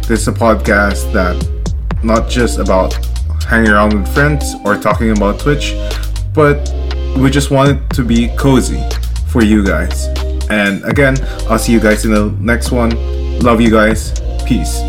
this 0.07 0.21
is 0.21 0.29
a 0.29 0.33
podcast 0.33 1.13
that 1.13 1.37
not 2.05 2.29
just 2.29 2.59
about 2.59 2.95
hanging 3.45 3.71
around 3.71 3.95
with 3.95 4.15
friends 4.15 4.55
or 4.65 4.77
talking 4.77 5.11
about 5.11 5.41
Twitch, 5.41 5.75
but 6.33 6.69
we 7.17 7.31
just 7.31 7.51
want 7.51 7.71
it 7.71 7.91
to 7.95 8.05
be 8.05 8.29
cozy 8.37 8.83
for 9.29 9.43
you 9.43 9.65
guys. 9.65 10.07
And 10.51 10.85
again, 10.85 11.17
I'll 11.49 11.59
see 11.59 11.73
you 11.73 11.81
guys 11.81 12.05
in 12.05 12.13
the 12.13 12.31
next 12.41 12.71
one. 12.71 12.91
Love 13.41 13.61
you 13.61 13.71
guys. 13.71 14.13
Peace. 14.47 14.83